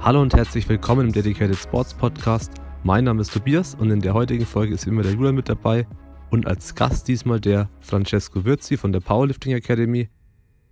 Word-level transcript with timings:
Hallo 0.00 0.22
und 0.22 0.32
herzlich 0.32 0.66
willkommen 0.68 1.08
im 1.08 1.12
Dedicated 1.12 1.56
Sports 1.56 1.92
Podcast. 1.92 2.52
Mein 2.82 3.04
Name 3.04 3.20
ist 3.20 3.30
Tobias 3.30 3.74
und 3.74 3.90
in 3.90 4.00
der 4.00 4.14
heutigen 4.14 4.46
Folge 4.46 4.72
ist 4.72 4.86
immer 4.86 5.02
der 5.02 5.12
Julian 5.12 5.34
mit 5.34 5.50
dabei 5.50 5.86
und 6.30 6.46
als 6.46 6.74
Gast 6.74 7.08
diesmal 7.08 7.40
der 7.40 7.68
Francesco 7.80 8.44
Virzi 8.44 8.78
von 8.78 8.92
der 8.92 9.00
Powerlifting 9.00 9.52
Academy. 9.52 10.08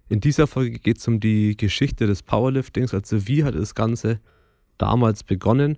In 0.08 0.20
dieser 0.20 0.46
Folge 0.46 0.79
geht 0.79 0.98
es 0.98 1.08
um 1.08 1.20
die 1.20 1.54
Geschichte 1.54 2.06
des 2.06 2.22
Powerliftings, 2.22 2.95
also 2.95 3.27
wie 3.29 3.45
hat 3.45 3.54
das 3.54 3.74
Ganze 3.74 4.20
damals 4.79 5.22
begonnen, 5.22 5.77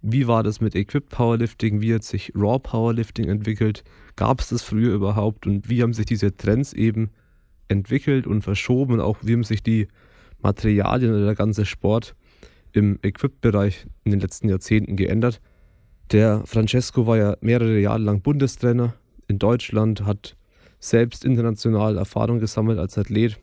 wie 0.00 0.26
war 0.26 0.42
das 0.42 0.60
mit 0.60 0.74
Equipped 0.74 1.10
Powerlifting, 1.10 1.80
wie 1.82 1.94
hat 1.94 2.04
sich 2.04 2.32
Raw 2.34 2.58
Powerlifting 2.58 3.28
entwickelt, 3.28 3.84
gab 4.16 4.40
es 4.40 4.48
das 4.48 4.62
früher 4.62 4.94
überhaupt 4.94 5.46
und 5.46 5.68
wie 5.68 5.82
haben 5.82 5.92
sich 5.92 6.06
diese 6.06 6.36
Trends 6.36 6.72
eben 6.72 7.10
entwickelt 7.68 8.26
und 8.26 8.42
verschoben 8.42 8.94
und 8.94 9.00
auch 9.00 9.18
wie 9.22 9.34
haben 9.34 9.44
sich 9.44 9.62
die 9.62 9.88
Materialien 10.40 11.14
oder 11.14 11.26
der 11.26 11.34
ganze 11.34 11.66
Sport 11.66 12.14
im 12.72 12.98
Equip-Bereich 13.02 13.86
in 14.04 14.10
den 14.10 14.20
letzten 14.20 14.48
Jahrzehnten 14.48 14.96
geändert. 14.96 15.40
Der 16.12 16.42
Francesco 16.46 17.06
war 17.06 17.16
ja 17.16 17.36
mehrere 17.40 17.78
Jahre 17.78 17.98
lang 17.98 18.20
Bundestrainer 18.22 18.94
in 19.28 19.38
Deutschland, 19.38 20.04
hat 20.04 20.36
selbst 20.78 21.24
international 21.24 21.96
Erfahrung 21.96 22.38
gesammelt 22.38 22.78
als 22.78 22.96
Athlet 22.96 23.38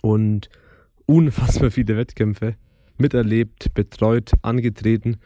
und 0.00 0.48
unfassbar 1.06 1.70
viele 1.70 1.96
Wettkämpfe 1.96 2.56
miterlebt, 2.98 3.74
betreut, 3.74 4.32
angetreten 4.42 5.16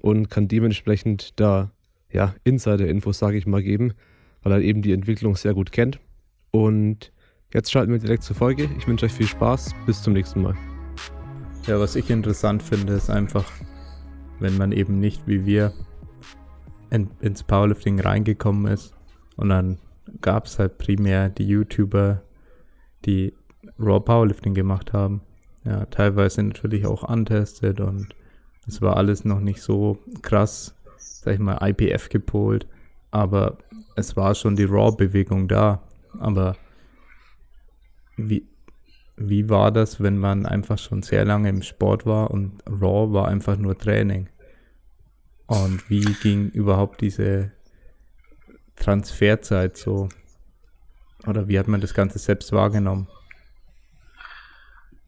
und 0.00 0.30
kann 0.30 0.48
dementsprechend 0.48 1.38
da 1.38 1.70
ja, 2.12 2.34
Insider-Infos, 2.44 3.18
sage 3.18 3.36
ich 3.36 3.46
mal, 3.46 3.62
geben, 3.62 3.92
weil 4.42 4.52
er 4.52 4.60
eben 4.60 4.82
die 4.82 4.92
Entwicklung 4.92 5.36
sehr 5.36 5.54
gut 5.54 5.72
kennt. 5.72 6.00
Und 6.50 7.12
jetzt 7.52 7.70
schalten 7.70 7.92
wir 7.92 7.98
direkt 7.98 8.22
zur 8.22 8.36
Folge. 8.36 8.68
Ich 8.78 8.86
wünsche 8.86 9.06
euch 9.06 9.12
viel 9.12 9.26
Spaß. 9.26 9.74
Bis 9.86 10.02
zum 10.02 10.12
nächsten 10.12 10.42
Mal. 10.42 10.56
Ja, 11.66 11.78
was 11.78 11.94
ich 11.94 12.10
interessant 12.10 12.62
finde, 12.62 12.94
ist 12.94 13.10
einfach, 13.10 13.44
wenn 14.38 14.56
man 14.56 14.72
eben 14.72 14.98
nicht 14.98 15.26
wie 15.26 15.44
wir 15.44 15.72
in, 16.90 17.10
ins 17.20 17.42
Powerlifting 17.42 18.00
reingekommen 18.00 18.72
ist 18.72 18.94
und 19.36 19.50
dann 19.50 19.78
gab 20.20 20.46
es 20.46 20.58
halt 20.58 20.78
primär 20.78 21.28
die 21.28 21.46
YouTuber, 21.46 22.22
die 23.04 23.32
Raw 23.78 24.00
Powerlifting 24.00 24.54
gemacht 24.54 24.92
haben. 24.92 25.22
Ja, 25.64 25.84
teilweise 25.86 26.42
natürlich 26.42 26.86
auch 26.86 27.02
untested 27.02 27.80
und 27.80 28.14
es 28.66 28.82
war 28.82 28.96
alles 28.96 29.24
noch 29.24 29.40
nicht 29.40 29.62
so 29.62 29.98
krass, 30.22 30.74
sag 31.22 31.34
ich 31.34 31.40
mal, 31.40 31.58
IPF 31.60 32.08
gepolt, 32.08 32.66
aber 33.10 33.58
es 33.94 34.16
war 34.16 34.34
schon 34.34 34.56
die 34.56 34.64
Raw-Bewegung 34.64 35.48
da. 35.48 35.82
Aber 36.18 36.56
wie, 38.16 38.46
wie 39.16 39.50
war 39.50 39.70
das, 39.70 40.02
wenn 40.02 40.16
man 40.16 40.46
einfach 40.46 40.78
schon 40.78 41.02
sehr 41.02 41.26
lange 41.26 41.50
im 41.50 41.62
Sport 41.62 42.06
war 42.06 42.30
und 42.30 42.62
Raw 42.66 43.12
war 43.12 43.28
einfach 43.28 43.58
nur 43.58 43.76
Training? 43.76 44.30
Und 45.46 45.90
wie 45.90 46.04
ging 46.22 46.48
überhaupt 46.50 47.02
diese 47.02 47.52
Transferzeit 48.76 49.76
so? 49.76 50.08
Oder 51.26 51.48
wie 51.48 51.58
hat 51.58 51.68
man 51.68 51.82
das 51.82 51.92
Ganze 51.92 52.18
selbst 52.18 52.50
wahrgenommen? 52.52 53.08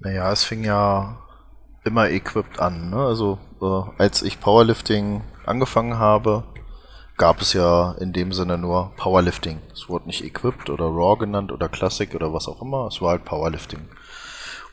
Naja, 0.00 0.30
es 0.30 0.44
fing 0.44 0.62
ja 0.62 1.18
immer 1.84 2.10
equipped 2.10 2.60
an. 2.60 2.90
Ne? 2.90 2.96
Also 2.96 3.38
äh, 3.62 4.02
als 4.02 4.22
ich 4.22 4.40
Powerlifting 4.40 5.22
angefangen 5.46 5.98
habe, 5.98 6.44
gab 7.16 7.40
es 7.40 7.52
ja 7.52 7.92
in 8.00 8.12
dem 8.12 8.32
Sinne 8.32 8.58
nur 8.58 8.92
Powerlifting. 8.96 9.60
Es 9.72 9.88
wurde 9.88 10.06
nicht 10.06 10.24
equipped 10.24 10.70
oder 10.70 10.86
Raw 10.86 11.16
genannt 11.16 11.52
oder 11.52 11.68
Classic 11.68 12.12
oder 12.14 12.32
was 12.32 12.48
auch 12.48 12.62
immer. 12.62 12.86
Es 12.86 13.00
war 13.00 13.10
halt 13.10 13.24
Powerlifting. 13.24 13.88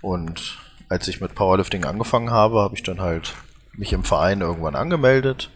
Und 0.02 0.58
als 0.88 1.08
ich 1.08 1.22
mit 1.22 1.36
Powerlifting 1.36 1.86
angefangen 1.86 2.32
habe, 2.32 2.60
habe 2.60 2.76
ich 2.76 2.84
dann 2.84 3.02
halt 3.02 3.36
mich 3.74 3.94
im 3.94 4.04
Verein 4.04 4.42
irgendwann 4.42 4.76
angemeldet. 4.76 5.52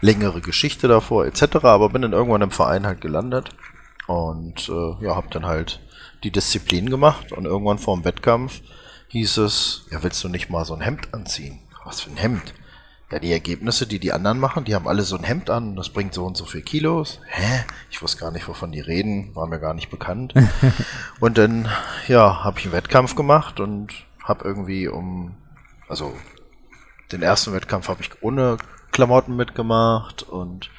Längere 0.00 0.40
Geschichte 0.40 0.88
davor 0.88 1.24
etc. 1.26 1.64
Aber 1.64 1.88
bin 1.88 2.02
dann 2.02 2.12
irgendwann 2.12 2.42
im 2.42 2.50
Verein 2.50 2.86
halt 2.86 3.00
gelandet. 3.00 3.50
Und 4.06 4.68
äh, 4.68 5.04
ja, 5.04 5.16
habe 5.16 5.28
dann 5.30 5.46
halt 5.46 5.80
die 6.22 6.30
Disziplin 6.30 6.90
gemacht. 6.90 7.32
Und 7.32 7.46
irgendwann 7.46 7.78
vor 7.78 7.96
dem 7.96 8.04
Wettkampf 8.04 8.60
hieß 9.08 9.38
es, 9.38 9.86
ja, 9.90 10.02
willst 10.02 10.22
du 10.22 10.28
nicht 10.28 10.50
mal 10.50 10.64
so 10.64 10.74
ein 10.74 10.80
Hemd 10.80 11.14
anziehen? 11.14 11.60
Was 11.84 12.00
für 12.00 12.10
ein 12.10 12.16
Hemd? 12.16 12.52
Ja, 13.10 13.20
die 13.20 13.30
Ergebnisse, 13.30 13.86
die 13.86 14.00
die 14.00 14.12
anderen 14.12 14.40
machen, 14.40 14.64
die 14.64 14.74
haben 14.74 14.88
alle 14.88 15.02
so 15.02 15.16
ein 15.16 15.22
Hemd 15.22 15.48
an, 15.48 15.76
das 15.76 15.90
bringt 15.90 16.12
so 16.12 16.26
und 16.26 16.36
so 16.36 16.44
viel 16.44 16.62
Kilos. 16.62 17.20
Hä? 17.28 17.64
Ich 17.88 18.02
wusste 18.02 18.18
gar 18.18 18.32
nicht, 18.32 18.48
wovon 18.48 18.72
die 18.72 18.80
reden, 18.80 19.32
war 19.36 19.46
mir 19.46 19.60
gar 19.60 19.74
nicht 19.74 19.90
bekannt. 19.90 20.34
und 21.20 21.38
dann, 21.38 21.68
ja, 22.08 22.42
habe 22.42 22.58
ich 22.58 22.64
einen 22.64 22.74
Wettkampf 22.74 23.14
gemacht 23.14 23.60
und 23.60 23.92
habe 24.24 24.44
irgendwie 24.44 24.88
um, 24.88 25.36
also 25.88 26.16
den 27.12 27.22
ersten 27.22 27.52
Wettkampf 27.52 27.88
habe 27.88 28.02
ich 28.02 28.10
ohne 28.22 28.56
Klamotten 28.90 29.36
mitgemacht 29.36 30.24
und 30.24 30.70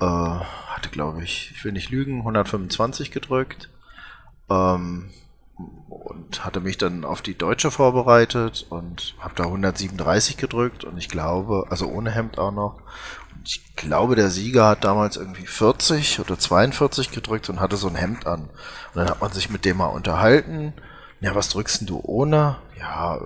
äh, 0.00 0.04
hatte, 0.04 0.88
glaube 0.90 1.22
ich, 1.22 1.52
ich 1.54 1.64
will 1.64 1.72
nicht 1.72 1.90
lügen, 1.90 2.20
125 2.20 3.10
gedrückt. 3.10 3.68
Ähm, 4.48 5.10
und 5.88 6.44
hatte 6.44 6.60
mich 6.60 6.78
dann 6.78 7.04
auf 7.04 7.22
die 7.22 7.36
Deutsche 7.36 7.70
vorbereitet 7.70 8.66
und 8.70 9.14
habe 9.18 9.34
da 9.34 9.44
137 9.44 10.36
gedrückt 10.36 10.84
und 10.84 10.96
ich 10.98 11.08
glaube, 11.08 11.66
also 11.70 11.86
ohne 11.86 12.10
Hemd 12.10 12.38
auch 12.38 12.52
noch. 12.52 12.80
Und 13.34 13.46
ich 13.46 13.76
glaube, 13.76 14.14
der 14.14 14.30
Sieger 14.30 14.68
hat 14.68 14.84
damals 14.84 15.16
irgendwie 15.16 15.46
40 15.46 16.20
oder 16.20 16.38
42 16.38 17.10
gedrückt 17.10 17.48
und 17.48 17.60
hatte 17.60 17.76
so 17.76 17.88
ein 17.88 17.94
Hemd 17.94 18.26
an. 18.26 18.42
Und 18.42 18.50
dann 18.94 19.08
hat 19.08 19.20
man 19.20 19.32
sich 19.32 19.50
mit 19.50 19.64
dem 19.64 19.78
mal 19.78 19.86
unterhalten. 19.86 20.72
Ja, 21.20 21.34
was 21.34 21.48
drückst 21.48 21.88
du 21.88 22.00
ohne? 22.04 22.58
Ja, 22.78 23.18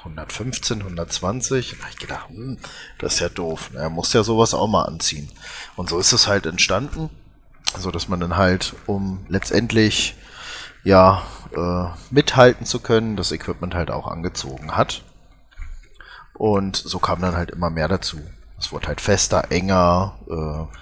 115, 0.00 0.80
120. 0.80 1.72
Und 1.72 1.78
da 1.78 1.84
habe 1.84 1.92
ich 1.92 2.00
gedacht, 2.00 2.28
hm, 2.28 2.58
das 2.98 3.14
ist 3.14 3.20
ja 3.20 3.28
doof. 3.28 3.70
Er 3.74 3.90
muss 3.90 4.12
ja 4.12 4.22
sowas 4.22 4.54
auch 4.54 4.68
mal 4.68 4.84
anziehen. 4.84 5.30
Und 5.76 5.88
so 5.88 5.98
ist 5.98 6.12
es 6.12 6.26
halt 6.26 6.46
entstanden, 6.46 7.10
so 7.78 7.90
dass 7.90 8.08
man 8.08 8.20
dann 8.20 8.36
halt 8.36 8.74
um 8.86 9.24
letztendlich 9.28 10.16
ja, 10.84 11.22
äh, 11.54 11.86
mithalten 12.10 12.66
zu 12.66 12.80
können, 12.80 13.16
das 13.16 13.32
Equipment 13.32 13.74
halt 13.74 13.90
auch 13.90 14.06
angezogen 14.06 14.76
hat. 14.76 15.02
Und 16.34 16.76
so 16.76 16.98
kam 16.98 17.20
dann 17.20 17.36
halt 17.36 17.50
immer 17.50 17.70
mehr 17.70 17.88
dazu. 17.88 18.18
Es 18.58 18.72
wurde 18.72 18.88
halt 18.88 19.00
fester, 19.00 19.50
enger. 19.50 20.14
Äh, 20.28 20.76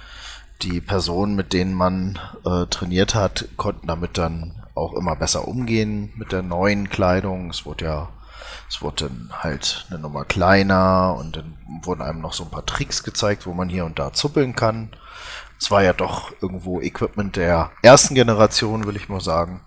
die 0.62 0.81
Personen, 0.81 1.37
mit 1.37 1.53
denen 1.53 1.75
man 1.75 2.19
äh, 2.44 2.66
trainiert 2.66 3.14
hat, 3.14 3.48
konnten 3.56 3.87
damit 3.87 4.19
dann 4.19 4.54
auch 4.75 4.92
immer 4.94 5.16
besser 5.16 5.47
umgehen 5.47 6.12
mit 6.16 6.32
der 6.32 6.42
neuen 6.42 6.88
Kleidung. 6.88 7.50
Es 7.50 7.64
wurde 7.66 7.84
ja, 7.84 8.08
es 8.69 8.82
wurde 8.82 9.08
dann 9.08 9.31
halt 9.32 9.87
eine 9.91 9.98
Nummer 9.98 10.25
kleiner 10.25 11.16
und 11.19 11.37
dann 11.37 11.54
wurden 11.82 12.03
einem 12.03 12.20
noch 12.20 12.32
so 12.32 12.44
ein 12.44 12.50
paar 12.50 12.66
Tricks 12.66 13.03
gezeigt, 13.03 13.47
wo 13.47 13.53
man 13.53 13.69
hier 13.69 13.84
und 13.84 13.98
da 13.98 14.12
zuppeln 14.12 14.54
kann. 14.54 14.91
Es 15.60 15.70
war 15.70 15.82
ja 15.82 15.92
doch 15.92 16.32
irgendwo 16.41 16.81
Equipment 16.81 17.37
der 17.37 17.70
ersten 17.82 18.14
Generation, 18.14 18.87
will 18.87 18.97
ich 18.97 19.08
mal 19.08 19.20
sagen. 19.20 19.60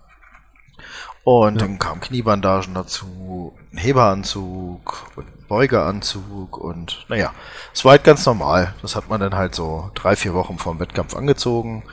Und 1.24 1.60
ja. 1.60 1.66
dann 1.66 1.78
kamen 1.78 2.00
Kniebandagen 2.00 2.74
dazu, 2.74 3.54
ein 3.72 3.78
Heberanzug 3.78 5.06
und 5.16 5.26
ein 5.26 5.46
Beugeanzug 5.46 6.56
und 6.56 7.04
naja, 7.08 7.32
es 7.72 7.84
war 7.84 7.92
halt 7.92 8.04
ganz 8.04 8.26
normal. 8.26 8.74
Das 8.82 8.96
hat 8.96 9.08
man 9.08 9.20
dann 9.20 9.36
halt 9.36 9.54
so 9.54 9.90
drei, 9.94 10.16
vier 10.16 10.34
Wochen 10.34 10.58
vor 10.58 10.74
dem 10.74 10.80
Wettkampf 10.80 11.14
angezogen 11.14 11.84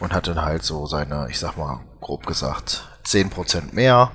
und 0.00 0.14
hat 0.14 0.26
dann 0.26 0.42
halt 0.42 0.62
so 0.62 0.86
seine, 0.86 1.28
ich 1.28 1.38
sag 1.38 1.56
mal, 1.58 1.80
grob 2.00 2.26
gesagt, 2.26 2.88
zehn 3.04 3.28
Prozent 3.28 3.74
mehr 3.74 4.12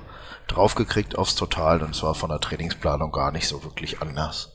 draufgekriegt 0.48 1.16
aufs 1.16 1.36
Total 1.36 1.82
und 1.82 1.90
es 1.90 2.02
war 2.02 2.14
von 2.14 2.30
der 2.30 2.40
Trainingsplanung 2.40 3.12
gar 3.12 3.30
nicht 3.30 3.46
so 3.46 3.62
wirklich 3.62 4.02
anders. 4.02 4.52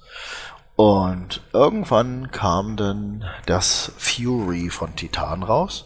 Und 0.75 1.41
irgendwann 1.53 2.31
kam 2.31 2.77
dann 2.77 3.25
das 3.45 3.91
Fury 3.97 4.69
von 4.69 4.95
Titan 4.95 5.43
raus. 5.43 5.85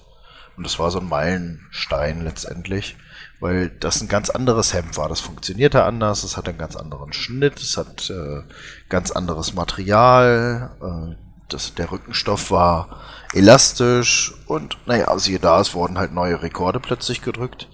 Und 0.56 0.66
das 0.66 0.78
war 0.78 0.92
so 0.92 1.00
ein 1.00 1.10
Meilenstein 1.10 2.24
letztendlich 2.24 2.96
weil 3.44 3.72
das 3.82 4.00
ein 4.00 4.08
ganz 4.08 4.30
anderes 4.30 4.74
Hemd 4.74 4.96
war. 4.96 5.10
Das 5.10 5.20
funktionierte 5.20 5.84
anders, 5.84 6.24
es 6.24 6.38
hat 6.38 6.48
einen 6.48 6.58
ganz 6.58 6.78
anderen 6.78 7.12
Schnitt, 7.12 7.60
es 7.60 7.76
hat 7.76 8.10
äh, 8.10 8.42
ganz 8.88 9.12
anderes 9.12 9.54
Material, 9.54 10.72
äh, 10.82 11.16
das, 11.50 11.76
der 11.76 11.92
Rückenstoff 11.92 12.52
war 12.52 13.02
elastisch 13.34 14.34
und 14.48 14.78
naja, 14.86 15.20
siehe 15.20 15.40
da, 15.40 15.60
es 15.60 15.74
wurden 15.74 15.98
halt 15.98 16.14
neue 16.14 16.42
Rekorde 16.42 16.80
plötzlich 16.80 17.22
gedrückt. 17.22 17.68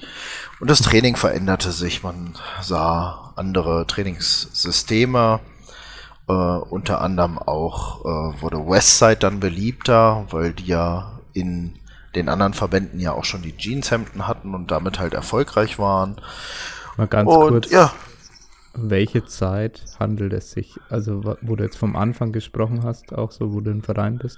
Und 0.59 0.71
das 0.71 0.81
Training 0.81 1.15
veränderte 1.15 1.71
sich, 1.71 2.01
man 2.01 2.33
sah 2.63 3.33
andere 3.35 3.85
Trainingssysteme, 3.85 5.39
äh, 6.27 6.33
unter 6.33 6.99
anderem 7.01 7.37
auch 7.37 8.05
äh, 8.05 8.41
wurde 8.41 8.57
Westside 8.57 9.17
dann 9.17 9.39
beliebter, 9.39 10.25
weil 10.31 10.51
die 10.51 10.65
ja 10.65 11.19
in 11.33 11.78
den 12.15 12.29
anderen 12.29 12.53
Verbänden 12.53 12.99
ja 12.99 13.13
auch 13.13 13.25
schon 13.25 13.41
die 13.41 13.55
Jeanshemden 13.55 14.27
hatten 14.27 14.55
und 14.55 14.71
damit 14.71 14.99
halt 14.99 15.13
erfolgreich 15.13 15.79
waren. 15.79 16.19
Mal 16.97 17.07
ganz 17.07 17.29
und, 17.29 17.49
kurz. 17.49 17.71
Ja. 17.71 17.93
Welche 18.73 19.25
Zeit 19.25 19.83
handelt 19.99 20.31
es 20.33 20.51
sich? 20.51 20.79
Also, 20.89 21.23
wo 21.41 21.55
du 21.55 21.63
jetzt 21.63 21.77
vom 21.77 21.95
Anfang 21.95 22.31
gesprochen 22.31 22.83
hast, 22.83 23.13
auch 23.13 23.31
so, 23.31 23.51
wo 23.53 23.61
du 23.61 23.71
im 23.71 23.83
Verein 23.83 24.17
bist? 24.19 24.37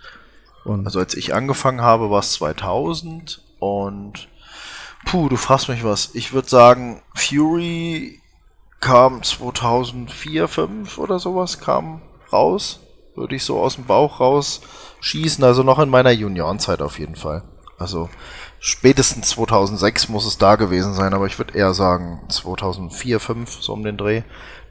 Und 0.63 0.85
also, 0.85 0.99
als 0.99 1.15
ich 1.15 1.33
angefangen 1.33 1.81
habe, 1.81 2.09
war 2.09 2.19
es 2.19 2.33
2000 2.33 3.43
Und 3.59 4.29
puh, 5.05 5.29
du 5.29 5.35
fragst 5.35 5.69
mich 5.69 5.83
was. 5.83 6.11
Ich 6.13 6.33
würde 6.33 6.49
sagen, 6.49 7.01
Fury 7.13 8.19
kam 8.79 9.21
2004, 9.21 10.47
5 10.47 10.97
oder 10.97 11.19
sowas, 11.19 11.59
kam 11.59 12.01
raus. 12.31 12.79
Würde 13.15 13.35
ich 13.35 13.43
so 13.43 13.59
aus 13.59 13.75
dem 13.75 13.85
Bauch 13.85 14.19
raus 14.19 14.61
schießen. 15.01 15.43
Also 15.43 15.63
noch 15.63 15.79
in 15.79 15.89
meiner 15.89 16.11
Juniorenzeit 16.11 16.81
auf 16.81 16.97
jeden 16.97 17.15
Fall. 17.15 17.43
Also 17.81 18.09
spätestens 18.59 19.29
2006 19.29 20.07
muss 20.09 20.25
es 20.25 20.37
da 20.37 20.55
gewesen 20.55 20.93
sein, 20.93 21.13
aber 21.13 21.25
ich 21.25 21.37
würde 21.37 21.57
eher 21.57 21.73
sagen 21.73 22.21
2004, 22.29 23.19
5 23.19 23.61
so 23.61 23.73
um 23.73 23.83
den 23.83 23.97
Dreh. 23.97 24.21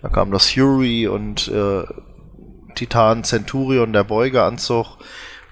Da 0.00 0.08
kam 0.08 0.30
das 0.30 0.50
Fury 0.50 1.08
und 1.08 1.48
äh, 1.48 1.84
Titan 2.74 3.24
Centurion, 3.24 3.92
der 3.92 4.04
Beugeanzug, 4.04 4.96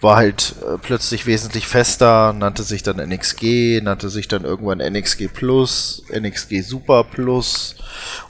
war 0.01 0.17
halt 0.17 0.55
äh, 0.63 0.79
plötzlich 0.79 1.27
wesentlich 1.27 1.67
fester, 1.67 2.33
nannte 2.33 2.63
sich 2.63 2.83
dann 2.83 2.99
NXG, 2.99 3.81
nannte 3.83 4.09
sich 4.09 4.29
dann 4.29 4.45
irgendwann 4.45 4.79
NXG 4.79 5.29
Plus, 5.29 6.05
NXG 6.13 6.63
Super 6.63 7.05
Plus. 7.05 7.75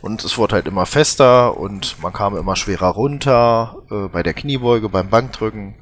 Und 0.01 0.25
es 0.25 0.39
wurde 0.39 0.55
halt 0.55 0.67
immer 0.67 0.87
fester 0.87 1.59
und 1.59 2.01
man 2.03 2.13
kam 2.13 2.37
immer 2.37 2.57
schwerer 2.57 2.89
runter 2.89 3.77
äh, 3.91 4.09
bei 4.09 4.23
der 4.23 4.35
Kniebeuge, 4.35 4.89
beim 4.89 5.11
Bankdrücken 5.11 5.75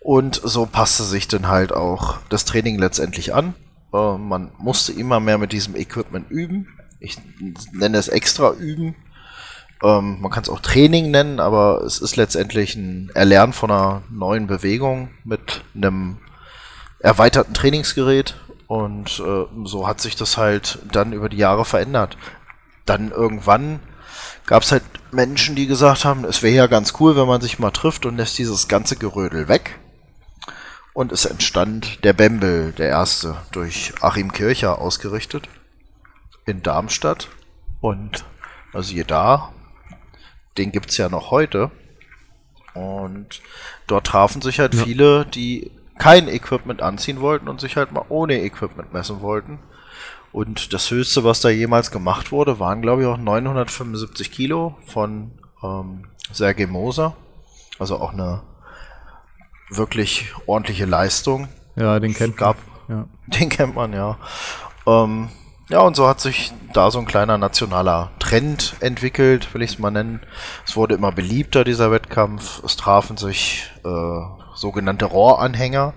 und 0.00 0.40
so 0.42 0.66
passte 0.66 1.02
sich 1.02 1.28
dann 1.28 1.48
halt 1.48 1.72
auch 1.72 2.18
das 2.28 2.44
Training 2.44 2.78
letztendlich 2.78 3.34
an. 3.34 3.54
Äh, 3.92 4.18
man 4.18 4.52
musste 4.58 4.92
immer 4.92 5.20
mehr 5.20 5.38
mit 5.38 5.52
diesem 5.52 5.76
Equipment 5.76 6.30
üben. 6.30 6.68
Ich 7.00 7.16
nenne 7.72 7.98
es 7.98 8.08
extra 8.08 8.52
üben. 8.52 8.94
Ähm, 9.82 10.20
man 10.20 10.30
kann 10.30 10.42
es 10.42 10.48
auch 10.48 10.60
Training 10.60 11.10
nennen, 11.10 11.40
aber 11.40 11.82
es 11.82 12.00
ist 12.00 12.16
letztendlich 12.16 12.74
ein 12.74 13.10
Erlernen 13.14 13.52
von 13.52 13.70
einer 13.70 14.02
neuen 14.10 14.46
Bewegung 14.46 15.10
mit 15.24 15.62
einem 15.74 16.18
erweiterten 17.00 17.54
Trainingsgerät. 17.54 18.36
Und 18.66 19.20
äh, 19.20 19.44
so 19.64 19.86
hat 19.86 20.00
sich 20.00 20.16
das 20.16 20.36
halt 20.36 20.80
dann 20.92 21.12
über 21.12 21.28
die 21.28 21.38
Jahre 21.38 21.64
verändert. 21.64 22.18
Dann 22.84 23.10
irgendwann 23.10 23.80
gab 24.46 24.62
es 24.62 24.72
halt 24.72 24.82
Menschen, 25.10 25.56
die 25.56 25.66
gesagt 25.66 26.04
haben, 26.04 26.24
es 26.24 26.42
wäre 26.42 26.54
ja 26.54 26.66
ganz 26.66 26.94
cool, 27.00 27.16
wenn 27.16 27.26
man 27.26 27.40
sich 27.40 27.58
mal 27.58 27.70
trifft 27.70 28.04
und 28.04 28.16
lässt 28.16 28.36
dieses 28.38 28.68
ganze 28.68 28.96
Gerödel 28.96 29.48
weg. 29.48 29.78
Und 30.94 31.12
es 31.12 31.24
entstand 31.26 32.04
der 32.04 32.12
Bembel, 32.12 32.72
der 32.72 32.88
erste, 32.88 33.36
durch 33.52 33.92
Achim 34.00 34.32
Kircher 34.32 34.80
ausgerichtet 34.80 35.48
in 36.44 36.62
Darmstadt. 36.62 37.28
Und 37.80 38.24
also 38.72 38.92
hier 38.92 39.04
da, 39.04 39.52
den 40.56 40.72
gibt 40.72 40.90
es 40.90 40.96
ja 40.96 41.08
noch 41.08 41.30
heute. 41.30 41.70
Und 42.74 43.40
dort 43.86 44.06
trafen 44.06 44.42
sich 44.42 44.58
halt 44.58 44.74
ja. 44.74 44.82
viele, 44.82 45.26
die 45.26 45.70
kein 45.98 46.28
Equipment 46.28 46.82
anziehen 46.82 47.20
wollten 47.20 47.48
und 47.48 47.60
sich 47.60 47.76
halt 47.76 47.92
mal 47.92 48.04
ohne 48.08 48.42
Equipment 48.42 48.92
messen 48.92 49.20
wollten. 49.20 49.58
Und 50.32 50.72
das 50.72 50.90
höchste, 50.90 51.24
was 51.24 51.40
da 51.40 51.48
jemals 51.48 51.90
gemacht 51.90 52.32
wurde, 52.32 52.60
waren, 52.60 52.82
glaube 52.82 53.02
ich, 53.02 53.08
auch 53.08 53.16
975 53.16 54.30
Kilo 54.30 54.76
von 54.86 55.32
ähm, 55.62 56.04
Sergei 56.32 56.66
Moser. 56.66 57.16
Also 57.78 57.96
auch 57.96 58.12
eine 58.12 58.42
wirklich 59.70 60.32
ordentliche 60.46 60.84
Leistung. 60.84 61.48
Ja, 61.76 62.00
den 62.00 62.14
kennt 62.14 62.36
gab, 62.36 62.56
man. 62.88 62.98
Ja. 62.98 63.06
Den 63.26 63.48
kennt 63.48 63.74
man, 63.74 63.92
ja. 63.92 64.18
Ähm, 64.86 65.28
ja, 65.68 65.80
und 65.80 65.96
so 65.96 66.08
hat 66.08 66.20
sich 66.20 66.52
da 66.72 66.90
so 66.90 66.98
ein 66.98 67.04
kleiner 67.06 67.36
nationaler 67.36 68.10
Trend 68.18 68.76
entwickelt, 68.80 69.52
will 69.52 69.62
ich 69.62 69.72
es 69.72 69.78
mal 69.78 69.90
nennen. 69.90 70.20
Es 70.66 70.76
wurde 70.76 70.94
immer 70.94 71.12
beliebter, 71.12 71.62
dieser 71.62 71.90
Wettkampf. 71.90 72.62
Es 72.64 72.76
trafen 72.76 73.18
sich 73.18 73.70
äh, 73.84 74.20
sogenannte 74.54 75.04
Rohranhänger. 75.04 75.92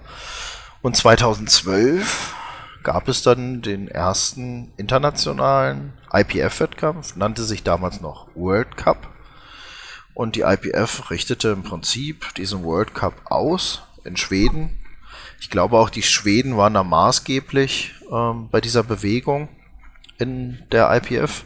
Und 0.82 0.98
2012 0.98 2.36
gab 2.84 3.08
es 3.08 3.22
dann 3.22 3.62
den 3.62 3.88
ersten 3.88 4.74
internationalen 4.76 5.94
IPF-Wettkampf, 6.12 7.16
nannte 7.16 7.44
sich 7.44 7.64
damals 7.64 8.02
noch 8.02 8.28
World 8.36 8.76
Cup. 8.76 9.08
Und 10.14 10.36
die 10.36 10.42
IPF 10.42 11.10
richtete 11.10 11.50
im 11.50 11.64
Prinzip 11.64 12.34
diesen 12.36 12.64
World 12.64 12.94
Cup 12.94 13.14
aus 13.26 13.84
in 14.04 14.18
Schweden. 14.18 14.78
Ich 15.40 15.50
glaube 15.50 15.78
auch 15.78 15.90
die 15.90 16.04
Schweden 16.04 16.58
waren 16.58 16.74
da 16.74 16.84
maßgeblich 16.84 17.94
ähm, 18.12 18.50
bei 18.52 18.62
dieser 18.62 18.84
Bewegung 18.84 19.50
in 20.18 20.60
der 20.72 20.94
IPF. 20.96 21.44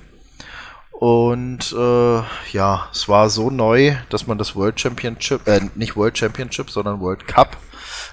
Und 0.92 1.74
äh, 1.74 2.22
ja, 2.52 2.88
es 2.92 3.10
war 3.10 3.30
so 3.30 3.50
neu, 3.50 3.96
dass 4.10 4.28
man 4.28 4.38
das 4.38 4.56
World 4.56 4.80
Championship, 4.80 5.48
äh, 5.48 5.62
nicht 5.76 5.96
World 5.96 6.18
Championship, 6.18 6.70
sondern 6.70 7.02
World 7.02 7.28
Cup 7.28 7.58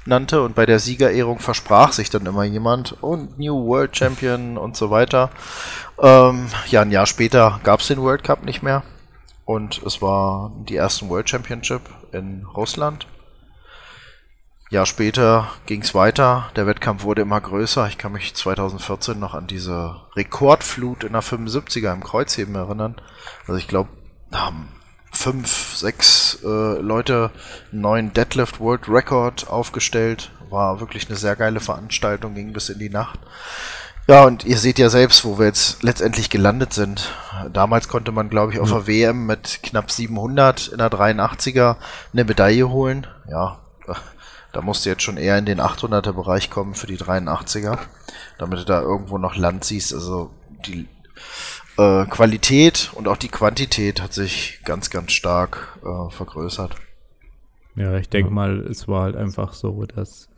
nannte. 0.05 0.43
Und 0.43 0.55
bei 0.55 0.67
der 0.67 0.81
Siegerehrung 0.81 1.39
versprach 1.39 1.93
sich 1.93 2.11
dann 2.11 2.27
immer 2.27 2.45
jemand 2.45 3.01
und 3.03 3.39
New 3.39 3.67
World 3.67 3.97
Champion 3.97 4.59
und 4.59 4.77
so 4.77 4.91
weiter. 4.91 5.31
Ähm, 6.01 6.47
ja, 6.69 6.83
ein 6.83 6.91
Jahr 6.91 7.07
später 7.07 7.61
gab 7.63 7.81
es 7.81 7.89
den 7.89 8.01
World 8.01 8.25
Cup 8.25 8.45
nicht 8.45 8.63
mehr. 8.63 8.83
Und 9.44 9.83
es 9.83 10.00
war 10.00 10.53
die 10.69 10.77
ersten 10.77 11.09
World 11.09 11.29
Championship 11.29 11.83
in 12.12 12.44
Russland. 12.44 13.06
Jahr 14.73 14.87
später 14.87 15.50
ging 15.67 15.83
es 15.83 15.94
weiter. 15.94 16.50
Der 16.56 16.67
Wettkampf 16.67 17.03
wurde 17.03 17.21
immer 17.21 17.41
größer. 17.41 17.87
Ich 17.89 17.99
kann 17.99 18.12
mich 18.12 18.35
2014 18.35 19.19
noch 19.19 19.35
an 19.35 19.47
diese 19.47 19.97
Rekordflut 20.17 21.05
in 21.05 21.12
der 21.12 21.23
75er 21.23 21.93
im 21.93 22.03
Kreuzheben 22.03 22.55
erinnern. 22.55 22.97
Also 23.47 23.56
ich 23.56 23.69
glaube, 23.69 23.91
da 24.31 24.47
haben 24.47 24.69
fünf, 25.12 25.77
sechs 25.77 26.39
äh, 26.43 26.79
Leute 26.81 27.31
einen 27.71 27.83
neuen 27.83 28.12
Deadlift 28.15 28.61
World 28.61 28.89
Record 28.89 29.47
aufgestellt. 29.49 30.31
War 30.49 30.81
wirklich 30.81 31.06
eine 31.06 31.19
sehr 31.19 31.37
geile 31.37 31.61
Veranstaltung, 31.61 32.35
ging 32.35 32.55
bis 32.55 32.71
in 32.71 32.79
die 32.79 32.89
Nacht. 32.91 33.21
Ja, 34.12 34.26
und 34.26 34.44
ihr 34.44 34.59
seht 34.59 34.79
ja 34.79 34.91
selbst, 34.91 35.25
wo 35.25 35.38
wir 35.38 35.47
jetzt 35.47 35.82
letztendlich 35.82 36.29
gelandet 36.29 36.75
sind. 36.75 37.14
Damals 37.50 37.88
konnte 37.88 38.12
man, 38.12 38.29
glaube 38.29 38.53
ich, 38.53 38.61
auf 38.61 38.69
der 38.69 38.87
WM 38.87 39.25
mit 39.25 39.61
knapp 39.62 39.91
700 39.91 40.69
in 40.69 40.76
der 40.76 40.91
83er 40.91 41.76
eine 42.12 42.25
Medaille 42.25 42.69
holen. 42.69 43.06
Ja, 43.31 43.61
da 44.53 44.61
musst 44.61 44.85
du 44.85 44.91
jetzt 44.91 45.03
schon 45.03 45.17
eher 45.17 45.38
in 45.38 45.47
den 45.47 45.62
800er 45.62 46.12
Bereich 46.12 46.50
kommen 46.50 46.75
für 46.75 46.87
die 46.87 46.99
83er, 46.99 47.79
damit 48.37 48.59
du 48.59 48.64
da 48.67 48.82
irgendwo 48.82 49.17
noch 49.17 49.35
Land 49.35 49.64
siehst. 49.64 49.94
Also 49.94 50.29
die 50.67 50.87
äh, 51.79 52.05
Qualität 52.05 52.91
und 52.94 53.08
auch 53.08 53.17
die 53.17 53.31
Quantität 53.31 54.03
hat 54.03 54.12
sich 54.12 54.61
ganz, 54.67 54.91
ganz 54.91 55.12
stark 55.12 55.79
äh, 55.87 56.11
vergrößert. 56.11 56.75
Ja, 57.76 57.97
ich 57.97 58.11
denke 58.11 58.31
mal, 58.31 58.61
es 58.67 58.87
war 58.88 59.05
halt 59.05 59.17
einfach 59.17 59.55
so, 59.55 59.87
dass 59.87 60.29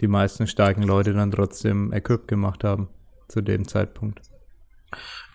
die 0.00 0.08
meisten 0.08 0.46
starken 0.46 0.82
Leute 0.82 1.12
dann 1.12 1.30
trotzdem 1.30 1.92
Equip 1.92 2.26
gemacht 2.26 2.64
haben 2.64 2.88
zu 3.32 3.40
dem 3.40 3.66
Zeitpunkt. 3.66 4.20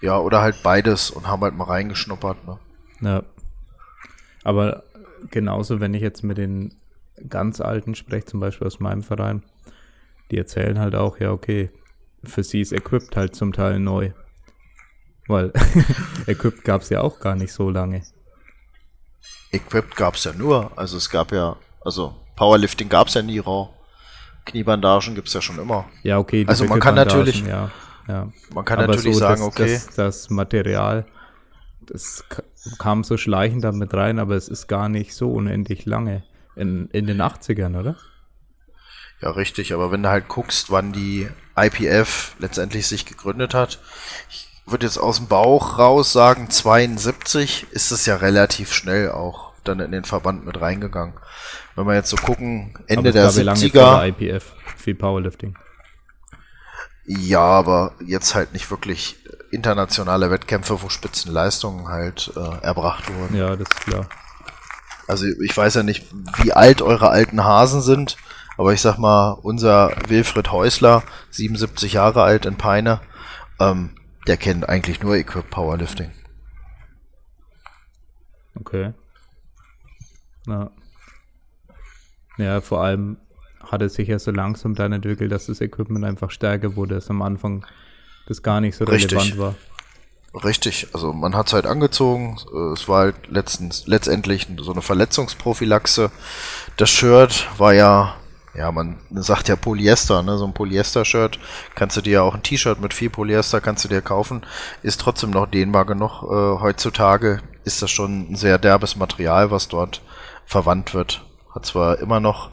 Ja, 0.02 0.20
oder 0.20 0.42
halt 0.42 0.62
beides 0.64 1.10
und 1.10 1.28
haben 1.28 1.42
halt 1.42 1.56
mal 1.56 1.66
reingeschnuppert, 1.66 2.46
ne? 2.48 2.60
Ja. 3.02 3.24
Aber 4.44 4.84
genauso, 5.32 5.80
wenn 5.80 5.94
ich 5.94 6.02
jetzt 6.02 6.24
mit 6.24 6.38
den 6.38 6.76
ganz 7.28 7.60
Alten 7.60 7.96
spreche, 7.96 8.26
zum 8.26 8.40
Beispiel 8.40 8.68
aus 8.68 8.80
meinem 8.80 9.02
Verein, 9.02 9.44
die 10.30 10.38
erzählen 10.38 10.80
halt 10.80 10.96
auch, 10.96 11.20
ja, 11.20 11.32
okay, 11.32 11.72
für 12.24 12.44
sie 12.44 12.62
ist 12.62 12.72
Equipped 12.72 13.16
halt 13.16 13.36
zum 13.36 13.54
Teil 13.54 13.80
neu. 13.80 14.12
Weil 15.28 15.52
Equipped 16.28 16.64
gab 16.64 16.82
es 16.84 16.90
ja 16.90 17.02
auch 17.02 17.20
gar 17.20 17.36
nicht 17.36 17.52
so 17.52 17.70
lange. 17.70 18.04
Equipped 19.52 19.96
gab 19.96 20.16
es 20.16 20.24
ja 20.24 20.34
nur, 20.34 20.78
also 20.78 20.98
es 20.98 21.10
gab 21.10 21.32
ja, 21.32 21.58
also 21.82 22.16
Powerlifting 22.36 22.90
gab 22.90 23.08
es 23.08 23.16
ja 23.16 23.22
nie 23.24 23.40
raw. 23.40 23.70
Kniebandagen 24.46 25.16
gibt 25.16 25.28
es 25.28 25.34
ja 25.34 25.42
schon 25.42 25.60
immer. 25.60 25.86
Ja, 26.04 26.20
okay. 26.20 26.46
Also 26.48 26.66
man 26.66 26.80
kann 26.80 26.96
natürlich, 26.96 27.46
ja, 27.46 27.72
ja. 28.08 28.32
man 28.54 28.66
kann 28.66 28.80
Aber 28.80 28.96
natürlich 28.96 29.16
so, 29.16 29.20
sagen, 29.20 29.42
das, 29.42 29.48
okay. 29.48 29.74
Das, 29.74 29.96
das 29.96 30.30
Material, 30.30 31.06
das 31.82 32.24
kam 32.80 33.04
so 33.04 33.18
schleichend 33.18 33.64
damit 33.64 33.94
rein, 33.94 34.20
aber 34.20 34.36
es 34.36 34.50
ist 34.50 34.68
gar 34.68 34.90
nicht 34.90 35.14
so 35.14 35.32
unendlich 35.32 35.86
lange. 35.86 36.24
In, 36.56 36.90
in 36.92 37.06
den 37.06 37.22
80ern, 37.22 37.80
oder? 37.80 37.96
Ja, 39.22 39.32
richtig. 39.32 39.74
Aber 39.74 39.92
wenn 39.92 40.04
du 40.04 40.10
halt 40.10 40.28
guckst, 40.28 40.72
wann 40.72 40.92
die 40.92 41.28
IPF 41.56 42.36
letztendlich 42.40 42.88
sich 42.88 43.06
gegründet 43.06 43.54
hat, 43.54 43.80
ich 44.30 44.48
würde 44.66 44.86
jetzt 44.86 44.98
aus 44.98 45.18
dem 45.18 45.28
Bauch 45.28 45.78
raus 45.80 46.12
sagen, 46.14 46.50
72 46.50 47.68
ist 47.72 47.92
es 47.92 48.06
ja 48.06 48.18
relativ 48.18 48.74
schnell 48.74 49.12
auch 49.12 49.54
dann 49.64 49.80
in 49.80 49.92
den 49.92 50.04
Verband 50.04 50.46
mit 50.46 50.60
reingegangen. 50.60 51.16
Wenn 51.76 51.86
wir 51.86 51.96
jetzt 51.96 52.10
so 52.10 52.18
gucken, 52.18 52.74
Ende 52.88 53.12
der 53.12 53.30
70er. 53.30 54.08
IPF 54.08 54.54
für 54.78 54.96
Powerlifting. 54.96 55.56
Ja, 57.08 57.40
aber 57.40 57.94
jetzt 58.06 58.36
halt 58.36 58.52
nicht 58.52 58.70
wirklich 58.70 59.16
internationale 59.50 60.30
Wettkämpfe, 60.30 60.82
wo 60.82 60.90
Spitzenleistungen 60.90 61.88
halt 61.88 62.34
äh, 62.36 62.64
erbracht 62.64 63.12
wurden. 63.14 63.36
Ja, 63.36 63.56
das 63.56 63.70
ist 63.70 63.80
klar. 63.80 64.10
Also 65.08 65.26
ich 65.26 65.56
weiß 65.56 65.76
ja 65.76 65.84
nicht, 65.84 66.06
wie 66.44 66.52
alt 66.52 66.82
eure 66.82 67.10
alten 67.10 67.46
Hasen 67.46 67.82
sind, 67.82 68.18
aber 68.58 68.74
ich 68.74 68.82
sag 68.82 68.98
mal, 68.98 69.32
unser 69.42 69.96
Wilfried 70.08 70.52
Häusler, 70.52 71.02
77 71.30 71.94
Jahre 71.94 72.24
alt 72.24 72.46
in 72.46 72.58
Peine, 72.58 73.00
ähm, 73.58 73.96
der 74.28 74.36
kennt 74.36 74.68
eigentlich 74.68 75.02
nur 75.02 75.16
Equip 75.16 75.50
Powerlifting. 75.50 76.12
Okay. 78.60 78.94
Ja. 80.46 80.72
Ja, 82.38 82.60
vor 82.60 82.84
allem 82.84 83.18
hat 83.72 83.82
es 83.82 83.94
sich 83.96 84.08
ja 84.08 84.20
so 84.20 84.32
langsam 84.32 84.76
dann 84.76 84.92
entwickelt, 84.94 85.32
dass 85.32 85.48
das 85.48 85.62
Equipment 85.62 86.06
einfach 86.06 86.32
stärker 86.32 86.76
wurde, 86.76 86.96
dass 86.96 87.10
am 87.10 87.22
Anfang 87.22 87.66
das 88.28 88.44
gar 88.44 88.62
nicht 88.62 88.76
so 88.76 88.86
Richtig. 88.86 89.12
relevant 89.14 89.38
war. 89.38 89.56
Richtig, 90.44 90.88
also 90.94 91.14
man 91.14 91.36
hat 91.36 91.48
es 91.48 91.54
halt 91.54 91.66
angezogen. 91.66 92.38
äh, 92.54 92.74
Es 92.74 92.88
war 92.88 93.00
halt 93.00 93.16
letztens, 93.28 93.88
letztendlich 93.88 94.48
so 94.60 94.72
eine 94.72 94.82
Verletzungsprophylaxe. 94.82 96.12
Das 96.76 96.90
Shirt 96.90 97.48
war 97.58 97.74
ja, 97.74 98.16
ja, 98.54 98.72
man 98.72 98.98
sagt 99.12 99.48
ja 99.48 99.56
Polyester, 99.56 100.22
ne? 100.24 100.38
So 100.38 100.46
ein 100.46 100.54
Polyester-Shirt. 100.54 101.40
Kannst 101.76 101.98
du 101.98 102.02
dir 102.02 102.14
ja 102.14 102.22
auch 102.22 102.36
ein 102.36 102.44
T-Shirt 102.44 102.82
mit 102.82 102.94
viel 102.94 103.10
Polyester 103.10 103.62
kannst 103.62 103.86
du 103.86 103.90
dir 103.90 104.02
kaufen. 104.02 104.46
Ist 104.84 105.00
trotzdem 105.02 105.32
noch 105.32 105.48
dehnbar 105.48 105.86
genug. 105.86 106.24
Äh, 106.24 106.62
heutzutage 106.62 107.42
ist 107.64 107.82
das 107.82 107.90
schon 107.90 108.32
ein 108.32 108.36
sehr 108.36 108.58
derbes 108.58 108.96
Material, 108.96 109.50
was 109.50 109.68
dort 109.70 110.02
verwandt 110.46 110.94
wird. 110.94 111.24
Hat 111.54 111.66
zwar 111.66 112.00
immer 112.00 112.20
noch 112.20 112.50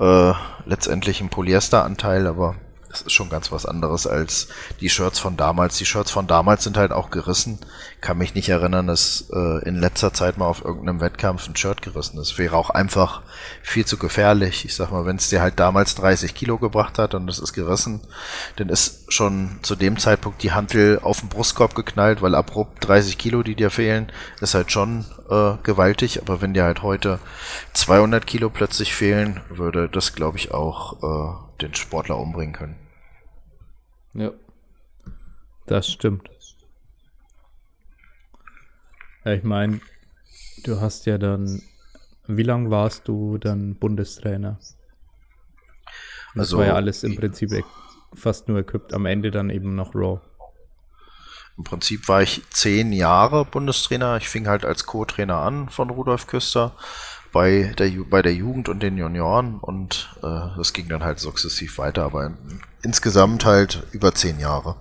äh, 0.00 0.32
letztendlich 0.64 1.20
einen 1.20 1.30
Polyesteranteil, 1.30 2.26
aber 2.26 2.56
das 2.90 3.02
ist 3.02 3.12
schon 3.12 3.28
ganz 3.28 3.52
was 3.52 3.66
anderes 3.66 4.06
als 4.06 4.48
die 4.80 4.88
Shirts 4.88 5.18
von 5.18 5.36
damals. 5.36 5.76
Die 5.76 5.84
Shirts 5.84 6.10
von 6.10 6.26
damals 6.26 6.64
sind 6.64 6.76
halt 6.76 6.92
auch 6.92 7.10
gerissen. 7.10 7.58
Kann 8.00 8.18
mich 8.18 8.34
nicht 8.34 8.48
erinnern, 8.48 8.86
dass 8.86 9.28
äh, 9.32 9.68
in 9.68 9.76
letzter 9.76 10.12
Zeit 10.14 10.38
mal 10.38 10.46
auf 10.46 10.64
irgendeinem 10.64 11.00
Wettkampf 11.00 11.46
ein 11.48 11.56
Shirt 11.56 11.82
gerissen 11.82 12.18
ist. 12.18 12.38
Wäre 12.38 12.56
auch 12.56 12.70
einfach 12.70 13.22
viel 13.62 13.84
zu 13.84 13.98
gefährlich. 13.98 14.64
Ich 14.64 14.74
sag 14.74 14.90
mal, 14.90 15.04
wenn 15.04 15.16
es 15.16 15.28
dir 15.28 15.42
halt 15.42 15.60
damals 15.60 15.94
30 15.96 16.34
Kilo 16.34 16.58
gebracht 16.58 16.98
hat 16.98 17.14
und 17.14 17.28
es 17.28 17.38
ist 17.38 17.52
gerissen, 17.52 18.00
dann 18.56 18.68
ist 18.68 19.12
schon 19.12 19.58
zu 19.62 19.76
dem 19.76 19.98
Zeitpunkt 19.98 20.42
die 20.42 20.52
Hantel 20.52 21.00
auf 21.02 21.20
den 21.20 21.28
Brustkorb 21.28 21.74
geknallt, 21.74 22.22
weil 22.22 22.34
abrupt 22.34 22.86
30 22.86 23.18
Kilo, 23.18 23.42
die 23.42 23.54
dir 23.54 23.70
fehlen, 23.70 24.10
ist 24.40 24.54
halt 24.54 24.72
schon 24.72 25.04
äh, 25.28 25.54
gewaltig. 25.62 26.22
Aber 26.22 26.40
wenn 26.40 26.54
dir 26.54 26.64
halt 26.64 26.82
heute 26.82 27.18
200 27.74 28.26
Kilo 28.26 28.48
plötzlich 28.48 28.94
fehlen, 28.94 29.40
würde 29.50 29.88
das, 29.88 30.14
glaube 30.14 30.38
ich, 30.38 30.52
auch 30.52 31.02
äh, 31.02 31.47
den 31.60 31.74
Sportler 31.74 32.18
umbringen 32.18 32.54
können. 32.54 32.76
Ja. 34.14 34.32
Das 35.66 35.88
stimmt. 35.90 36.30
Ja, 39.24 39.32
ich 39.32 39.42
meine, 39.44 39.80
du 40.64 40.80
hast 40.80 41.06
ja 41.06 41.18
dann, 41.18 41.62
wie 42.26 42.42
lange 42.42 42.70
warst 42.70 43.06
du 43.08 43.38
dann 43.38 43.74
Bundestrainer? 43.76 44.58
Und 46.34 46.40
das 46.42 46.52
Also, 46.52 46.58
war 46.58 46.66
ja 46.66 46.74
alles 46.74 47.02
im 47.04 47.16
Prinzip 47.16 47.52
e- 47.52 47.64
fast 48.14 48.48
nur 48.48 48.58
equipped, 48.60 48.92
am 48.94 49.06
Ende 49.06 49.30
dann 49.30 49.50
eben 49.50 49.74
noch 49.74 49.94
Raw. 49.94 50.20
Im 51.56 51.64
Prinzip 51.64 52.06
war 52.08 52.22
ich 52.22 52.42
zehn 52.50 52.92
Jahre 52.92 53.44
Bundestrainer. 53.44 54.16
Ich 54.16 54.28
fing 54.28 54.46
halt 54.46 54.64
als 54.64 54.86
Co-Trainer 54.86 55.38
an 55.38 55.68
von 55.68 55.90
Rudolf 55.90 56.26
Küster 56.28 56.76
bei 57.32 57.74
der, 57.78 57.90
bei 58.08 58.22
der 58.22 58.34
Jugend 58.34 58.68
und 58.68 58.82
den 58.82 58.96
Junioren 58.96 59.58
und 59.58 60.16
äh, 60.22 60.56
das 60.56 60.72
ging 60.72 60.88
dann 60.88 61.04
halt 61.04 61.18
sukzessiv 61.18 61.78
weiter, 61.78 62.04
aber 62.04 62.26
in, 62.26 62.60
insgesamt 62.82 63.44
halt 63.44 63.86
über 63.92 64.14
zehn 64.14 64.40
Jahre. 64.40 64.76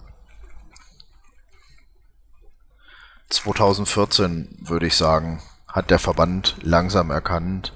2014 3.29 4.59
würde 4.61 4.87
ich 4.87 4.95
sagen, 4.95 5.41
hat 5.67 5.89
der 5.89 5.99
Verband 5.99 6.55
langsam 6.61 7.11
erkannt, 7.11 7.73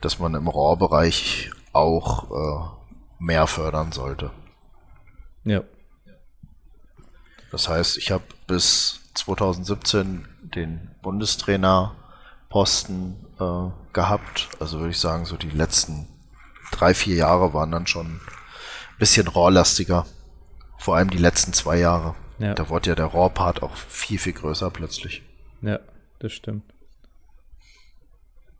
dass 0.00 0.18
man 0.18 0.34
im 0.34 0.48
RAW-Bereich 0.48 1.50
auch 1.72 2.30
äh, 2.30 2.64
mehr 3.18 3.46
fördern 3.46 3.92
sollte. 3.92 4.30
Ja. 5.44 5.62
Das 7.50 7.68
heißt, 7.68 7.98
ich 7.98 8.10
habe 8.10 8.24
bis 8.46 9.00
2017 9.14 10.26
den 10.42 10.90
Bundestrainerposten 11.02 13.23
äh, 13.40 13.70
gehabt. 13.92 14.48
Also 14.60 14.78
würde 14.78 14.90
ich 14.90 14.98
sagen, 14.98 15.24
so 15.24 15.36
die 15.36 15.50
letzten 15.50 16.06
drei, 16.72 16.94
vier 16.94 17.16
Jahre 17.16 17.54
waren 17.54 17.70
dann 17.70 17.86
schon 17.86 18.06
ein 18.06 18.20
bisschen 18.98 19.28
raw-lastiger. 19.28 20.06
Vor 20.78 20.96
allem 20.96 21.10
die 21.10 21.18
letzten 21.18 21.52
zwei 21.52 21.78
Jahre. 21.78 22.14
Ja. 22.38 22.54
Da 22.54 22.68
wurde 22.68 22.90
ja 22.90 22.94
der 22.96 23.06
Raw-Part 23.06 23.62
auch 23.62 23.76
viel, 23.76 24.18
viel 24.18 24.32
größer 24.32 24.70
plötzlich. 24.70 25.22
Ja, 25.62 25.78
das 26.18 26.32
stimmt. 26.32 26.64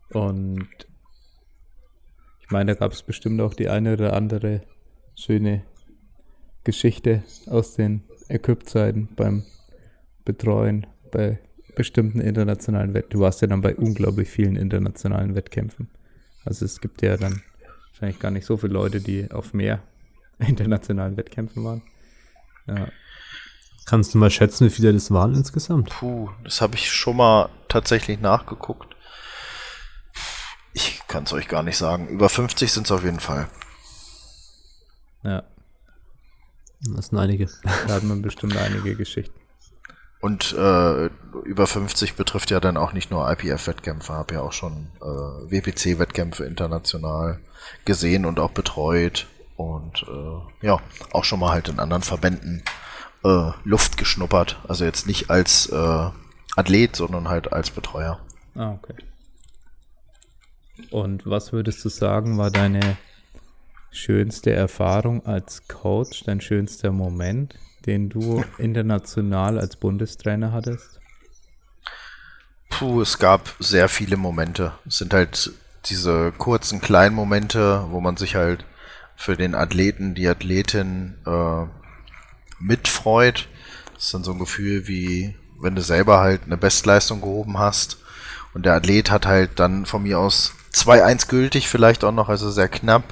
Und 0.09 0.69
ich 2.41 2.49
meine, 2.51 2.73
da 2.73 2.79
gab 2.79 2.91
es 2.91 3.03
bestimmt 3.03 3.41
auch 3.41 3.53
die 3.53 3.69
eine 3.69 3.93
oder 3.93 4.13
andere 4.13 4.61
schöne 5.15 5.63
Geschichte 6.63 7.23
aus 7.47 7.73
den 7.73 8.03
Equip-Zeiten 8.27 9.09
beim 9.15 9.45
Betreuen 10.23 10.87
bei 11.11 11.39
bestimmten 11.75 12.19
internationalen 12.21 12.93
Wettkämpfen. 12.93 13.19
Du 13.19 13.23
warst 13.23 13.41
ja 13.41 13.47
dann 13.47 13.61
bei 13.61 13.75
unglaublich 13.75 14.29
vielen 14.29 14.55
internationalen 14.55 15.35
Wettkämpfen. 15.35 15.89
Also 16.43 16.65
es 16.65 16.81
gibt 16.81 17.01
ja 17.01 17.17
dann 17.17 17.41
wahrscheinlich 17.91 18.19
gar 18.19 18.31
nicht 18.31 18.45
so 18.45 18.57
viele 18.57 18.73
Leute, 18.73 19.01
die 19.01 19.31
auf 19.31 19.53
mehr 19.53 19.81
internationalen 20.39 21.17
Wettkämpfen 21.17 21.63
waren. 21.63 21.81
Ja, 22.67 22.87
Kannst 23.85 24.15
du 24.15 24.17
mal 24.17 24.31
schätzen, 24.31 24.65
wie 24.65 24.71
viele 24.71 24.91
das 24.93 25.11
waren 25.11 25.35
insgesamt? 25.35 25.89
Puh, 25.91 26.29
das 26.43 26.59
habe 26.59 26.73
ich 26.75 26.91
schon 26.91 27.17
mal 27.17 27.49
tatsächlich 27.67 28.19
nachgeguckt. 28.19 28.95
Ich 30.73 31.01
kann 31.07 31.25
es 31.25 31.33
euch 31.33 31.47
gar 31.47 31.61
nicht 31.61 31.77
sagen. 31.77 32.07
Über 32.09 32.27
50 32.27 32.71
sind 32.71 32.87
es 32.87 32.91
auf 32.91 33.03
jeden 33.03 33.19
Fall. 33.19 33.47
ja, 35.23 35.43
Das 36.95 37.07
sind 37.07 37.19
einige. 37.19 37.47
da 37.87 37.93
hat 37.93 38.03
man 38.03 38.23
bestimmt 38.23 38.57
einige 38.57 38.95
Geschichten. 38.95 39.34
Und 40.25 40.53
äh, 40.53 41.05
über 41.43 41.67
50 41.67 42.15
betrifft 42.15 42.49
ja 42.49 42.59
dann 42.59 42.77
auch 42.77 42.93
nicht 42.93 43.11
nur 43.11 43.29
IPF-Wettkämpfe, 43.31 44.11
habe 44.11 44.33
ja 44.33 44.41
auch 44.41 44.53
schon 44.53 44.87
äh, 44.99 45.05
WPC-Wettkämpfe 45.05 46.45
international 46.45 47.37
gesehen 47.85 48.25
und 48.25 48.39
auch 48.39 48.49
betreut 48.49 49.27
und 49.55 50.03
äh, 50.09 50.65
ja, 50.65 50.79
auch 51.11 51.25
schon 51.25 51.39
mal 51.39 51.51
halt 51.51 51.69
in 51.69 51.77
anderen 51.77 52.01
Verbänden 52.01 52.63
äh, 53.23 53.51
Luft 53.65 53.97
geschnuppert. 53.97 54.57
Also 54.67 54.83
jetzt 54.83 55.05
nicht 55.05 55.29
als 55.29 55.67
äh, 55.67 56.09
Athlet, 56.55 56.95
sondern 56.95 57.29
halt 57.29 57.53
als 57.53 57.69
Betreuer. 57.69 58.19
Ah, 58.55 58.71
okay. 58.71 58.95
Und 60.89 61.27
was 61.27 61.53
würdest 61.53 61.85
du 61.85 61.89
sagen, 61.89 62.39
war 62.39 62.49
deine 62.49 62.97
schönste 63.91 64.53
Erfahrung 64.53 65.23
als 65.27 65.67
Coach, 65.67 66.23
dein 66.23 66.41
schönster 66.41 66.91
Moment, 66.91 67.53
den 67.85 68.09
du 68.09 68.43
international 68.57 69.59
als 69.59 69.75
Bundestrainer 69.75 70.51
hattest? 70.51 70.99
Puh, 72.69 73.01
es 73.01 73.19
gab 73.19 73.55
sehr 73.59 73.87
viele 73.89 74.17
Momente. 74.17 74.73
Es 74.85 74.97
sind 74.97 75.13
halt 75.13 75.51
diese 75.85 76.31
kurzen, 76.31 76.81
kleinen 76.81 77.15
Momente, 77.15 77.85
wo 77.89 78.01
man 78.01 78.17
sich 78.17 78.35
halt 78.35 78.65
für 79.15 79.37
den 79.37 79.55
Athleten, 79.55 80.15
die 80.15 80.27
Athletin 80.27 81.15
äh, 81.25 81.65
mitfreut. 82.59 83.47
Das 83.93 84.05
ist 84.05 84.13
dann 84.13 84.23
so 84.23 84.31
ein 84.31 84.39
Gefühl 84.39 84.87
wie, 84.87 85.35
wenn 85.61 85.75
du 85.75 85.81
selber 85.81 86.19
halt 86.19 86.41
eine 86.45 86.57
Bestleistung 86.57 87.21
gehoben 87.21 87.59
hast 87.59 87.97
und 88.53 88.65
der 88.65 88.73
Athlet 88.73 89.11
hat 89.11 89.25
halt 89.25 89.59
dann 89.59 89.85
von 89.85 90.03
mir 90.03 90.19
aus 90.19 90.53
2-1 90.73 91.27
gültig, 91.27 91.69
vielleicht 91.69 92.03
auch 92.03 92.11
noch, 92.11 92.29
also 92.29 92.49
sehr 92.51 92.67
knapp, 92.67 93.03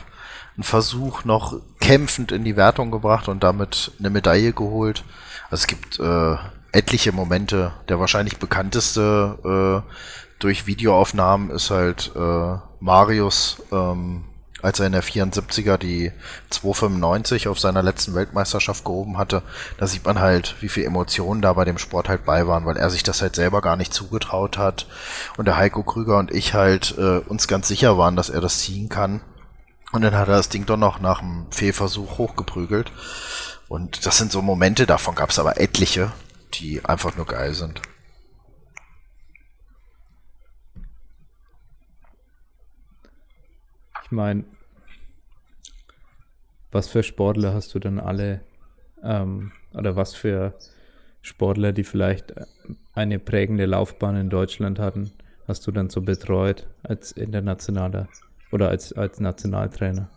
einen 0.55 0.63
Versuch 0.63 1.25
noch 1.25 1.59
kämpfend 1.79 2.31
in 2.31 2.43
die 2.43 2.55
Wertung 2.55 2.91
gebracht 2.91 3.27
und 3.27 3.43
damit 3.43 3.91
eine 3.99 4.09
Medaille 4.09 4.53
geholt. 4.53 5.03
Also 5.49 5.63
es 5.63 5.67
gibt 5.67 5.99
äh, 5.99 6.35
etliche 6.71 7.11
Momente. 7.11 7.71
Der 7.87 7.99
wahrscheinlich 7.99 8.37
bekannteste 8.37 9.83
äh, 9.85 9.93
durch 10.39 10.67
Videoaufnahmen 10.67 11.51
ist 11.51 11.69
halt 11.69 12.11
äh, 12.15 12.57
Marius, 12.79 13.57
ähm, 13.71 14.25
als 14.61 14.79
er 14.79 14.87
in 14.87 14.93
der 14.93 15.03
74er 15.03 15.77
die 15.77 16.11
295 16.49 17.47
auf 17.47 17.59
seiner 17.59 17.83
letzten 17.83 18.15
Weltmeisterschaft 18.15 18.85
gehoben 18.85 19.17
hatte. 19.17 19.41
Da 19.77 19.87
sieht 19.87 20.05
man 20.05 20.19
halt, 20.19 20.55
wie 20.61 20.69
viel 20.69 20.85
Emotionen 20.85 21.41
da 21.41 21.53
bei 21.53 21.65
dem 21.65 21.77
Sport 21.77 22.09
halt 22.09 22.25
bei 22.25 22.47
waren, 22.47 22.65
weil 22.65 22.77
er 22.77 22.89
sich 22.89 23.03
das 23.03 23.21
halt 23.21 23.35
selber 23.35 23.61
gar 23.61 23.75
nicht 23.75 23.93
zugetraut 23.93 24.57
hat. 24.57 24.87
Und 25.37 25.45
der 25.45 25.57
Heiko 25.57 25.83
Krüger 25.83 26.17
und 26.17 26.31
ich 26.31 26.53
halt 26.53 26.95
äh, 26.97 27.19
uns 27.19 27.47
ganz 27.47 27.67
sicher 27.67 27.97
waren, 27.97 28.15
dass 28.15 28.29
er 28.29 28.41
das 28.41 28.59
ziehen 28.59 28.89
kann. 28.89 29.21
Und 29.93 30.01
dann 30.01 30.15
hat 30.15 30.27
er 30.27 30.37
das 30.37 30.49
Ding 30.49 30.65
doch 30.65 30.75
noch 30.75 30.99
nach 30.99 31.19
dem 31.19 31.45
Fehlversuch 31.51 32.17
hochgeprügelt. 32.17 32.91
Und 33.69 34.07
das 34.07 34.17
sind 34.17 34.31
so 34.31 34.41
Momente, 34.41 34.87
davon 34.87 35.13
gab 35.13 35.29
es 35.29 35.37
aber 35.37 35.61
etliche, 35.61 36.11
die 36.55 36.83
einfach 36.83 37.15
nur 37.15 37.27
geil 37.27 37.53
sind. 37.53 37.79
Ich 44.03 44.11
meine, 44.11 44.45
was 46.71 46.87
für 46.87 47.03
Sportler 47.03 47.53
hast 47.53 47.75
du 47.75 47.79
dann 47.79 47.99
alle, 47.99 48.41
ähm, 49.03 49.51
oder 49.75 49.95
was 49.95 50.15
für 50.15 50.57
Sportler, 51.21 51.71
die 51.71 51.83
vielleicht 51.83 52.33
eine 52.95 53.19
prägende 53.19 53.67
Laufbahn 53.67 54.15
in 54.15 54.31
Deutschland 54.31 54.79
hatten, 54.79 55.11
hast 55.47 55.67
du 55.67 55.71
dann 55.71 55.91
so 55.91 56.01
betreut 56.01 56.67
als 56.81 57.11
internationaler 57.11 58.07
oder 58.53 58.69
als, 58.69 58.93
als 58.93 59.19
Nationaltrainer? 59.19 60.09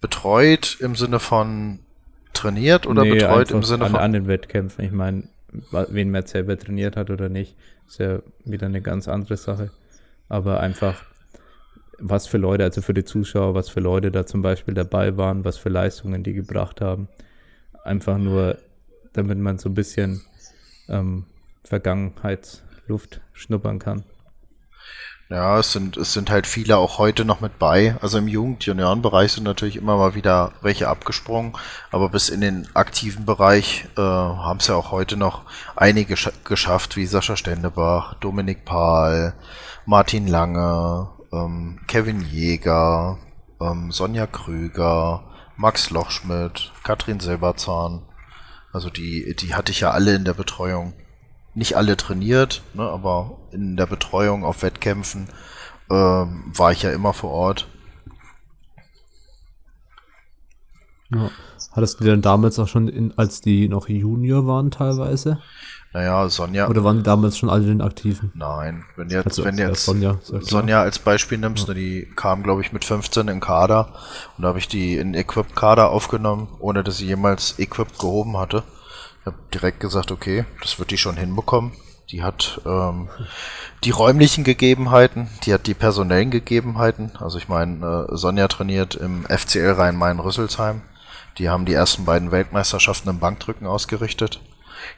Betreut 0.00 0.78
im 0.80 0.96
Sinne 0.96 1.20
von 1.20 1.80
trainiert 2.32 2.86
oder 2.86 3.04
Nee, 3.04 3.14
betreut 3.14 3.50
im 3.50 3.62
Sinne 3.62 3.84
an, 3.84 3.90
von. 3.92 4.00
an 4.00 4.12
den 4.12 4.26
Wettkämpfen. 4.26 4.84
Ich 4.84 4.92
meine, 4.92 5.28
wen 5.70 6.10
man 6.10 6.26
selber 6.26 6.58
trainiert 6.58 6.96
hat 6.96 7.10
oder 7.10 7.28
nicht, 7.28 7.56
ist 7.86 7.98
ja 7.98 8.20
wieder 8.44 8.66
eine 8.66 8.80
ganz 8.80 9.06
andere 9.06 9.36
Sache. 9.36 9.70
Aber 10.28 10.60
einfach, 10.60 11.04
was 11.98 12.26
für 12.26 12.38
Leute, 12.38 12.64
also 12.64 12.80
für 12.80 12.94
die 12.94 13.04
Zuschauer, 13.04 13.54
was 13.54 13.68
für 13.68 13.80
Leute 13.80 14.10
da 14.10 14.26
zum 14.26 14.42
Beispiel 14.42 14.74
dabei 14.74 15.16
waren, 15.16 15.44
was 15.44 15.58
für 15.58 15.68
Leistungen 15.68 16.24
die 16.24 16.32
gebracht 16.32 16.80
haben. 16.80 17.08
Einfach 17.84 18.16
nur, 18.18 18.58
damit 19.12 19.38
man 19.38 19.58
so 19.58 19.68
ein 19.68 19.74
bisschen 19.74 20.22
ähm, 20.88 21.26
Vergangenheitsluft 21.64 23.20
schnuppern 23.32 23.78
kann. 23.78 24.04
Ja, 25.30 25.58
es 25.58 25.72
sind, 25.72 25.96
es 25.96 26.12
sind 26.12 26.28
halt 26.30 26.46
viele 26.46 26.76
auch 26.76 26.98
heute 26.98 27.24
noch 27.24 27.40
mit 27.40 27.58
bei. 27.58 27.96
Also 28.02 28.18
im 28.18 28.28
Jugend-Junioren-Bereich 28.28 29.32
sind 29.32 29.44
natürlich 29.44 29.76
immer 29.76 29.96
mal 29.96 30.14
wieder 30.14 30.52
welche 30.60 30.88
abgesprungen, 30.88 31.54
aber 31.90 32.10
bis 32.10 32.28
in 32.28 32.42
den 32.42 32.68
aktiven 32.74 33.24
Bereich 33.24 33.86
äh, 33.96 34.02
haben 34.02 34.58
es 34.58 34.66
ja 34.66 34.74
auch 34.74 34.90
heute 34.90 35.16
noch 35.16 35.42
einige 35.76 36.14
geschafft, 36.44 36.96
wie 36.96 37.06
Sascha 37.06 37.36
Stendebach, 37.36 38.14
Dominik 38.20 38.66
Pahl, 38.66 39.34
Martin 39.86 40.26
Lange, 40.26 41.08
ähm, 41.32 41.80
Kevin 41.86 42.20
Jäger, 42.20 43.18
ähm, 43.62 43.92
Sonja 43.92 44.26
Krüger, 44.26 45.24
Max 45.56 45.88
Lochschmidt, 45.88 46.70
Katrin 46.82 47.20
Silberzahn. 47.20 48.02
Also 48.74 48.90
die, 48.90 49.34
die 49.36 49.54
hatte 49.54 49.72
ich 49.72 49.80
ja 49.80 49.92
alle 49.92 50.14
in 50.14 50.24
der 50.24 50.34
Betreuung 50.34 50.92
nicht 51.54 51.76
alle 51.76 51.96
trainiert, 51.96 52.62
ne, 52.74 52.82
aber 52.82 53.38
in 53.52 53.76
der 53.76 53.86
Betreuung 53.86 54.44
auf 54.44 54.62
Wettkämpfen 54.62 55.28
äh, 55.88 55.94
war 55.94 56.72
ich 56.72 56.82
ja 56.82 56.90
immer 56.90 57.12
vor 57.12 57.30
Ort. 57.30 57.68
Ja. 61.10 61.30
Hattest 61.72 62.00
du 62.00 62.04
denn 62.04 62.22
damals 62.22 62.58
auch 62.58 62.68
schon, 62.68 62.88
in, 62.88 63.16
als 63.16 63.40
die 63.40 63.68
noch 63.68 63.88
Junior 63.88 64.46
waren 64.46 64.70
teilweise? 64.70 65.40
Naja, 65.92 66.28
Sonja. 66.28 66.68
Oder 66.68 66.82
waren 66.82 66.96
die 66.96 67.02
damals 67.04 67.38
schon 67.38 67.48
alle 67.48 67.66
den 67.66 67.80
Aktiven? 67.80 68.32
Nein, 68.34 68.84
wenn 68.96 69.10
jetzt, 69.10 69.26
also, 69.26 69.44
wenn 69.44 69.56
jetzt 69.56 69.84
Sonja, 69.84 70.18
Sonja 70.22 70.82
als 70.82 70.98
Beispiel 70.98 71.38
nimmst, 71.38 71.68
ja. 71.68 71.74
ne, 71.74 71.80
die 71.80 72.08
kam, 72.16 72.42
glaube 72.42 72.62
ich, 72.62 72.72
mit 72.72 72.84
15 72.84 73.28
in 73.28 73.38
Kader 73.38 73.94
und 74.36 74.42
da 74.42 74.48
habe 74.48 74.58
ich 74.58 74.66
die 74.66 74.96
in 74.96 75.14
Equip-Kader 75.14 75.90
aufgenommen, 75.90 76.48
ohne 76.58 76.82
dass 76.82 76.96
sie 76.96 77.06
jemals 77.06 77.60
Equip 77.60 77.96
gehoben 77.96 78.36
hatte. 78.36 78.64
Habe 79.24 79.36
direkt 79.52 79.80
gesagt, 79.80 80.12
okay, 80.12 80.44
das 80.60 80.78
wird 80.78 80.90
die 80.90 80.98
schon 80.98 81.16
hinbekommen. 81.16 81.72
Die 82.10 82.22
hat 82.22 82.60
ähm, 82.66 83.08
die 83.82 83.90
räumlichen 83.90 84.44
Gegebenheiten, 84.44 85.28
die 85.44 85.54
hat 85.54 85.66
die 85.66 85.74
personellen 85.74 86.30
Gegebenheiten. 86.30 87.12
Also 87.18 87.38
ich 87.38 87.48
meine, 87.48 88.06
äh, 88.10 88.16
Sonja 88.16 88.48
trainiert 88.48 88.94
im 88.94 89.24
FCL 89.24 89.72
Rhein-Main-Rüsselsheim. 89.72 90.82
Die 91.38 91.48
haben 91.48 91.64
die 91.64 91.72
ersten 91.72 92.04
beiden 92.04 92.30
Weltmeisterschaften 92.30 93.10
im 93.10 93.18
Bankdrücken 93.18 93.66
ausgerichtet. 93.66 94.40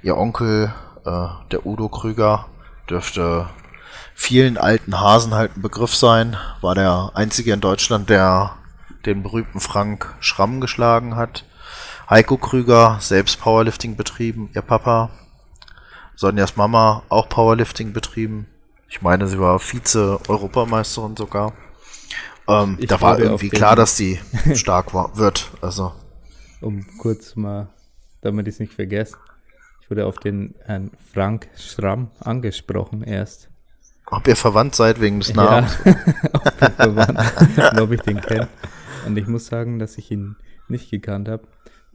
Ihr 0.03 0.17
Onkel, 0.17 0.75
äh, 1.05 1.29
der 1.51 1.65
Udo 1.65 1.89
Krüger, 1.89 2.47
dürfte 2.91 3.49
vielen 4.15 4.59
alten 4.59 5.01
Hasen 5.01 5.35
halt 5.35 5.57
ein 5.57 5.63
Begriff 5.63 5.95
sein. 5.95 6.37
War 6.61 6.75
der 6.75 7.13
einzige 7.15 7.53
in 7.53 7.61
Deutschland, 7.61 8.11
der 8.11 8.57
den 9.07 9.23
berühmten 9.23 9.61
Frank 9.61 10.15
Schramm 10.21 10.61
geschlagen 10.61 11.17
hat. 11.17 11.45
Heiko 12.09 12.37
Krüger, 12.37 12.99
selbst 13.01 13.41
Powerlifting 13.41 13.97
betrieben, 13.97 14.49
ihr 14.55 14.63
Papa. 14.63 15.11
Sonjas 16.15 16.55
Mama, 16.55 17.03
auch 17.09 17.29
Powerlifting 17.29 17.93
betrieben. 17.93 18.47
Ich 18.89 19.03
meine, 19.03 19.27
sie 19.27 19.41
war 19.41 19.59
Vize-Europameisterin 19.59 21.17
sogar. 21.17 21.53
Ähm, 22.47 22.79
da 22.87 23.01
war 23.01 23.19
irgendwie 23.19 23.49
klar, 23.49 23.75
dass 23.75 23.97
sie 23.97 24.21
stark 24.55 24.95
war, 24.95 25.17
wird. 25.17 25.51
Also. 25.61 25.93
Um 26.61 26.87
kurz 26.99 27.35
mal, 27.35 27.71
damit 28.21 28.47
ich 28.47 28.55
es 28.55 28.61
nicht 28.61 28.75
vergesse. 28.75 29.17
Ich 29.83 29.91
wurde 29.91 30.07
auf 30.07 30.19
den 30.19 30.55
Herrn 30.65 30.93
Frank 31.13 31.49
Schramm 31.57 32.13
angesprochen 32.21 33.03
erst. 33.03 33.49
Ob 34.07 34.29
ihr 34.29 34.37
verwandt 34.37 34.77
seid 34.77 35.01
wegen 35.01 35.19
des 35.19 35.35
Namens? 35.35 35.77
Ja, 35.85 35.97
ob 36.33 36.63
ihr 36.63 36.71
verwandt 36.71 37.81
ob 37.81 37.91
ich 37.91 38.01
den 38.03 38.21
kenne. 38.21 38.47
Und 39.07 39.17
ich 39.19 39.27
muss 39.27 39.47
sagen, 39.47 39.81
dass 39.81 39.99
ich 39.99 40.13
ihn 40.13 40.37
nicht 40.69 40.89
gekannt 40.91 41.29
habe. 41.29 41.49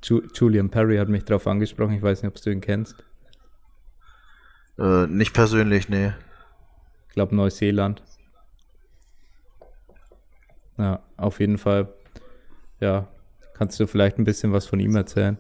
Ju 0.04 0.22
Julian 0.34 0.70
Perry 0.70 0.98
hat 0.98 1.10
mich 1.10 1.26
darauf 1.26 1.48
angesprochen. 1.48 1.94
Ich 1.94 2.02
weiß 2.02 2.22
nicht, 2.22 2.30
ob 2.30 2.42
du 2.42 2.50
ihn 2.50 2.62
kennst. 2.62 2.96
Äh, 4.78 5.08
nicht 5.08 5.34
persönlich, 5.34 5.90
nee. 5.90 6.14
Ich 7.08 7.14
glaube 7.14 7.36
Neuseeland. 7.36 8.02
Ja, 10.78 11.00
auf 11.18 11.40
jeden 11.40 11.58
Fall. 11.58 11.94
Ja, 12.80 13.08
kannst 13.54 13.80
du 13.80 13.86
vielleicht 13.86 14.18
ein 14.18 14.24
bisschen 14.24 14.54
was 14.54 14.66
von 14.66 14.80
ihm 14.80 14.96
erzählen? 14.96 15.38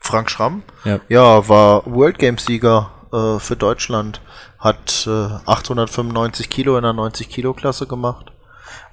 Frank 0.00 0.30
Schramm? 0.30 0.62
Ja, 0.84 1.00
ja 1.08 1.48
war 1.48 1.84
World 1.86 2.18
Games 2.18 2.44
Sieger 2.44 2.90
äh, 3.12 3.40
für 3.40 3.56
Deutschland. 3.56 4.20
Hat 4.58 5.06
äh, 5.08 5.10
895 5.10 6.50
Kilo 6.50 6.76
in 6.76 6.82
der 6.82 6.92
90 6.92 7.28
Kilo 7.28 7.54
Klasse 7.54 7.86
gemacht. 7.86 8.30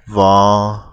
War 0.07 0.90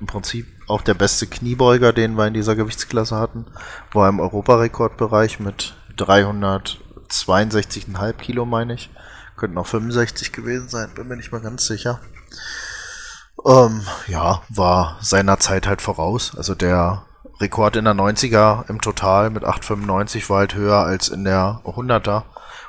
im 0.00 0.06
Prinzip 0.06 0.46
auch 0.68 0.82
der 0.82 0.94
beste 0.94 1.26
Kniebeuger, 1.26 1.92
den 1.92 2.16
wir 2.16 2.26
in 2.26 2.34
dieser 2.34 2.56
Gewichtsklasse 2.56 3.16
hatten, 3.16 3.46
war 3.92 4.08
im 4.08 4.20
Europarekordbereich 4.20 5.40
mit 5.40 5.74
362,5 5.96 8.12
Kilo, 8.14 8.44
meine 8.44 8.74
ich. 8.74 8.90
Könnten 9.36 9.58
auch 9.58 9.66
65 9.66 10.32
gewesen 10.32 10.68
sein, 10.68 10.90
bin 10.94 11.08
mir 11.08 11.16
nicht 11.16 11.32
mal 11.32 11.40
ganz 11.40 11.66
sicher. 11.66 12.00
Ähm, 13.44 13.82
ja, 14.06 14.42
war 14.48 14.98
seiner 15.00 15.38
Zeit 15.38 15.66
halt 15.66 15.82
voraus. 15.82 16.36
Also 16.36 16.54
der 16.54 17.04
Rekord 17.40 17.76
in 17.76 17.84
der 17.84 17.94
90er 17.94 18.68
im 18.68 18.80
Total 18.80 19.30
mit 19.30 19.44
8,95 19.44 20.28
war 20.30 20.38
halt 20.38 20.54
höher 20.54 20.78
als 20.78 21.08
in 21.08 21.24
der 21.24 21.60
100er. 21.64 22.22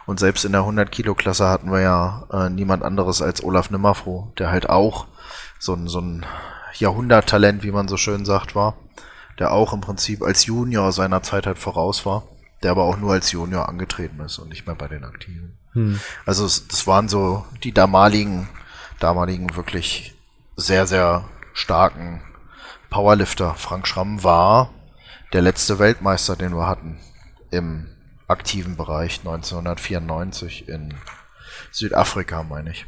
Und 0.06 0.20
selbst 0.20 0.46
in 0.46 0.52
der 0.52 0.62
100 0.62 0.92
Kilo 0.92 1.16
Klasse 1.16 1.48
hatten 1.48 1.72
wir 1.72 1.80
ja 1.80 2.28
äh, 2.32 2.50
niemand 2.50 2.84
anderes 2.84 3.22
als 3.22 3.44
Olaf 3.44 3.70
Nimmerfroh, 3.70 4.32
der 4.38 4.52
halt 4.52 4.70
auch 4.70 5.08
so 5.60 5.74
ein, 5.74 5.88
so 5.88 6.00
ein 6.00 6.26
Jahrhunderttalent, 6.76 7.64
wie 7.64 7.72
man 7.72 7.88
so 7.88 7.98
schön 7.98 8.26
sagt, 8.26 8.56
war, 8.56 8.76
der 9.40 9.52
auch 9.52 9.74
im 9.74 9.82
Prinzip 9.82 10.22
als 10.22 10.46
Junior 10.46 10.92
seiner 10.92 11.24
Zeit 11.24 11.48
halt 11.48 11.60
voraus 11.60 12.06
war, 12.06 12.24
der 12.62 12.72
aber 12.72 12.84
auch 12.84 12.98
nur 12.98 13.14
als 13.14 13.32
Junior 13.32 13.70
angetreten 13.70 14.20
ist 14.22 14.38
und 14.40 14.50
nicht 14.50 14.66
mehr 14.66 14.76
bei 14.76 14.88
den 14.88 15.04
Aktiven. 15.04 15.58
Hm. 15.74 16.00
Also 16.26 16.44
das 16.44 16.88
waren 16.88 17.10
so 17.10 17.46
die 17.64 17.74
damaligen, 17.74 18.48
damaligen 19.00 19.56
wirklich 19.56 20.16
sehr, 20.56 20.88
sehr 20.88 21.26
starken 21.54 22.22
Powerlifter. 22.90 23.56
Frank 23.56 23.88
Schramm 23.88 24.24
war 24.24 24.72
der 25.34 25.42
letzte 25.42 25.80
Weltmeister, 25.80 26.36
den 26.36 26.56
wir 26.56 26.68
hatten 26.68 27.00
im 27.50 27.88
aktiven 28.28 28.78
Bereich 28.78 29.20
1994 29.20 30.70
in 30.70 30.94
Südafrika, 31.72 32.44
meine 32.44 32.72
ich. 32.72 32.86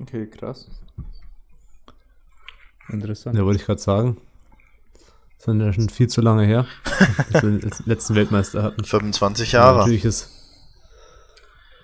Okay, 0.00 0.26
krass. 0.26 0.66
Interessant. 2.88 3.36
Ja, 3.36 3.44
wollte 3.44 3.60
ich 3.60 3.66
gerade 3.66 3.80
sagen. 3.80 4.16
Das 5.36 5.46
sind 5.46 5.60
ja 5.60 5.72
schon 5.72 5.88
viel 5.88 6.08
zu 6.08 6.20
lange 6.20 6.44
her, 6.44 6.66
dass 7.32 7.42
wir 7.42 7.58
den 7.58 7.70
letzten 7.86 8.14
Weltmeister 8.14 8.62
hatten. 8.62 8.84
25 8.84 9.52
Jahre. 9.52 9.72
Ja, 9.72 9.78
natürlich 9.78 10.04
ist. 10.04 10.30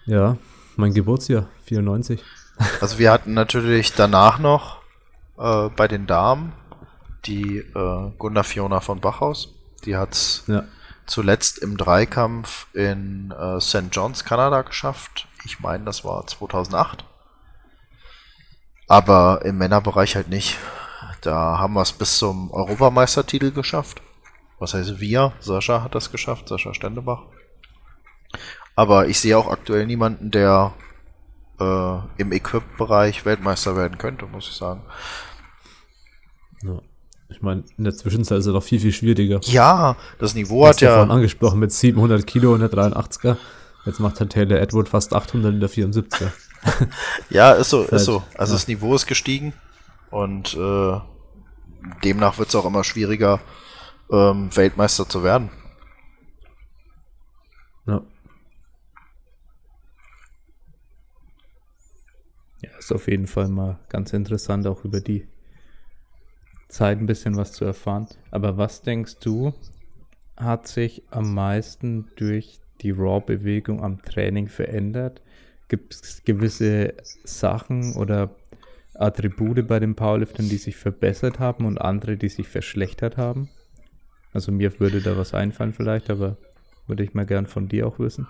Ja, 0.05 0.37
mein 0.77 0.93
Geburtsjahr, 0.93 1.49
94. 1.65 2.23
Also 2.81 2.99
wir 2.99 3.11
hatten 3.13 3.35
natürlich 3.35 3.93
danach 3.93 4.39
noch 4.39 4.83
äh, 5.39 5.69
bei 5.71 5.89
den 5.89 6.07
Damen 6.07 6.53
die 7.25 7.59
äh, 7.59 8.11
Gunda 8.19 8.43
Fiona 8.43 8.81
von 8.81 9.01
Bachhaus. 9.01 9.55
Die 9.85 9.97
hat 9.97 10.13
es 10.13 10.45
ja. 10.47 10.65
zuletzt 11.07 11.59
im 11.59 11.77
Dreikampf 11.77 12.67
in 12.75 13.33
äh, 13.33 13.61
St. 13.61 13.89
John's, 13.91 14.25
Kanada 14.25 14.63
geschafft. 14.63 15.27
Ich 15.45 15.61
meine, 15.61 15.85
das 15.85 16.05
war 16.05 16.27
2008. 16.27 17.05
Aber 18.87 19.41
im 19.45 19.59
Männerbereich 19.59 20.17
halt 20.17 20.29
nicht. 20.29 20.57
Da 21.21 21.59
haben 21.59 21.75
wir 21.75 21.83
es 21.83 21.93
bis 21.93 22.19
zum 22.19 22.51
Europameistertitel 22.53 23.51
geschafft. 23.51 24.01
Was 24.59 24.75
heißt 24.75 25.01
wir? 25.01 25.33
Sascha 25.41 25.83
hat 25.83 25.95
das 25.95 26.11
geschafft, 26.13 26.49
Sascha 26.49 26.73
Stendebach. 26.73 27.23
Aber 28.75 29.09
ich 29.09 29.21
sehe 29.21 29.37
auch 29.37 29.51
aktuell 29.51 29.87
niemanden, 29.87 30.31
der 30.31 30.73
äh, 31.59 31.99
im 32.19 32.33
Equip-Bereich 32.33 33.25
Weltmeister 33.25 33.77
werden 33.77 33.99
könnte, 33.99 34.27
muss 34.27 34.49
ich 34.49 34.55
sagen. 34.55 34.83
Ja. 36.63 36.81
Ich 37.29 37.43
meine, 37.43 37.65
in 37.77 37.85
der 37.85 37.95
Zwischenzeit 37.95 38.39
ist 38.39 38.47
er 38.47 38.53
doch 38.53 38.63
viel, 38.63 38.79
viel 38.79 38.93
schwieriger. 38.93 39.41
Ja, 39.43 39.97
das 40.21 40.35
Niveau 40.35 40.67
hat 40.67 40.81
ja. 40.81 41.03
angesprochen 41.03 41.59
mit 41.59 41.73
700 41.73 42.25
Kilo 42.25 42.55
in 42.55 42.61
der 42.61 42.71
83er. 42.71 43.37
Jetzt 43.87 44.01
macht 44.01 44.19
halt 44.19 44.33
Taylor 44.33 44.61
Edward 44.61 44.89
fast 44.89 45.15
800 45.15 45.55
in 45.55 45.61
der 45.61 45.71
74er. 45.71 46.33
ja, 47.31 47.53
ist 47.53 47.71
so, 47.71 47.85
ist 47.85 48.05
so. 48.05 48.25
Also 48.37 48.53
ja. 48.53 48.59
das 48.59 48.67
Niveau 48.67 48.95
ist 48.97 49.07
gestiegen 49.07 49.55
und 50.11 50.55
äh, 50.55 51.01
demnach 52.03 52.39
wird 52.39 52.49
es 52.49 52.55
auch 52.57 52.65
immer 52.65 52.83
schwieriger, 52.83 53.41
ähm, 54.11 54.55
Weltmeister 54.55 55.09
zu 55.09 55.23
werden. 55.23 55.51
Ja. 57.87 58.03
Ja, 62.63 62.71
ist 62.79 62.93
auf 62.93 63.07
jeden 63.07 63.29
Fall 63.29 63.49
mal 63.49 63.79
ganz 63.89 64.13
interessant, 64.13 64.67
auch 64.67 64.85
über 64.85 65.01
die 65.01 65.29
Zeit 66.69 66.99
ein 66.99 67.07
bisschen 67.07 67.37
was 67.37 67.53
zu 67.53 67.65
erfahren. 67.65 68.09
Aber 68.33 68.57
was 68.57 68.83
denkst 68.83 69.19
du, 69.21 69.55
hat 70.37 70.67
sich 70.67 71.05
am 71.11 71.33
meisten 71.35 72.11
durch 72.17 72.59
die 72.83 72.91
Raw-Bewegung 72.91 73.83
am 73.83 74.03
Training 74.03 74.49
verändert? 74.49 75.23
Gibt 75.69 75.95
es 75.95 76.23
gewisse 76.25 76.95
Sachen 77.25 77.95
oder 77.95 78.31
Attribute 78.95 79.67
bei 79.67 79.81
den 79.81 79.95
Powerliftern, 79.95 80.49
die 80.49 80.59
sich 80.59 80.77
verbessert 80.77 81.39
haben 81.39 81.67
und 81.67 81.79
andere, 81.79 82.17
die 82.17 82.29
sich 82.29 82.49
verschlechtert 82.49 83.17
haben? 83.17 83.49
Also 84.33 84.53
mir 84.53 84.79
würde 84.81 85.01
da 85.01 85.17
was 85.17 85.35
einfallen 85.35 85.73
vielleicht, 85.73 86.11
aber 86.11 86.37
würde 86.87 87.03
ich 87.03 87.15
mal 87.15 87.27
gern 87.27 87.47
von 87.47 87.69
dir 87.69 87.87
auch 87.87 87.99
wissen. 87.99 88.29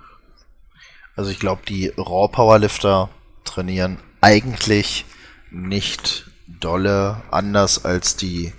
Also 1.14 1.30
ich 1.30 1.38
glaube, 1.38 1.62
die 1.68 1.88
Raw 1.96 2.28
Powerlifter 2.30 3.10
trainieren 3.44 3.98
eigentlich 4.20 5.04
nicht 5.50 6.30
dolle 6.46 7.22
anders 7.30 7.84
als 7.84 8.16
die 8.16 8.52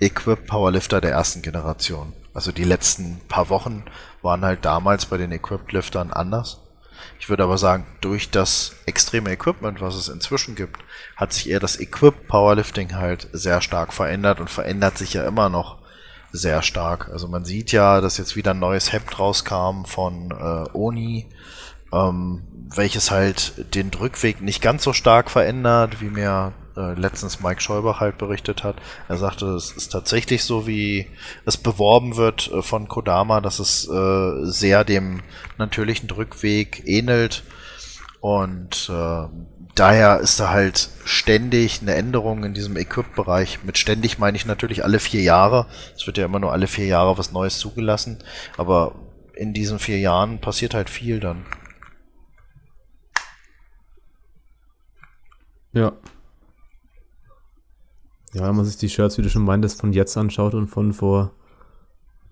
Equip 0.00 0.46
Powerlifter 0.46 1.00
der 1.00 1.12
ersten 1.12 1.42
Generation. 1.42 2.12
Also 2.32 2.52
die 2.52 2.64
letzten 2.64 3.20
paar 3.28 3.48
Wochen 3.48 3.84
waren 4.24 4.44
halt 4.44 4.64
damals 4.64 5.06
bei 5.06 5.18
den 5.18 5.30
Equipped 5.30 5.72
Liftern 5.72 6.12
anders. 6.12 6.60
Ich 7.20 7.28
würde 7.28 7.44
aber 7.44 7.58
sagen, 7.58 7.86
durch 8.00 8.30
das 8.30 8.72
extreme 8.86 9.30
Equipment, 9.30 9.80
was 9.80 9.94
es 9.94 10.08
inzwischen 10.08 10.54
gibt, 10.54 10.82
hat 11.16 11.32
sich 11.32 11.48
eher 11.48 11.60
das 11.60 11.78
Equip 11.78 12.26
Powerlifting 12.26 12.94
halt 12.96 13.28
sehr 13.32 13.60
stark 13.60 13.92
verändert 13.92 14.40
und 14.40 14.50
verändert 14.50 14.98
sich 14.98 15.14
ja 15.14 15.24
immer 15.24 15.48
noch 15.48 15.78
sehr 16.32 16.62
stark. 16.62 17.10
Also 17.10 17.28
man 17.28 17.44
sieht 17.44 17.70
ja, 17.72 18.00
dass 18.00 18.18
jetzt 18.18 18.34
wieder 18.34 18.52
ein 18.52 18.58
neues 18.58 18.92
Hemd 18.92 19.18
rauskam 19.18 19.84
von 19.84 20.30
äh, 20.32 20.76
Oni, 20.76 21.28
ähm, 21.92 22.42
welches 22.74 23.10
halt 23.10 23.74
den 23.74 23.90
Drückweg 23.90 24.40
nicht 24.40 24.60
ganz 24.60 24.82
so 24.82 24.92
stark 24.92 25.30
verändert, 25.30 26.00
wie 26.00 26.10
mir 26.10 26.52
äh, 26.76 26.94
letztens 26.94 27.40
Mike 27.40 27.60
Scheubach 27.60 28.00
halt 28.00 28.18
berichtet 28.18 28.64
hat. 28.64 28.76
Er 29.08 29.16
sagte, 29.16 29.46
es 29.54 29.72
ist 29.72 29.90
tatsächlich 29.90 30.44
so, 30.44 30.66
wie 30.66 31.06
es 31.44 31.56
beworben 31.56 32.16
wird 32.16 32.50
äh, 32.52 32.62
von 32.62 32.88
Kodama, 32.88 33.40
dass 33.40 33.58
es 33.58 33.88
äh, 33.88 34.44
sehr 34.44 34.84
dem 34.84 35.22
natürlichen 35.58 36.08
Drückweg 36.08 36.82
ähnelt. 36.86 37.44
Und 38.20 38.90
äh, 38.90 39.28
daher 39.74 40.20
ist 40.20 40.40
da 40.40 40.50
halt 40.50 40.88
ständig 41.04 41.82
eine 41.82 41.94
Änderung 41.94 42.44
in 42.44 42.54
diesem 42.54 42.76
Equip-Bereich. 42.76 43.64
Mit 43.64 43.78
ständig 43.78 44.18
meine 44.18 44.36
ich 44.36 44.46
natürlich 44.46 44.84
alle 44.84 44.98
vier 44.98 45.22
Jahre. 45.22 45.66
Es 45.96 46.06
wird 46.06 46.18
ja 46.18 46.24
immer 46.24 46.40
nur 46.40 46.52
alle 46.52 46.66
vier 46.66 46.86
Jahre 46.86 47.18
was 47.18 47.32
Neues 47.32 47.58
zugelassen. 47.58 48.18
Aber 48.56 48.94
in 49.34 49.52
diesen 49.52 49.78
vier 49.78 49.98
Jahren 49.98 50.40
passiert 50.40 50.74
halt 50.74 50.90
viel 50.90 51.20
dann. 51.20 51.44
Ja, 55.72 55.92
ja, 58.34 58.48
wenn 58.48 58.56
man 58.56 58.64
sich 58.64 58.76
die 58.76 58.88
Shirts, 58.90 59.16
wie 59.16 59.22
du 59.22 59.30
schon 59.30 59.44
meintest, 59.44 59.80
von 59.80 59.92
jetzt 59.92 60.16
anschaut 60.16 60.54
und 60.54 60.66
von 60.66 60.92
vor, 60.92 61.30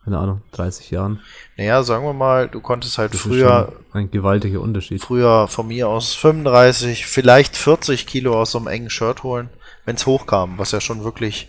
keine 0.05 0.19
Ahnung, 0.19 0.43
30 0.51 0.91
Jahren. 0.91 1.21
Naja, 1.57 1.83
sagen 1.85 2.05
wir 2.05 2.13
mal, 2.13 2.49
du 2.49 2.61
konntest 2.61 2.99
halt 2.99 3.15
früher. 3.15 3.73
ein 3.93 4.11
gewaltiger 4.11 4.61
Unterschied. 4.61 5.01
Früher 5.01 5.47
von 5.47 5.69
mir 5.69 5.89
aus 5.89 6.15
35, 6.15 7.07
vielleicht 7.07 7.57
40 7.57 8.07
Kilo 8.07 8.41
aus 8.41 8.51
so 8.51 8.59
einem 8.59 8.67
engen 8.67 8.91
Shirt 8.91 9.23
holen, 9.23 9.49
wenn 9.85 9.95
es 9.95 10.05
hochkam, 10.05 10.59
was 10.59 10.73
ja 10.73 10.81
schon 10.81 11.05
wirklich 11.05 11.49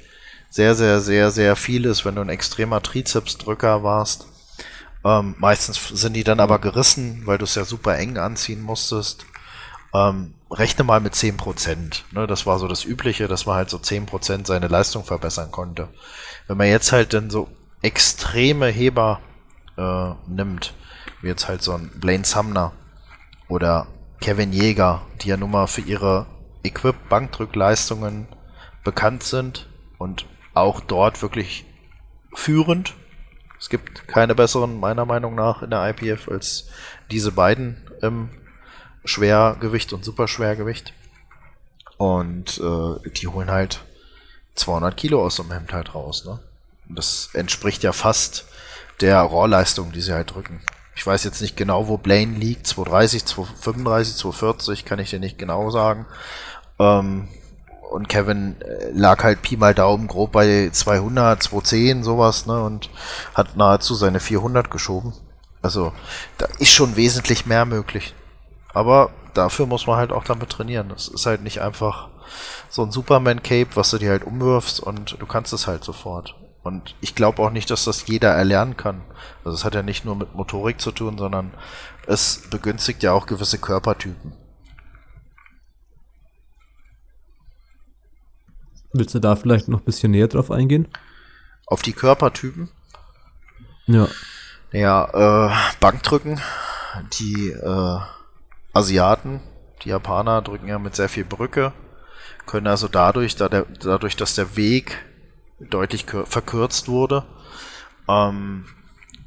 sehr, 0.51 0.75
sehr, 0.75 0.99
sehr, 0.99 1.31
sehr 1.31 1.55
viel 1.55 1.85
ist, 1.85 2.05
wenn 2.05 2.13
du 2.13 2.21
ein 2.21 2.29
extremer 2.29 2.81
Trizepsdrücker 2.81 3.81
warst. 3.81 4.27
Ähm, 5.03 5.33
meistens 5.39 5.89
sind 5.89 6.13
die 6.13 6.23
dann 6.23 6.39
aber 6.39 6.59
gerissen, 6.59 7.23
weil 7.25 7.39
du 7.39 7.45
es 7.45 7.55
ja 7.55 7.65
super 7.65 7.97
eng 7.97 8.19
anziehen 8.19 8.61
musstest. 8.61 9.25
Ähm, 9.95 10.35
rechne 10.53 10.83
mal 10.83 10.99
mit 10.99 11.13
10%. 11.13 12.03
Ne, 12.11 12.27
das 12.27 12.45
war 12.45 12.59
so 12.59 12.67
das 12.67 12.85
Übliche, 12.85 13.27
dass 13.27 13.45
man 13.45 13.55
halt 13.55 13.69
so 13.69 13.77
10% 13.77 14.45
seine 14.45 14.67
Leistung 14.67 15.03
verbessern 15.03 15.51
konnte. 15.51 15.89
Wenn 16.47 16.57
man 16.57 16.67
jetzt 16.67 16.91
halt 16.91 17.13
dann 17.13 17.29
so 17.29 17.49
extreme 17.81 18.67
Heber 18.67 19.19
äh, 19.77 20.11
nimmt, 20.27 20.73
wie 21.21 21.27
jetzt 21.27 21.47
halt 21.47 21.61
so 21.61 21.73
ein 21.73 21.91
Blaine 21.99 22.25
Sumner 22.25 22.73
oder 23.47 23.87
Kevin 24.21 24.53
Jäger, 24.53 25.01
die 25.21 25.29
ja 25.29 25.37
nun 25.37 25.51
mal 25.51 25.67
für 25.67 25.81
ihre 25.81 26.27
Equip-Bankdrückleistungen 26.63 28.27
bekannt 28.83 29.23
sind 29.23 29.67
und 29.97 30.25
auch 30.53 30.79
dort 30.79 31.21
wirklich 31.21 31.65
führend. 32.33 32.93
Es 33.59 33.69
gibt 33.69 34.07
keine 34.07 34.35
besseren, 34.35 34.79
meiner 34.79 35.05
Meinung 35.05 35.35
nach, 35.35 35.61
in 35.61 35.71
der 35.71 35.89
IPF 35.89 36.29
als 36.29 36.69
diese 37.11 37.31
beiden 37.31 37.89
im 38.01 38.29
Schwergewicht 39.05 39.93
und 39.93 40.05
Superschwergewicht. 40.05 40.93
Und 41.97 42.59
äh, 42.59 43.09
die 43.09 43.27
holen 43.27 43.51
halt 43.51 43.81
200 44.55 44.95
Kilo 44.95 45.23
aus 45.23 45.35
so 45.35 45.43
einem 45.43 45.53
Hemd 45.53 45.73
halt 45.73 45.95
raus. 45.95 46.25
Ne? 46.25 46.39
Das 46.89 47.29
entspricht 47.33 47.83
ja 47.83 47.93
fast 47.93 48.45
der 49.01 49.19
Rohrleistung, 49.21 49.91
die 49.91 50.01
sie 50.01 50.13
halt 50.13 50.33
drücken. 50.33 50.61
Ich 50.95 51.05
weiß 51.05 51.23
jetzt 51.23 51.41
nicht 51.41 51.57
genau, 51.57 51.87
wo 51.87 51.97
Blaine 51.97 52.37
liegt. 52.37 52.67
230, 52.67 53.25
235, 53.25 54.15
240, 54.17 54.85
kann 54.85 54.99
ich 54.99 55.09
dir 55.09 55.19
nicht 55.19 55.37
genau 55.37 55.71
sagen. 55.71 56.05
Ähm, 56.79 57.27
und 57.89 58.09
Kevin 58.09 58.55
äh, 58.61 58.91
lag 58.91 59.23
halt 59.23 59.41
Pi 59.41 59.57
mal 59.57 59.73
Daumen 59.73 60.07
grob 60.07 60.31
bei 60.31 60.69
200, 60.71 61.41
210, 61.41 62.03
sowas, 62.03 62.45
ne? 62.45 62.63
Und 62.63 62.89
hat 63.33 63.55
nahezu 63.55 63.95
seine 63.95 64.19
400 64.19 64.69
geschoben. 64.71 65.13
Also, 65.61 65.93
da 66.37 66.47
ist 66.59 66.71
schon 66.71 66.95
wesentlich 66.95 67.45
mehr 67.45 67.65
möglich. 67.65 68.13
Aber 68.73 69.12
dafür 69.33 69.65
muss 69.67 69.88
man 69.88 69.97
halt 69.97 70.12
auch 70.12 70.23
damit 70.23 70.49
trainieren. 70.49 70.89
Das 70.89 71.07
ist 71.07 71.25
halt 71.25 71.41
nicht 71.41 71.62
einfach 71.62 72.09
so 72.69 72.83
ein 72.83 72.91
Superman-Cape, 72.91 73.75
was 73.75 73.91
du 73.91 73.99
dir 73.99 74.09
halt 74.09 74.23
umwirfst 74.23 74.79
und 74.79 75.17
du 75.19 75.25
kannst 75.25 75.53
es 75.53 75.67
halt 75.67 75.83
sofort. 75.83 76.36
Und 76.63 76.95
ich 77.01 77.13
glaube 77.13 77.41
auch 77.41 77.49
nicht, 77.49 77.69
dass 77.69 77.83
das 77.83 78.07
jeder 78.07 78.29
erlernen 78.29 78.77
kann. 78.77 79.01
Also 79.43 79.55
es 79.55 79.65
hat 79.65 79.75
ja 79.75 79.83
nicht 79.83 80.05
nur 80.05 80.15
mit 80.15 80.33
Motorik 80.33 80.79
zu 80.79 80.91
tun, 80.91 81.17
sondern 81.17 81.51
es 82.07 82.43
begünstigt 82.49 83.03
ja 83.03 83.12
auch 83.12 83.25
gewisse 83.25 83.57
Körpertypen. 83.57 84.33
Willst 88.93 89.13
du 89.13 89.19
da 89.19 89.36
vielleicht 89.36 89.67
noch 89.67 89.79
ein 89.79 89.86
bisschen 89.86 90.12
näher 90.12 90.27
drauf 90.27 90.51
eingehen? 90.51 90.88
Auf 91.65 91.81
die 91.81 91.93
Körpertypen? 91.93 92.69
Ja. 93.88 94.07
Ja, 94.71 95.49
äh, 95.49 95.55
Bankdrücken, 95.79 96.39
die 97.19 97.51
äh, 97.51 97.99
Asiaten, 98.73 99.39
die 99.83 99.89
Japaner 99.89 100.41
drücken 100.41 100.67
ja 100.67 100.79
mit 100.79 100.95
sehr 100.95 101.09
viel 101.09 101.25
Brücke, 101.25 101.73
können 102.47 102.67
also 102.67 102.88
dadurch, 102.88 103.36
da 103.36 103.47
der, 103.47 103.65
dadurch, 103.79 104.15
dass 104.15 104.36
der 104.36 104.55
Weg 104.55 104.97
deutlich 105.59 106.05
verkürzt 106.25 106.88
wurde, 106.88 107.23
ähm, 108.09 108.65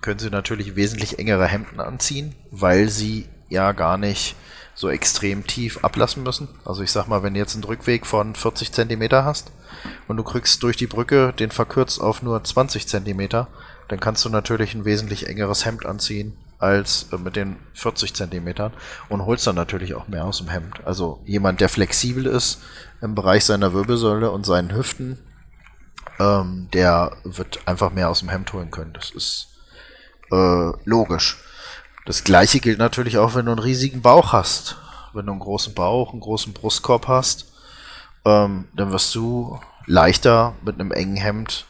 können 0.00 0.18
sie 0.18 0.30
natürlich 0.30 0.76
wesentlich 0.76 1.18
engere 1.18 1.46
Hemden 1.46 1.80
anziehen, 1.80 2.35
weil 2.50 2.88
sie 2.88 3.26
ja 3.48 3.72
gar 3.72 3.96
nicht 3.96 4.37
so 4.74 4.90
extrem 4.90 5.46
tief 5.46 5.82
ablassen 5.85 6.22
müssen. 6.22 6.48
Also 6.64 6.82
ich 6.82 6.92
sag 6.92 7.06
mal, 7.06 7.22
wenn 7.22 7.32
du 7.32 7.40
jetzt 7.40 7.54
einen 7.54 7.62
Drückweg 7.62 8.04
von 8.04 8.35
40 8.35 8.72
Zentimeter 8.72 9.24
hast 9.24 9.52
und 10.09 10.16
du 10.16 10.22
kriegst 10.22 10.62
durch 10.62 10.76
die 10.76 10.87
Brücke 10.87 11.32
den 11.32 11.50
verkürzt 11.50 12.00
auf 12.00 12.20
nur 12.20 12.42
20 12.42 12.87
Zentimeter, 12.87 13.48
dann 13.88 14.00
kannst 14.00 14.24
du 14.24 14.28
natürlich 14.28 14.74
ein 14.74 14.85
wesentlich 14.85 15.28
engeres 15.28 15.64
Hemd 15.64 15.87
anziehen 15.87 16.37
als 16.58 17.08
äh, 17.12 17.16
mit 17.18 17.36
den 17.36 17.56
40 17.74 18.14
Zentimetern 18.14 18.72
und 19.08 19.26
holst 19.26 19.46
dann 19.46 19.56
natürlich 19.56 19.94
auch 19.94 20.08
mehr 20.08 20.24
aus 20.24 20.38
dem 20.38 20.48
Hemd. 20.48 20.84
Also 20.84 21.22
jemand, 21.24 21.60
der 21.60 21.68
flexibel 21.68 22.26
ist 22.26 22.60
im 23.00 23.14
Bereich 23.14 23.44
seiner 23.44 23.72
Wirbelsäule 23.72 24.30
und 24.30 24.46
seinen 24.46 24.74
Hüften, 24.74 25.18
ähm, 26.18 26.68
der 26.72 27.16
wird 27.24 27.66
einfach 27.66 27.92
mehr 27.92 28.08
aus 28.08 28.20
dem 28.20 28.28
Hemd 28.28 28.52
holen 28.52 28.70
können. 28.70 28.92
Das 28.92 29.10
ist 29.10 29.48
äh, 30.32 30.72
logisch. 30.84 31.38
Das 32.06 32.24
gleiche 32.24 32.60
gilt 32.60 32.78
natürlich 32.78 33.18
auch, 33.18 33.34
wenn 33.34 33.46
du 33.46 33.52
einen 33.52 33.60
riesigen 33.60 34.00
Bauch 34.00 34.32
hast. 34.32 34.76
Wenn 35.12 35.26
du 35.26 35.32
einen 35.32 35.40
großen 35.40 35.74
Bauch, 35.74 36.12
einen 36.12 36.20
großen 36.20 36.52
Brustkorb 36.52 37.08
hast, 37.08 37.52
ähm, 38.24 38.68
dann 38.74 38.92
wirst 38.92 39.14
du 39.14 39.60
leichter 39.86 40.54
mit 40.62 40.78
einem 40.78 40.92
engen 40.92 41.16
Hemd 41.16 41.65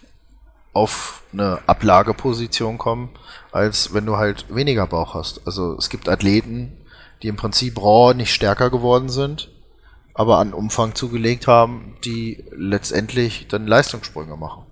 auf 0.76 1.22
eine 1.32 1.60
Ablageposition 1.66 2.76
kommen, 2.76 3.08
als 3.50 3.94
wenn 3.94 4.04
du 4.04 4.18
halt 4.18 4.54
weniger 4.54 4.86
Bauch 4.86 5.14
hast. 5.14 5.46
Also 5.46 5.74
es 5.78 5.88
gibt 5.88 6.06
Athleten, 6.06 6.76
die 7.22 7.28
im 7.28 7.36
Prinzip 7.36 7.80
raw 7.80 8.12
nicht 8.12 8.34
stärker 8.34 8.68
geworden 8.68 9.08
sind, 9.08 9.50
aber 10.12 10.36
an 10.36 10.52
Umfang 10.52 10.94
zugelegt 10.94 11.46
haben, 11.46 11.96
die 12.04 12.44
letztendlich 12.50 13.48
dann 13.48 13.66
Leistungssprünge 13.66 14.36
machen. 14.36 14.66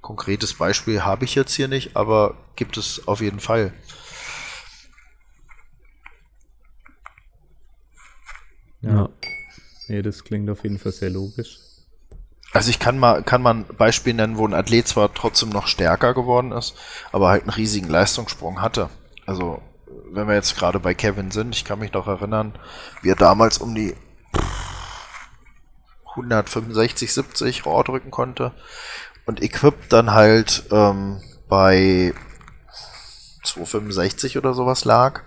Konkretes 0.00 0.54
Beispiel 0.54 1.02
habe 1.02 1.24
ich 1.24 1.34
jetzt 1.34 1.54
hier 1.54 1.66
nicht, 1.66 1.96
aber 1.96 2.36
gibt 2.54 2.76
es 2.76 3.08
auf 3.08 3.20
jeden 3.20 3.40
Fall. 3.40 3.72
Ja. 8.80 9.08
Nee, 9.88 10.02
das 10.02 10.22
klingt 10.22 10.48
auf 10.50 10.62
jeden 10.62 10.78
Fall 10.78 10.92
sehr 10.92 11.10
logisch. 11.10 11.71
Also 12.52 12.68
ich 12.68 12.78
kann 12.78 12.98
mal, 12.98 13.22
kann 13.22 13.42
mal 13.42 13.54
ein 13.54 13.64
Beispiel 13.64 14.12
nennen, 14.12 14.36
wo 14.36 14.46
ein 14.46 14.54
Athlet 14.54 14.86
zwar 14.86 15.12
trotzdem 15.12 15.48
noch 15.48 15.66
stärker 15.66 16.12
geworden 16.12 16.52
ist, 16.52 16.74
aber 17.10 17.28
halt 17.28 17.42
einen 17.42 17.50
riesigen 17.50 17.88
Leistungssprung 17.88 18.60
hatte. 18.60 18.90
Also, 19.24 19.62
wenn 20.10 20.28
wir 20.28 20.34
jetzt 20.34 20.56
gerade 20.56 20.78
bei 20.78 20.92
Kevin 20.92 21.30
sind, 21.30 21.54
ich 21.54 21.64
kann 21.64 21.78
mich 21.78 21.92
noch 21.92 22.06
erinnern, 22.06 22.54
wie 23.00 23.10
er 23.10 23.16
damals 23.16 23.58
um 23.58 23.74
die 23.74 23.94
165, 26.10 27.12
70 27.12 27.64
Raw 27.64 27.82
drücken 27.82 28.10
konnte 28.10 28.52
und 29.24 29.42
Equip 29.42 29.88
dann 29.88 30.12
halt 30.12 30.64
ähm, 30.70 31.22
bei 31.48 32.12
265 33.44 34.36
oder 34.36 34.52
sowas 34.52 34.84
lag, 34.84 35.22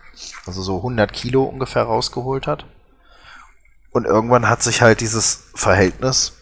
also 0.45 0.61
so 0.61 0.77
100 0.77 1.11
Kilo 1.11 1.43
ungefähr 1.43 1.83
rausgeholt 1.83 2.45
hat. 2.45 2.65
Und 3.91 4.05
irgendwann 4.05 4.47
hat 4.49 4.61
sich 4.61 4.81
halt 4.81 5.01
dieses 5.01 5.45
Verhältnis 5.55 6.34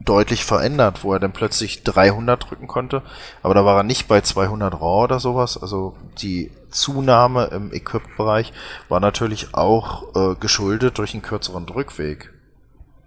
deutlich 0.00 0.44
verändert, 0.44 1.02
wo 1.02 1.12
er 1.12 1.18
dann 1.18 1.32
plötzlich 1.32 1.82
300 1.82 2.50
drücken 2.50 2.66
konnte. 2.66 3.02
Aber 3.42 3.54
da 3.54 3.64
war 3.64 3.78
er 3.78 3.82
nicht 3.82 4.08
bei 4.08 4.20
200 4.20 4.74
RAW 4.74 5.04
oder 5.04 5.20
sowas. 5.20 5.60
Also 5.60 5.96
die 6.20 6.50
Zunahme 6.70 7.46
im 7.46 7.72
Equip-Bereich 7.72 8.52
war 8.88 9.00
natürlich 9.00 9.54
auch 9.54 10.14
äh, 10.14 10.34
geschuldet 10.36 10.98
durch 10.98 11.14
einen 11.14 11.22
kürzeren 11.22 11.66
Drückweg. 11.66 12.32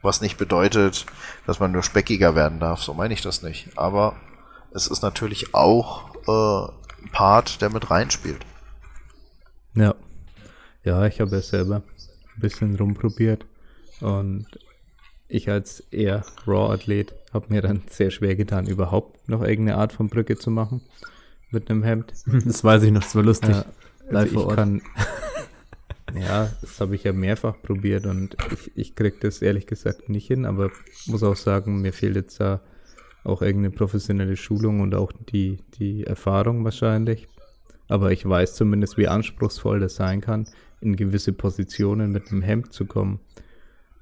Was 0.01 0.21
nicht 0.21 0.37
bedeutet, 0.37 1.05
dass 1.45 1.59
man 1.59 1.71
nur 1.71 1.83
speckiger 1.83 2.35
werden 2.35 2.59
darf. 2.59 2.81
So 2.81 2.93
meine 2.93 3.13
ich 3.13 3.21
das 3.21 3.43
nicht. 3.43 3.77
Aber 3.77 4.15
es 4.71 4.87
ist 4.87 5.01
natürlich 5.01 5.53
auch 5.53 6.09
äh, 6.27 6.71
ein 7.03 7.11
Part, 7.11 7.61
der 7.61 7.69
mit 7.69 7.89
reinspielt. 7.89 8.45
Ja. 9.75 9.95
Ja, 10.83 11.05
ich 11.05 11.21
habe 11.21 11.35
ja 11.35 11.41
selber 11.41 11.75
ein 11.75 12.41
bisschen 12.41 12.75
rumprobiert 12.75 13.45
und 13.99 14.47
ich 15.31 15.49
als 15.49 15.81
eher 15.91 16.23
Raw-Athlet 16.45 17.13
habe 17.33 17.47
mir 17.49 17.61
dann 17.61 17.81
sehr 17.89 18.11
schwer 18.11 18.35
getan, 18.35 18.67
überhaupt 18.67 19.29
noch 19.29 19.41
irgendeine 19.41 19.77
Art 19.77 19.93
von 19.93 20.09
Brücke 20.09 20.37
zu 20.37 20.51
machen 20.51 20.81
mit 21.49 21.69
einem 21.69 21.83
Hemd. 21.83 22.13
Das 22.45 22.63
weiß 22.63 22.83
ich 22.83 22.91
noch, 22.91 23.01
das 23.01 23.15
war 23.15 23.23
lustig. 23.23 23.55
Ja, 23.55 23.65
also 24.09 24.49
ich 24.49 24.55
kann, 24.55 24.81
ja, 26.19 26.51
das 26.61 26.81
habe 26.81 26.95
ich 26.95 27.03
ja 27.03 27.13
mehrfach 27.13 27.61
probiert 27.61 28.05
und 28.05 28.35
ich, 28.51 28.71
ich 28.75 28.95
kriege 28.95 29.17
das 29.21 29.41
ehrlich 29.41 29.67
gesagt 29.67 30.09
nicht 30.09 30.27
hin, 30.27 30.45
aber 30.45 30.69
muss 31.07 31.23
auch 31.23 31.35
sagen, 31.35 31.81
mir 31.81 31.93
fehlt 31.93 32.15
jetzt 32.15 32.39
da 32.39 32.61
auch 33.23 33.41
irgendeine 33.41 33.73
professionelle 33.73 34.35
Schulung 34.35 34.81
und 34.81 34.95
auch 34.95 35.11
die, 35.31 35.59
die 35.77 36.03
Erfahrung 36.05 36.63
wahrscheinlich. 36.65 37.27
Aber 37.87 38.11
ich 38.11 38.27
weiß 38.27 38.55
zumindest, 38.55 38.97
wie 38.97 39.07
anspruchsvoll 39.07 39.79
das 39.79 39.95
sein 39.95 40.21
kann, 40.21 40.47
in 40.79 40.95
gewisse 40.95 41.33
Positionen 41.33 42.11
mit 42.11 42.31
einem 42.31 42.41
Hemd 42.41 42.73
zu 42.73 42.85
kommen 42.85 43.19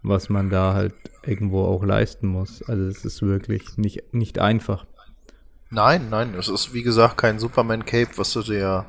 was 0.04 0.30
man 0.30 0.50
da 0.50 0.74
halt 0.74 0.94
irgendwo 1.24 1.66
auch 1.66 1.84
leisten 1.84 2.28
muss. 2.28 2.64
Also 2.64 2.84
es 2.84 3.06
ist 3.06 3.22
wirklich 3.22 3.78
nicht, 3.78 4.14
nicht 4.14 4.40
einfach. 4.40 4.86
Nein, 5.70 6.10
nein, 6.10 6.34
es 6.34 6.48
ist 6.48 6.74
wie 6.74 6.84
gesagt 6.84 7.18
kein 7.18 7.40
Superman-Cape, 7.40 8.18
was 8.18 8.34
du 8.34 8.42
dir 8.42 8.86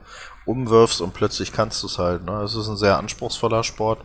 umwirfst 0.47 1.01
und 1.01 1.13
plötzlich 1.13 1.53
kannst 1.53 1.83
du 1.83 1.87
es 1.87 1.99
halt. 1.99 2.25
Ne? 2.25 2.43
Es 2.43 2.55
ist 2.55 2.69
ein 2.69 2.77
sehr 2.77 2.99
anspruchsvoller 2.99 3.65
Sport 3.65 4.01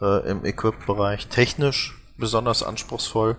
äh, 0.00 0.28
im 0.30 0.44
Equip-Bereich. 0.44 1.28
Technisch 1.28 1.94
besonders 2.16 2.62
anspruchsvoll. 2.62 3.36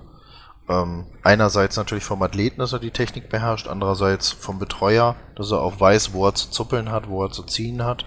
Ähm, 0.70 1.08
einerseits 1.24 1.78
natürlich 1.78 2.04
vom 2.04 2.22
Athleten, 2.22 2.60
dass 2.60 2.74
er 2.74 2.80
die 2.80 2.92
Technik 2.92 3.30
beherrscht, 3.30 3.68
andererseits 3.68 4.32
vom 4.32 4.60
Betreuer, 4.60 5.16
dass 5.36 5.52
er 5.52 5.62
auch 5.62 5.80
weiß, 5.80 6.14
wo 6.14 6.28
er 6.28 6.36
zu 6.36 6.50
zuppeln 6.50 6.92
hat, 6.92 7.10
wo 7.10 7.24
er 7.24 7.32
zu 7.32 7.44
ziehen 7.44 7.84
hat. 7.84 8.06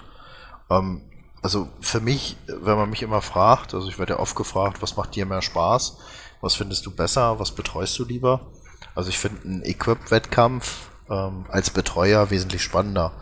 Ähm, 0.70 1.02
also 1.42 1.68
für 1.80 2.00
mich, 2.00 2.36
wenn 2.46 2.76
man 2.76 2.90
mich 2.90 3.02
immer 3.02 3.22
fragt, 3.22 3.74
also 3.74 3.88
ich 3.88 3.98
werde 3.98 4.14
ja 4.14 4.18
oft 4.18 4.36
gefragt, 4.36 4.82
was 4.82 4.96
macht 4.96 5.14
dir 5.14 5.26
mehr 5.26 5.42
Spaß? 5.42 5.96
Was 6.40 6.54
findest 6.54 6.86
du 6.86 6.90
besser? 6.90 7.38
Was 7.38 7.52
betreust 7.52 7.98
du 7.98 8.04
lieber? 8.04 8.40
Also 8.94 9.10
ich 9.10 9.18
finde 9.18 9.42
einen 9.44 9.62
Equip-Wettkampf 9.62 10.90
ähm, 11.08 11.44
als 11.48 11.70
Betreuer 11.70 12.30
wesentlich 12.30 12.62
spannender. 12.62 13.12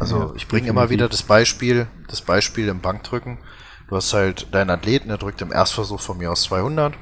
Also 0.00 0.34
ich 0.36 0.48
bringe 0.48 0.68
immer 0.68 0.90
wieder 0.90 1.08
das 1.08 1.22
Beispiel, 1.22 1.86
das 2.08 2.20
Beispiel 2.20 2.68
im 2.68 2.80
Bankdrücken. 2.80 3.38
Du 3.88 3.96
hast 3.96 4.12
halt 4.12 4.54
deinen 4.54 4.70
Athleten, 4.70 5.08
der 5.08 5.18
drückt 5.18 5.42
im 5.42 5.52
Erstversuch 5.52 6.00
von 6.00 6.18
mir 6.18 6.30
aus 6.32 6.42
200. 6.44 6.94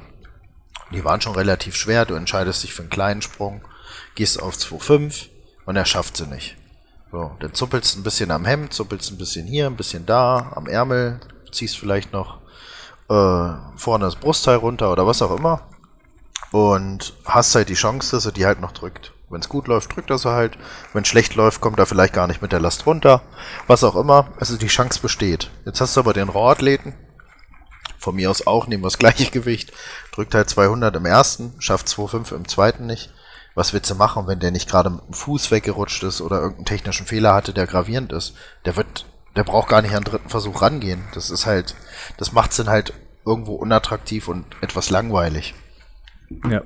Die 0.91 1.05
waren 1.05 1.21
schon 1.21 1.35
relativ 1.35 1.75
schwer. 1.75 2.05
Du 2.05 2.15
entscheidest 2.15 2.63
dich 2.63 2.73
für 2.73 2.81
einen 2.81 2.89
kleinen 2.89 3.21
Sprung, 3.21 3.61
gehst 4.15 4.41
auf 4.41 4.55
2,5 4.55 5.27
und 5.65 5.75
er 5.75 5.85
schafft 5.85 6.17
sie 6.17 6.27
nicht. 6.27 6.57
So, 7.11 7.31
dann 7.39 7.53
zuppelst 7.53 7.97
ein 7.97 8.03
bisschen 8.03 8.31
am 8.31 8.45
Hemd, 8.45 8.73
zuppelst 8.73 9.11
ein 9.11 9.17
bisschen 9.17 9.45
hier, 9.45 9.67
ein 9.67 9.75
bisschen 9.75 10.05
da, 10.05 10.53
am 10.55 10.67
Ärmel, 10.67 11.19
ziehst 11.51 11.77
vielleicht 11.77 12.13
noch 12.13 12.39
äh, 13.09 13.53
vorne 13.75 14.05
das 14.05 14.15
Brustteil 14.15 14.55
runter 14.55 14.91
oder 14.91 15.05
was 15.05 15.21
auch 15.21 15.35
immer. 15.35 15.67
Und 16.51 17.13
hast 17.25 17.53
halt 17.55 17.67
die 17.69 17.75
Chance, 17.75 18.15
dass 18.15 18.25
er 18.25 18.31
die 18.31 18.45
halt 18.45 18.61
noch 18.61 18.71
drückt. 18.71 19.13
Wenn 19.29 19.41
es 19.41 19.49
gut 19.49 19.67
läuft, 19.67 19.95
drückt 19.95 20.09
er 20.09 20.17
sie 20.17 20.31
halt. 20.31 20.57
Wenn 20.93 21.05
schlecht 21.05 21.35
läuft, 21.35 21.61
kommt 21.61 21.79
er 21.79 21.85
vielleicht 21.85 22.13
gar 22.13 22.27
nicht 22.27 22.41
mit 22.41 22.51
der 22.51 22.59
Last 22.59 22.85
runter. 22.85 23.21
Was 23.67 23.83
auch 23.83 23.95
immer. 23.95 24.27
Also 24.37 24.57
die 24.57 24.67
Chance 24.67 24.99
besteht. 25.01 25.49
Jetzt 25.65 25.79
hast 25.79 25.95
du 25.95 26.01
aber 26.01 26.13
den 26.13 26.29
Rohathleten. 26.29 26.93
Von 27.97 28.15
mir 28.15 28.29
aus 28.29 28.47
auch, 28.47 28.67
nehmen 28.67 28.83
wir 28.83 28.87
das 28.87 28.97
gleiche 28.97 29.31
Gewicht. 29.31 29.71
Drückt 30.13 30.33
halt 30.33 30.49
200 30.49 30.95
im 30.95 31.05
ersten, 31.05 31.53
schafft 31.59 31.87
2,5 31.87 32.35
im 32.35 32.47
zweiten 32.47 32.85
nicht 32.85 33.13
was 33.55 33.73
willst 33.73 33.89
du 33.89 33.95
machen, 33.95 34.27
wenn 34.27 34.39
der 34.39 34.51
nicht 34.51 34.69
gerade 34.69 34.89
mit 34.89 35.01
dem 35.05 35.13
Fuß 35.13 35.51
weggerutscht 35.51 36.03
ist 36.03 36.21
oder 36.21 36.37
irgendeinen 36.37 36.65
technischen 36.65 37.05
Fehler 37.05 37.33
hatte, 37.33 37.53
der 37.53 37.67
gravierend 37.67 38.11
ist? 38.13 38.35
Der 38.65 38.77
wird, 38.77 39.05
der 39.35 39.43
braucht 39.43 39.69
gar 39.69 39.81
nicht 39.81 39.95
an 39.95 40.03
dritten 40.03 40.29
Versuch 40.29 40.61
rangehen. 40.61 41.03
Das 41.13 41.29
ist 41.29 41.45
halt, 41.45 41.75
das 42.17 42.31
macht's 42.31 42.57
dann 42.57 42.69
halt 42.69 42.93
irgendwo 43.25 43.55
unattraktiv 43.55 44.27
und 44.27 44.45
etwas 44.61 44.89
langweilig. 44.89 45.53
Ja. 46.49 46.63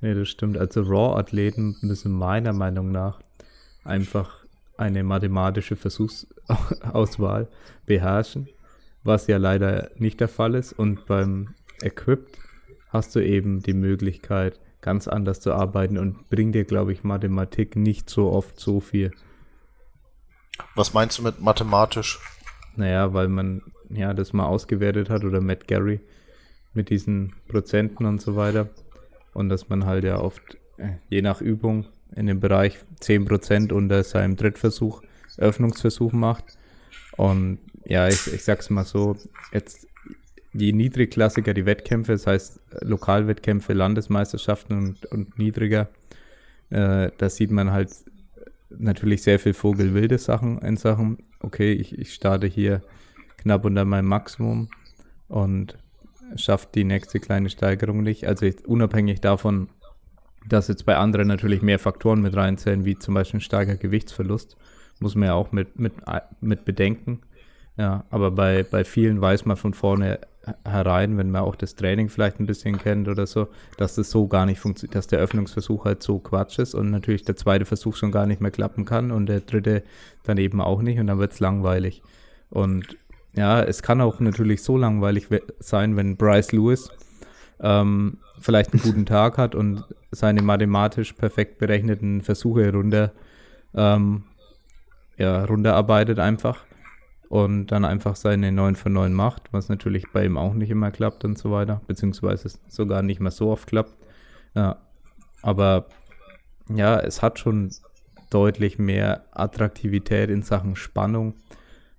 Nee, 0.00 0.14
das 0.14 0.28
stimmt. 0.28 0.56
Also 0.56 0.82
Raw-Athleten 0.82 1.76
müssen 1.82 2.12
meiner 2.12 2.52
Meinung 2.52 2.90
nach 2.90 3.20
einfach 3.84 4.44
eine 4.76 5.02
mathematische 5.02 5.76
Versuchsauswahl 5.76 7.48
beherrschen, 7.84 8.48
was 9.02 9.26
ja 9.26 9.36
leider 9.36 9.90
nicht 9.96 10.20
der 10.20 10.28
Fall 10.28 10.54
ist. 10.54 10.72
Und 10.72 11.06
beim 11.06 11.54
Equipped 11.82 12.38
hast 12.88 13.14
du 13.14 13.20
eben 13.20 13.62
die 13.62 13.74
Möglichkeit, 13.74 14.58
ganz 14.80 15.08
anders 15.08 15.40
zu 15.40 15.52
arbeiten 15.52 15.98
und 15.98 16.28
bringt 16.30 16.54
dir, 16.54 16.64
glaube 16.64 16.92
ich, 16.92 17.04
Mathematik 17.04 17.76
nicht 17.76 18.08
so 18.08 18.30
oft 18.30 18.58
so 18.58 18.80
viel. 18.80 19.12
Was 20.74 20.94
meinst 20.94 21.18
du 21.18 21.22
mit 21.22 21.40
mathematisch? 21.40 22.18
Naja, 22.76 23.12
weil 23.12 23.28
man 23.28 23.62
ja 23.88 24.14
das 24.14 24.32
mal 24.32 24.46
ausgewertet 24.46 25.10
hat 25.10 25.24
oder 25.24 25.40
Matt 25.40 25.66
Gary 25.66 26.00
mit 26.72 26.90
diesen 26.90 27.34
Prozenten 27.48 28.06
und 28.06 28.20
so 28.20 28.36
weiter. 28.36 28.68
Und 29.32 29.48
dass 29.48 29.68
man 29.68 29.86
halt 29.86 30.04
ja 30.04 30.18
oft, 30.18 30.56
äh, 30.76 30.94
je 31.08 31.22
nach 31.22 31.40
Übung, 31.40 31.86
in 32.14 32.26
dem 32.26 32.40
Bereich 32.40 32.78
10% 33.00 33.72
unter 33.72 34.02
seinem 34.02 34.36
Drittversuch, 34.36 35.02
Öffnungsversuch 35.36 36.12
macht. 36.12 36.44
Und 37.16 37.58
ja, 37.84 38.08
ich, 38.08 38.32
ich 38.32 38.44
sag's 38.44 38.70
mal 38.70 38.84
so, 38.84 39.16
jetzt 39.52 39.86
die 40.52 40.72
Niedrigklassiker, 40.72 41.54
die 41.54 41.66
Wettkämpfe, 41.66 42.12
das 42.12 42.26
heißt 42.26 42.60
Lokalwettkämpfe, 42.80 43.72
Landesmeisterschaften 43.72 44.78
und, 44.78 45.06
und 45.06 45.38
niedriger, 45.38 45.88
äh, 46.70 47.10
da 47.16 47.30
sieht 47.30 47.50
man 47.50 47.72
halt 47.72 47.90
natürlich 48.70 49.22
sehr 49.22 49.38
viel 49.38 49.54
vogelwilde 49.54 50.18
Sachen 50.18 50.58
in 50.58 50.76
Sachen, 50.76 51.18
okay, 51.40 51.72
ich, 51.72 51.98
ich 51.98 52.14
starte 52.14 52.46
hier 52.46 52.82
knapp 53.36 53.64
unter 53.64 53.84
meinem 53.84 54.06
Maximum 54.06 54.68
und 55.28 55.76
schafft 56.36 56.74
die 56.74 56.84
nächste 56.84 57.20
kleine 57.20 57.50
Steigerung 57.50 58.02
nicht. 58.02 58.26
Also 58.26 58.46
unabhängig 58.66 59.20
davon, 59.20 59.68
dass 60.48 60.68
jetzt 60.68 60.86
bei 60.86 60.96
anderen 60.96 61.28
natürlich 61.28 61.62
mehr 61.62 61.78
Faktoren 61.78 62.22
mit 62.22 62.36
reinzählen, 62.36 62.84
wie 62.84 62.98
zum 62.98 63.14
Beispiel 63.14 63.38
ein 63.38 63.42
starker 63.42 63.76
Gewichtsverlust, 63.76 64.56
muss 65.00 65.14
man 65.14 65.28
ja 65.28 65.34
auch 65.34 65.52
mit, 65.52 65.78
mit, 65.78 65.94
mit 66.40 66.64
bedenken. 66.64 67.20
Ja, 67.76 68.04
aber 68.10 68.30
bei, 68.30 68.62
bei 68.62 68.84
vielen 68.84 69.20
weiß 69.20 69.46
man 69.46 69.56
von 69.56 69.74
vorne 69.74 70.20
herein, 70.64 71.18
wenn 71.18 71.30
man 71.30 71.42
auch 71.42 71.54
das 71.54 71.74
Training 71.74 72.08
vielleicht 72.08 72.40
ein 72.40 72.46
bisschen 72.46 72.78
kennt 72.78 73.08
oder 73.08 73.26
so, 73.26 73.48
dass 73.76 73.94
das 73.94 74.10
so 74.10 74.26
gar 74.26 74.46
nicht 74.46 74.58
funktioniert, 74.58 74.94
dass 74.94 75.06
der 75.06 75.18
Öffnungsversuch 75.18 75.84
halt 75.84 76.02
so 76.02 76.18
Quatsch 76.18 76.58
ist 76.58 76.74
und 76.74 76.90
natürlich 76.90 77.24
der 77.24 77.36
zweite 77.36 77.64
Versuch 77.64 77.96
schon 77.96 78.10
gar 78.10 78.26
nicht 78.26 78.40
mehr 78.40 78.50
klappen 78.50 78.84
kann 78.84 79.10
und 79.10 79.26
der 79.26 79.40
dritte 79.40 79.82
dann 80.24 80.38
eben 80.38 80.60
auch 80.60 80.82
nicht 80.82 80.98
und 80.98 81.06
dann 81.08 81.18
wird 81.18 81.32
es 81.32 81.40
langweilig. 81.40 82.02
Und 82.48 82.96
ja, 83.34 83.62
es 83.62 83.82
kann 83.82 84.00
auch 84.00 84.18
natürlich 84.20 84.62
so 84.62 84.76
langweilig 84.76 85.28
sein, 85.60 85.96
wenn 85.96 86.16
Bryce 86.16 86.52
Lewis 86.52 86.90
ähm, 87.60 88.18
vielleicht 88.40 88.72
einen 88.72 88.82
guten 88.82 89.06
Tag 89.06 89.36
hat 89.38 89.54
und 89.54 89.84
seine 90.10 90.42
mathematisch 90.42 91.12
perfekt 91.12 91.58
berechneten 91.58 92.22
Versuche 92.22 92.72
runter, 92.72 93.12
ähm, 93.74 94.24
ja, 95.18 95.44
runterarbeitet 95.44 96.18
einfach 96.18 96.64
und 97.30 97.68
dann 97.68 97.84
einfach 97.84 98.16
seine 98.16 98.50
9 98.50 98.74
von 98.74 98.92
9 98.92 99.14
macht, 99.14 99.52
was 99.52 99.68
natürlich 99.68 100.10
bei 100.12 100.24
ihm 100.24 100.36
auch 100.36 100.52
nicht 100.52 100.68
immer 100.68 100.90
klappt 100.90 101.24
und 101.24 101.38
so 101.38 101.52
weiter, 101.52 101.80
beziehungsweise 101.86 102.50
sogar 102.66 103.02
nicht 103.02 103.20
mehr 103.20 103.30
so 103.30 103.52
oft 103.52 103.68
klappt. 103.68 103.94
Ja, 104.56 104.78
aber 105.40 105.86
ja, 106.68 106.98
es 106.98 107.22
hat 107.22 107.38
schon 107.38 107.70
deutlich 108.30 108.80
mehr 108.80 109.26
Attraktivität 109.30 110.28
in 110.28 110.42
Sachen 110.42 110.74
Spannung, 110.74 111.34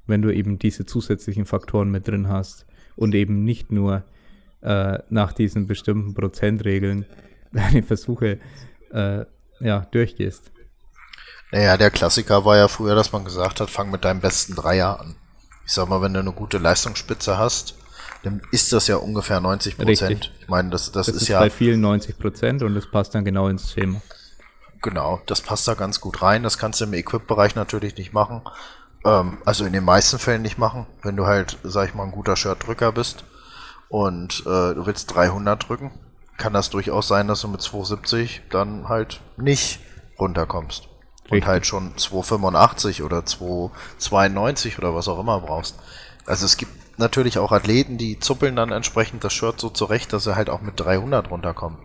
wenn 0.06 0.22
du 0.22 0.36
eben 0.36 0.60
diese 0.60 0.86
zusätzlichen 0.86 1.46
Faktoren 1.46 1.92
mit 1.92 2.10
drin 2.10 2.28
hast 2.28 2.66
und 2.98 3.16
eben 3.16 3.46
nicht 3.46 3.72
nur 3.72 4.04
äh, 4.60 5.00
nach 5.10 5.32
diesen 5.32 5.66
bestimmten 5.66 6.14
Prozentregeln 6.14 7.06
deine 7.54 7.84
Versuche 7.84 8.38
äh, 8.92 9.24
ja, 9.62 9.80
durchgehst. 9.92 10.52
Naja, 11.54 11.78
der 11.78 11.90
Klassiker 11.90 12.44
war 12.44 12.58
ja 12.58 12.68
früher, 12.68 12.96
dass 12.96 13.14
man 13.14 13.24
gesagt 13.24 13.62
hat, 13.62 13.70
fang 13.70 13.92
mit 13.92 14.04
deinem 14.04 14.20
besten 14.20 14.56
Dreier 14.56 15.00
an 15.00 15.16
ich 15.66 15.74
sag 15.74 15.88
mal, 15.90 16.02
wenn 16.02 16.14
du 16.14 16.20
eine 16.20 16.32
gute 16.32 16.58
Leistungsspitze 16.58 17.38
hast, 17.38 17.76
dann 18.24 18.42
ist 18.52 18.72
das 18.72 18.88
ja 18.88 18.98
ungefähr 18.98 19.40
90 19.40 19.78
Prozent. 19.78 20.32
Ich 20.40 20.48
meine, 20.48 20.70
das, 20.70 20.92
das, 20.92 21.08
das 21.08 21.16
ist, 21.16 21.22
ist 21.24 21.28
ja. 21.30 21.40
bei 21.40 21.50
vielen 21.50 21.82
90 21.82 22.20
Prozent 22.20 22.64
und 22.64 22.76
das 22.76 22.90
passt 22.90 23.16
dann 23.16 23.26
genau 23.26 23.48
ins 23.48 23.72
Schema. 23.72 24.02
Genau, 24.82 25.22
das 25.26 25.42
passt 25.42 25.68
da 25.68 25.74
ganz 25.76 26.02
gut 26.02 26.22
rein. 26.22 26.44
Das 26.44 26.58
kannst 26.58 26.82
du 26.82 26.86
im 26.86 26.94
Equip-Bereich 26.94 27.56
natürlich 27.56 27.98
nicht 27.98 28.14
machen. 28.14 28.42
Ähm, 29.06 29.38
also 29.46 29.66
in 29.66 29.74
den 29.74 29.84
meisten 29.84 30.20
Fällen 30.20 30.42
nicht 30.42 30.58
machen, 30.58 30.88
wenn 31.04 31.16
du 31.16 31.26
halt, 31.26 31.58
sag 31.64 31.90
ich 31.90 31.96
mal, 31.96 32.04
ein 32.04 32.12
guter 32.12 32.36
Shirt-Drücker 32.36 32.92
bist. 32.92 33.24
und 33.90 34.42
äh, 34.46 34.74
du 34.74 34.86
willst 34.86 35.14
300 35.14 35.68
drücken, 35.68 35.92
kann 36.38 36.54
das 36.54 36.70
durchaus 36.70 37.08
sein, 37.08 37.28
dass 37.28 37.42
du 37.42 37.50
mit 37.50 37.62
270 37.62 38.44
dann 38.50 38.88
halt 38.88 39.22
nicht 39.38 39.80
runterkommst. 40.18 40.88
Und 41.32 41.46
halt 41.46 41.66
schon 41.66 41.98
285 41.98 43.04
oder 43.04 43.26
292 43.26 44.78
oder 44.78 44.96
was 44.96 45.08
auch 45.08 45.20
immer 45.20 45.40
brauchst. 45.40 45.76
Also 46.26 46.46
es 46.46 46.58
gibt 46.58 46.72
natürlich 46.98 47.38
auch 47.40 47.52
Athleten, 47.52 47.98
die 47.98 48.20
zuppeln 48.20 48.56
dann 48.56 48.72
entsprechend 48.72 49.24
das 49.24 49.34
Shirt 49.34 49.60
so 49.60 49.70
zurecht, 49.70 50.14
dass 50.14 50.24
sie 50.24 50.36
halt 50.36 50.50
auch 50.50 50.62
mit 50.62 50.80
300 50.80 51.30
runterkommen. 51.30 51.80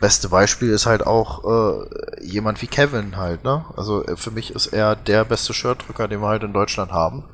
Beste 0.00 0.28
Beispiel 0.28 0.70
ist 0.70 0.86
halt 0.86 1.06
auch 1.06 1.44
äh, 1.44 2.24
jemand 2.24 2.62
wie 2.62 2.68
Kevin 2.68 3.16
halt, 3.16 3.42
ne? 3.42 3.64
Also 3.76 4.04
äh, 4.04 4.16
für 4.16 4.30
mich 4.30 4.52
ist 4.52 4.68
er 4.68 4.94
der 4.94 5.24
beste 5.24 5.54
Shirtdrücker, 5.54 6.06
den 6.06 6.20
wir 6.20 6.28
halt 6.28 6.44
in 6.44 6.52
Deutschland 6.52 6.92
haben. 6.92 7.24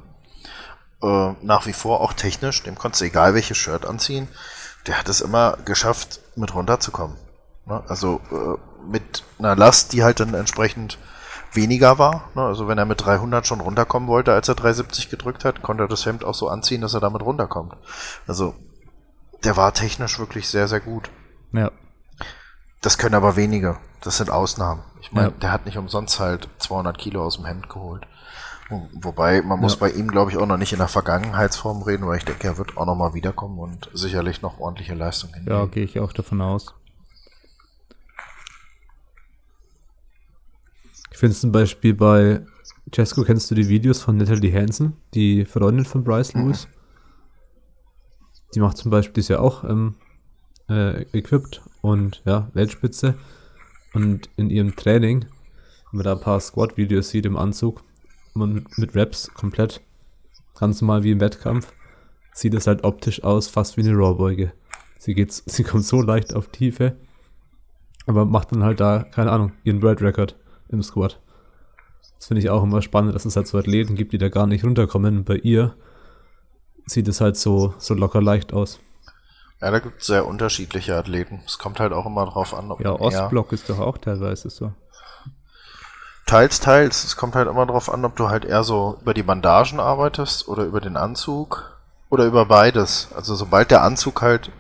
Äh, 1.03 1.35
nach 1.43 1.67
wie 1.67 1.75
vor 1.75 2.01
auch 2.01 2.15
technisch, 2.15 2.63
dem 2.63 2.77
konntest 2.77 3.03
du 3.03 3.07
egal 3.07 3.35
welches 3.35 3.59
Shirt 3.59 3.85
anziehen. 3.85 4.29
Der 4.87 4.99
hat 4.99 5.09
es 5.11 5.21
immer 5.21 5.59
geschafft, 5.65 6.21
mit 6.37 6.55
runterzukommen. 6.55 7.17
Ne? 7.67 7.83
Also 7.87 8.21
äh, 8.31 8.91
mit 8.91 9.25
einer 9.39 9.57
Last, 9.57 9.93
die 9.93 10.03
halt 10.03 10.21
dann 10.21 10.33
entsprechend 10.33 10.99
weniger 11.55 11.99
war. 11.99 12.31
Ne? 12.35 12.43
Also 12.43 12.69
wenn 12.69 12.79
er 12.79 12.85
mit 12.85 13.05
300 13.05 13.47
schon 13.47 13.61
runterkommen 13.61 14.09
wollte, 14.09 14.33
als 14.33 14.49
er 14.49 14.55
370 14.55 15.09
gedrückt 15.11 15.45
hat, 15.45 15.63
konnte 15.63 15.85
er 15.85 15.89
das 15.89 16.05
Hemd 16.07 16.25
auch 16.25 16.35
so 16.35 16.49
anziehen, 16.49 16.81
dass 16.81 16.95
er 16.95 17.01
damit 17.01 17.23
runterkommt. 17.23 17.75
Also 18.27 18.55
der 19.45 19.57
war 19.57 19.73
technisch 19.75 20.19
wirklich 20.19 20.49
sehr, 20.49 20.69
sehr 20.69 20.81
gut. 20.81 21.11
Ja. 21.53 21.71
Das 22.81 22.99
können 22.99 23.15
aber 23.15 23.37
wenige. 23.37 23.77
Das 24.03 24.19
sind 24.19 24.31
Ausnahmen. 24.31 24.83
Ich 25.01 25.13
meine, 25.13 25.29
Ja. 25.29 25.35
der 25.41 25.53
hat 25.53 25.65
nicht 25.67 25.79
umsonst 25.79 26.21
halt 26.21 26.49
200 26.59 26.99
Kilo 26.99 27.25
aus 27.25 27.37
dem 27.37 27.47
Hemd 27.47 27.69
geholt. 27.69 28.07
Wobei, 28.95 29.43
man 29.43 29.61
muss 29.61 29.75
Ja. 29.75 29.81
bei 29.81 29.91
ihm, 29.91 30.09
glaube 30.11 30.31
ich, 30.31 30.39
auch 30.39 30.47
noch 30.47 30.57
nicht 30.57 30.73
in 30.73 30.79
der 30.79 30.89
Vergangenheitsform 30.89 31.83
reden, 31.83 32.07
weil 32.07 32.17
ich 32.19 32.25
denke, 32.25 32.47
er 32.49 32.57
wird 32.59 32.77
auch 32.77 32.87
noch 32.87 32.95
mal 32.95 33.13
wiederkommen 33.15 33.59
und 33.59 33.91
sicherlich 33.93 34.41
noch 34.43 34.59
ordentliche 34.59 34.95
Leistung 34.95 35.31
Ja, 35.31 35.37
hinlegen. 35.37 35.71
gehe 35.71 35.85
ich 35.85 36.01
auch 36.01 36.13
davon 36.13 36.41
aus. 36.41 36.75
Ich 41.15 41.21
finde 41.21 41.37
zum 41.37 41.53
Beispiel 41.53 41.95
bei 41.95 42.45
Cesco, 42.93 43.23
kennst 43.23 43.49
du 43.49 43.55
die 43.55 43.69
Videos 43.69 44.03
von 44.03 44.17
Natalie 44.17 44.53
Hansen, 44.53 44.95
die 45.15 45.45
Freundin 45.45 45.85
von 45.85 46.03
Bryce. 46.03 46.35
Lewis? 46.35 46.67
Die 48.53 48.59
macht 48.59 48.79
zum 48.79 48.91
Beispiel, 48.91 49.13
die 49.13 49.21
ist 49.21 49.29
ja 49.29 49.39
auch 49.39 49.63
ähm, 49.63 49.95
äh, 50.69 51.03
equipped 51.17 51.63
und 51.83 52.21
ja, 52.25 52.51
Weltspitze. 52.55 53.15
Und 53.93 54.29
in 54.37 54.51
ihrem 54.51 54.75
Training, 54.75 55.21
wenn 55.93 55.99
man 55.99 56.05
da 56.05 56.15
ein 56.15 56.21
paar 56.21 56.41
Squat-Videos 56.41 57.11
sieht 57.11 57.27
im 57.27 57.37
Anzug, 57.37 57.85
man 58.35 58.67
mit, 58.77 58.97
Raps 58.97 59.33
komplett, 59.35 59.83
ganz 60.59 60.81
normal 60.81 61.05
wie 61.05 61.13
im 61.13 61.21
Wettkampf, 61.21 61.73
sieht 62.33 62.55
es 62.55 62.67
halt 62.67 62.83
optisch 62.83 63.23
aus, 63.23 63.47
fast 63.47 63.77
wie 63.77 63.83
eine 63.83 63.97
Rawbeuge. 63.97 64.53
Sie, 64.99 65.15
geht, 65.15 65.31
sie 65.47 65.63
kommt 65.63 65.85
so 65.85 66.03
leicht 66.03 66.35
auf 66.35 66.49
Tiefe, 66.49 66.97
aber 68.05 68.25
macht 68.25 68.51
dann 68.51 68.65
halt 68.65 68.81
da, 68.81 69.05
keine 69.05 69.31
Ahnung, 69.31 69.53
ihren 69.63 69.81
World 69.81 70.03
Record 70.03 70.35
im 70.75 70.83
Squat. 70.83 71.21
Das 72.19 72.29
finde 72.29 72.43
ich 72.43 72.51
auch 72.51 72.63
immer 72.63 72.83
spannend, 72.83 73.15
dass 73.15 73.25
es 73.25 73.37
halt 73.37 73.47
so 73.47 73.59
Athleten 73.59 73.97
gibt, 73.97 74.13
die 74.13 74.19
da 74.19 74.29
gar 74.29 74.47
nicht 74.47 74.65
runterkommen. 74.65 75.25
Bei 75.25 75.37
ihr 75.37 75.75
sieht 76.87 77.09
es 77.09 77.21
halt 77.21 77.37
so, 77.37 77.75
so 77.79 77.95
locker 77.95 78.23
leicht 78.23 78.53
aus. 78.53 78.81
Ja, 79.61 79.71
da 79.71 79.79
gibt 79.79 80.01
es 80.01 80.07
sehr 80.07 80.27
unterschiedliche 80.27 80.97
Athleten. 80.97 81.43
Es 81.47 81.59
kommt 81.59 81.81
halt 81.81 81.93
auch 81.93 82.07
immer 82.07 82.27
drauf 82.27 82.55
an, 82.55 82.71
ob 82.71 82.81
Ja, 82.81 82.93
Ostblock 82.93 83.53
ist 83.53 83.71
doch 83.71 83.79
auch 83.79 83.99
teilweise 83.99 84.51
so. 84.51 84.73
Teils, 86.27 86.61
teils. 86.61 87.05
Es 87.05 87.17
kommt 87.17 87.35
halt 87.35 87.49
immer 87.49 87.67
darauf 87.67 87.93
an, 87.93 88.05
ob 88.05 88.17
du 88.17 88.29
halt 88.29 88.45
eher 88.45 88.65
so 88.65 88.99
über 89.03 89.15
die 89.15 89.23
Bandagen 89.23 89.79
arbeitest 89.79 90.49
oder 90.49 90.65
über 90.65 90.81
den 90.81 90.97
Anzug 90.97 91.79
oder 92.11 92.25
über 92.25 92.47
beides. 92.47 93.09
Also 93.15 93.35
sobald 93.35 93.71
der 93.71 93.83
Anzug 93.83 94.23
halt 94.23 94.51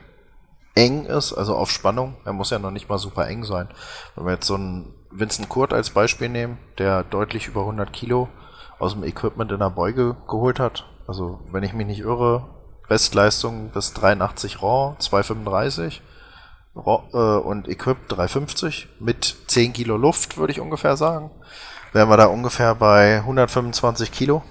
eng 0.74 1.06
ist, 1.06 1.32
also 1.32 1.56
auf 1.56 1.70
Spannung, 1.70 2.16
er 2.24 2.32
muss 2.32 2.50
ja 2.50 2.58
noch 2.58 2.70
nicht 2.70 2.88
mal 2.88 2.98
super 2.98 3.28
eng 3.28 3.44
sein. 3.44 3.68
Wenn 4.14 4.26
wir 4.26 4.32
jetzt 4.34 4.46
so 4.46 4.54
einen 4.56 4.94
Vincent 5.16 5.48
Kurt 5.48 5.72
als 5.72 5.90
Beispiel 5.90 6.28
nehmen, 6.28 6.58
der 6.78 7.04
deutlich 7.04 7.46
über 7.46 7.60
100 7.60 7.92
Kilo 7.92 8.28
aus 8.78 8.94
dem 8.94 9.04
Equipment 9.04 9.52
in 9.52 9.60
der 9.60 9.70
Beuge 9.70 10.16
geholt 10.28 10.58
hat. 10.58 10.86
Also 11.06 11.40
wenn 11.52 11.62
ich 11.62 11.72
mich 11.72 11.86
nicht 11.86 12.00
irre, 12.00 12.46
Bestleistung 12.88 13.70
bis 13.70 13.94
83 13.94 14.60
Raw, 14.62 14.96
235 14.98 16.02
Raw, 16.76 17.02
äh, 17.12 17.46
und 17.46 17.68
Equip 17.68 18.08
350 18.08 18.88
mit 19.00 19.36
10 19.46 19.72
Kilo 19.72 19.96
Luft, 19.96 20.36
würde 20.36 20.52
ich 20.52 20.60
ungefähr 20.60 20.96
sagen. 20.96 21.30
Wären 21.92 22.08
wir 22.08 22.16
da 22.16 22.26
ungefähr 22.26 22.74
bei 22.74 23.18
125 23.18 24.10
Kilo, 24.10 24.42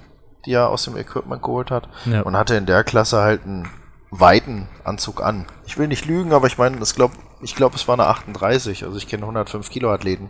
die 0.46 0.54
er 0.54 0.70
aus 0.70 0.86
dem 0.86 0.96
Equipment 0.96 1.44
geholt 1.44 1.72
hat. 1.72 1.90
Ja. 2.06 2.22
Und 2.22 2.38
hatte 2.38 2.56
in 2.56 2.66
der 2.66 2.86
Klasse 2.86 3.22
halt 3.22 3.44
einen 3.44 3.70
weiten 4.12 4.70
Anzug 4.84 5.22
an. 5.22 5.46
Ich 5.66 5.78
will 5.78 5.88
nicht 5.88 6.06
lügen, 6.06 6.32
aber 6.32 6.48
ich 6.48 6.58
meine, 6.58 6.78
das 6.78 6.96
glaub, 6.96 7.12
ich 7.44 7.56
glaube, 7.56 7.76
es 7.76 7.88
war 7.88 7.96
eine 7.96 8.08
38. 8.08 8.86
Also 8.86 8.98
ich 8.98 9.08
kenne 9.08 9.24
105 9.24 9.70
Kilo 9.70 9.92
Athleten, 9.92 10.30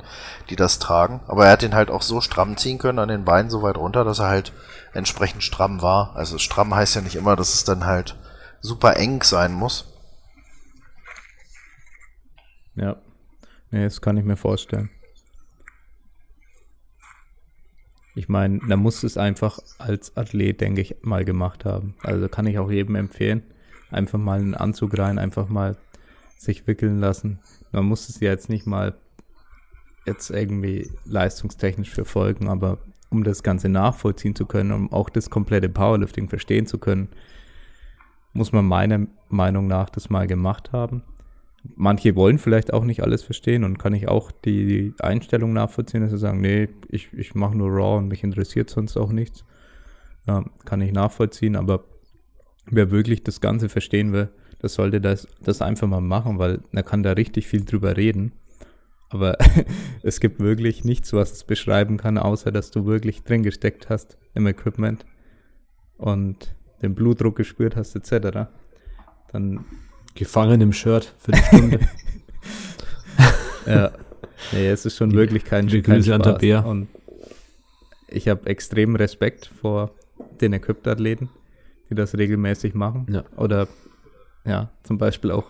die 0.49 0.56
das 0.56 0.80
tragen. 0.80 1.21
Aber 1.28 1.45
er 1.45 1.52
hat 1.52 1.62
den 1.62 1.76
halt 1.76 1.91
auch 1.91 2.02
so 2.02 2.21
stramm 2.21 2.58
ziehen 2.58 2.78
können 2.78 2.99
an 2.99 3.10
den 3.10 3.26
Beinen 3.26 3.49
so 3.49 3.62
weit 3.62 3.78
runter, 3.78 4.04
dass 4.04 4.19
er 4.19 4.28
halt 4.28 4.54
entsprechend 4.93 5.43
stramm 5.43 5.82
war. 5.82 6.15
Also 6.15 6.38
stramm 6.38 6.73
heißt 6.73 6.95
ja 6.95 7.02
nicht 7.02 7.15
immer, 7.15 7.36
dass 7.36 7.54
es 7.54 7.63
dann 7.63 7.86
halt 7.86 8.15
super 8.62 8.97
eng 8.97 9.23
sein 9.23 9.54
muss. 9.54 9.86
Ja. 12.76 12.97
Nee, 13.71 13.84
das 13.84 14.02
kann 14.02 14.17
ich 14.17 14.26
mir 14.26 14.38
vorstellen. 14.38 14.89
Ich 18.15 18.30
meine, 18.30 18.60
da 18.67 18.78
muss 18.78 19.04
es 19.04 19.17
einfach 19.17 19.60
als 19.80 20.15
Athlet, 20.15 20.62
denke 20.62 20.82
ich, 20.82 20.97
mal 21.02 21.26
gemacht 21.26 21.65
haben. 21.65 21.95
Also 22.04 22.30
kann 22.30 22.45
ich 22.45 22.60
auch 22.60 22.69
jedem 22.69 22.95
empfehlen. 22.95 23.43
Einfach 23.89 24.19
mal 24.19 24.39
einen 24.39 24.54
Anzug 24.54 24.97
rein, 24.97 25.17
einfach 25.17 25.47
mal 25.47 25.78
sich 26.43 26.67
wickeln 26.67 26.99
lassen. 26.99 27.39
Man 27.71 27.86
muss 27.86 28.10
es 28.10 28.19
ja 28.19 28.32
jetzt 28.32 28.49
nicht 28.49 28.65
mal 28.65 28.95
jetzt 30.06 30.29
irgendwie 30.29 30.91
leistungstechnisch 31.06 31.91
verfolgen, 31.91 32.49
aber 32.49 32.79
um 33.10 33.23
das 33.23 33.43
Ganze 33.43 33.69
nachvollziehen 33.69 34.36
zu 34.36 34.45
können, 34.45 34.71
um 34.71 34.91
auch 34.91 35.10
das 35.10 35.29
komplette 35.29 35.69
Powerlifting 35.69 36.29
verstehen 36.29 36.65
zu 36.65 36.77
können, 36.77 37.10
muss 38.34 38.51
man 38.51 38.65
meiner 38.65 39.08
Meinung 39.29 39.67
nach 39.67 39.89
das 39.89 40.10
mal 40.10 40.27
gemacht 40.27 40.71
haben. 40.71 41.03
Manche 41.75 42.15
wollen 42.15 42.39
vielleicht 42.39 42.73
auch 42.73 42.84
nicht 42.84 43.03
alles 43.03 43.23
verstehen 43.23 43.63
und 43.63 43.77
kann 43.77 43.93
ich 43.93 44.10
auch 44.10 44.32
die 44.32 44.93
Einstellung 44.99 45.53
nachvollziehen, 45.53 46.01
dass 46.01 46.12
sie 46.12 46.17
sagen, 46.17 46.41
nee, 46.41 46.67
ich, 46.89 47.13
ich 47.13 47.36
mache 47.36 47.56
nur 47.56 47.69
Raw 47.69 47.97
und 47.99 48.10
mich 48.10 48.23
interessiert 48.23 48.69
sonst 48.69 48.97
auch 48.97 49.12
nichts. 49.12 49.45
Ja, 50.27 50.43
kann 50.65 50.82
ich 50.82 50.91
nachvollziehen, 50.91 51.56
aber 51.56 51.86
wer 52.65 52.91
wirklich 52.91 53.23
das 53.23 53.39
Ganze 53.39 53.69
verstehen 53.69 54.12
will, 54.12 54.29
das 54.63 54.73
sollte 54.73 54.99
das, 55.02 55.28
das 55.43 55.62
einfach 55.62 55.88
mal 55.88 56.02
machen, 56.02 56.39
weil 56.39 56.62
er 56.71 56.84
kann 56.84 57.04
da 57.04 57.12
richtig 57.12 57.45
viel 57.47 57.63
drüber 57.65 57.95
reden. 57.97 58.32
Aber 59.10 59.38
es 60.04 60.19
gibt 60.19 60.39
wirklich 60.39 60.84
nichts, 60.84 61.13
was 61.13 61.32
es 61.34 61.43
beschreiben 61.43 61.97
kann, 61.97 62.17
außer 62.17 62.52
dass 62.52 62.71
du 62.71 62.86
wirklich 62.86 63.21
drin 63.23 63.43
gesteckt 63.43 63.89
hast 63.89 64.17
im 64.34 64.47
Equipment 64.47 65.06
und 65.97 66.56
den 66.82 66.95
Blutdruck 66.95 67.36
gespürt 67.36 67.76
hast, 67.76 67.95
etc. 67.95 68.47
Dann 69.32 69.65
Gefangen 70.15 70.62
im 70.62 70.73
Shirt 70.73 71.13
für 71.19 71.32
die 71.34 71.39
Stunde. 71.43 71.80
Ja. 73.65 73.91
Nee, 74.52 74.67
es 74.67 74.86
ist 74.86 74.97
schon 74.97 75.10
Die- 75.12 75.15
wirklich 75.15 75.45
kein, 75.45 75.67
die 75.67 75.82
kein 75.82 75.95
Grüße 75.95 76.13
an 76.13 76.21
Spaß. 76.21 76.34
Tabea. 76.34 76.60
Und 76.62 76.88
ich 78.10 78.28
habe 78.28 78.45
extrem 78.47 78.95
Respekt 78.95 79.49
vor 79.62 79.91
den 80.41 80.52
Equipped-Athleten, 80.54 81.30
die 81.89 81.95
das 81.95 82.17
regelmäßig 82.17 82.73
machen. 82.73 83.08
Ja. 83.10 83.23
Oder 83.38 83.67
ja, 84.45 84.69
zum 84.84 84.97
Beispiel 84.97 85.32
auch 85.32 85.45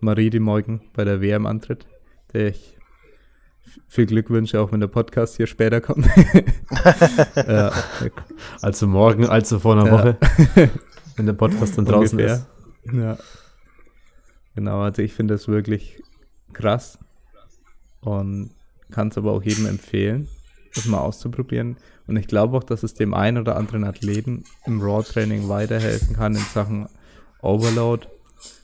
Marie, 0.00 0.30
die 0.30 0.40
morgen 0.40 0.82
bei 0.94 1.04
der 1.04 1.20
WM 1.20 1.46
antritt, 1.46 1.86
der 2.32 2.48
ich 2.48 2.76
viel 3.88 4.06
Glück 4.06 4.30
wünsche, 4.30 4.60
auch 4.60 4.72
wenn 4.72 4.80
der 4.80 4.88
Podcast 4.88 5.36
hier 5.36 5.46
später 5.46 5.80
kommt. 5.80 6.06
ja, 7.36 7.72
also 8.62 8.86
morgen, 8.86 9.26
also 9.26 9.58
vor 9.58 9.74
einer 9.76 9.86
Ja. 9.86 9.92
Woche, 9.92 10.16
wenn 11.16 11.26
der 11.26 11.34
Podcast 11.34 11.76
dann 11.78 11.84
draußen 11.84 12.18
ungefähr. 12.18 12.46
ist. 12.84 12.92
Ja. 12.94 13.18
Genau, 14.54 14.80
also 14.80 15.02
ich 15.02 15.12
finde 15.12 15.34
das 15.34 15.46
wirklich 15.48 16.02
krass 16.52 16.98
und 18.00 18.50
kann 18.90 19.08
es 19.08 19.18
aber 19.18 19.32
auch 19.32 19.42
jedem 19.42 19.66
empfehlen, 19.66 20.28
das 20.74 20.86
mal 20.86 20.98
auszuprobieren. 20.98 21.76
Und 22.08 22.16
ich 22.16 22.26
glaube 22.26 22.56
auch, 22.56 22.64
dass 22.64 22.82
es 22.82 22.94
dem 22.94 23.14
einen 23.14 23.38
oder 23.38 23.56
anderen 23.56 23.84
Athleten 23.84 24.44
im 24.66 24.80
Raw-Training 24.80 25.48
weiterhelfen 25.48 26.16
kann 26.16 26.34
in 26.34 26.40
Sachen 26.40 26.88
Overload. 27.40 28.08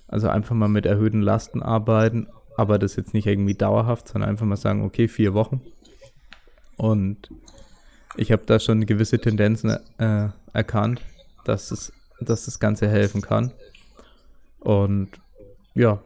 Also 0.09 0.29
einfach 0.29 0.55
mal 0.55 0.69
mit 0.69 0.87
erhöhten 0.87 1.21
Lasten 1.21 1.63
arbeiten, 1.63 2.29
aber 2.57 2.79
das 2.79 2.97
jetzt 2.97 3.15
nicht 3.15 3.27
irgendwie 3.27 3.55
dauerhaft, 3.55 4.09
sondern 4.09 4.31
einfach 4.31 4.47
mal 4.47 4.57
sagen, 4.57 4.85
okay, 4.85 5.09
vier 5.09 5.35
Wochen. 5.35 5.61
Und 6.77 7.31
ich 8.17 8.33
habe 8.33 8.45
da 8.47 8.61
schon 8.61 8.87
gewisse 8.87 9.19
Tendenzen 9.19 9.79
äh, 9.99 10.29
erkannt, 10.53 11.03
dass, 11.45 11.71
es, 11.71 11.93
dass 12.21 12.45
das 12.45 12.59
Ganze 12.61 12.89
helfen 12.89 13.21
kann. 13.21 13.53
Und 14.61 15.11
ja. 15.75 16.03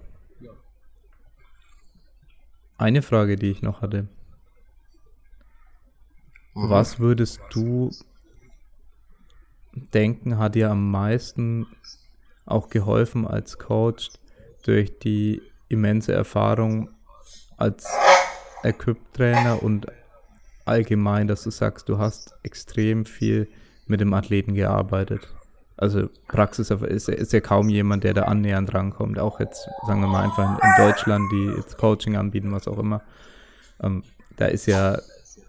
Eine 2.78 3.02
Frage, 3.02 3.36
die 3.36 3.50
ich 3.50 3.62
noch 3.62 3.82
hatte. 3.82 4.08
Mhm. 6.54 6.70
Was 6.70 6.98
würdest 6.98 7.40
du 7.50 7.90
denken, 9.94 10.38
hat 10.38 10.54
dir 10.54 10.70
am 10.70 10.90
meisten 10.90 11.66
auch 12.50 12.68
geholfen 12.68 13.26
als 13.26 13.58
Coach 13.58 14.10
durch 14.64 14.98
die 14.98 15.42
immense 15.68 16.12
Erfahrung 16.12 16.90
als 17.56 17.86
Equip-Trainer 18.62 19.62
und 19.62 19.86
allgemein, 20.64 21.28
dass 21.28 21.42
du 21.42 21.50
sagst, 21.50 21.88
du 21.88 21.98
hast 21.98 22.34
extrem 22.42 23.04
viel 23.06 23.48
mit 23.86 24.00
dem 24.00 24.12
Athleten 24.14 24.54
gearbeitet. 24.54 25.28
Also 25.76 26.08
Praxis 26.28 26.70
ist, 26.70 27.08
ist 27.08 27.32
ja 27.32 27.40
kaum 27.40 27.70
jemand, 27.70 28.04
der 28.04 28.12
da 28.12 28.22
annähernd 28.24 28.72
rankommt. 28.74 29.18
Auch 29.18 29.40
jetzt, 29.40 29.66
sagen 29.86 30.00
wir 30.02 30.08
mal, 30.08 30.24
einfach 30.24 30.58
in, 30.62 30.84
Deutschland, 30.84 31.24
die 31.32 31.54
jetzt 31.56 31.78
Coaching 31.78 32.16
anbieten, 32.16 32.52
was 32.52 32.68
auch 32.68 32.78
immer. 32.78 33.02
Ähm, 33.82 34.04
da 34.36 34.46
ist 34.46 34.66
ja, 34.66 34.98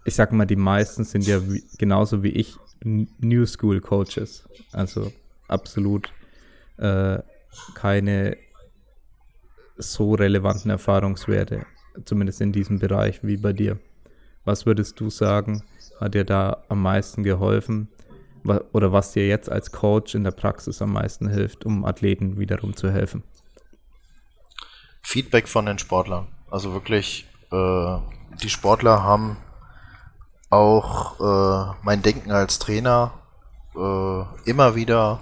ich 0.04 0.14
sag 0.14 0.32
mal, 0.32 0.46
die 0.46 0.56
meisten 0.56 1.04
sind 1.04 1.26
ja 1.26 1.46
wie, 1.50 1.62
genauso 1.78 2.22
wie 2.22 2.30
ich 2.30 2.56
New 2.82 3.44
School 3.44 3.80
Coaches. 3.80 4.48
Also 4.72 5.12
absolut 5.48 6.10
äh, 6.78 7.18
keine 7.74 8.36
so 9.76 10.14
relevanten 10.14 10.70
Erfahrungswerte, 10.70 11.66
zumindest 12.04 12.40
in 12.40 12.52
diesem 12.52 12.78
Bereich 12.78 13.22
wie 13.22 13.36
bei 13.36 13.52
dir. 13.52 13.78
Was 14.44 14.66
würdest 14.66 14.98
du 15.00 15.10
sagen, 15.10 15.62
hat 16.00 16.14
dir 16.14 16.24
da 16.24 16.64
am 16.68 16.82
meisten 16.82 17.22
geholfen? 17.22 17.88
Oder 18.72 18.92
was 18.92 19.12
dir 19.12 19.28
jetzt 19.28 19.50
als 19.50 19.70
Coach 19.70 20.16
in 20.16 20.24
der 20.24 20.32
Praxis 20.32 20.82
am 20.82 20.92
meisten 20.92 21.28
hilft, 21.28 21.64
um 21.64 21.84
Athleten 21.84 22.38
wiederum 22.38 22.74
zu 22.74 22.90
helfen? 22.90 23.22
Feedback 25.02 25.48
von 25.48 25.66
den 25.66 25.78
Sportlern. 25.78 26.26
Also 26.50 26.72
wirklich, 26.72 27.26
äh, 27.52 27.96
die 28.42 28.48
Sportler 28.48 29.02
haben 29.04 29.36
auch 30.50 31.20
äh, 31.20 31.74
mein 31.82 32.02
Denken 32.02 32.32
als 32.32 32.58
Trainer 32.58 33.14
äh, 33.76 34.50
immer 34.50 34.74
wieder 34.74 35.20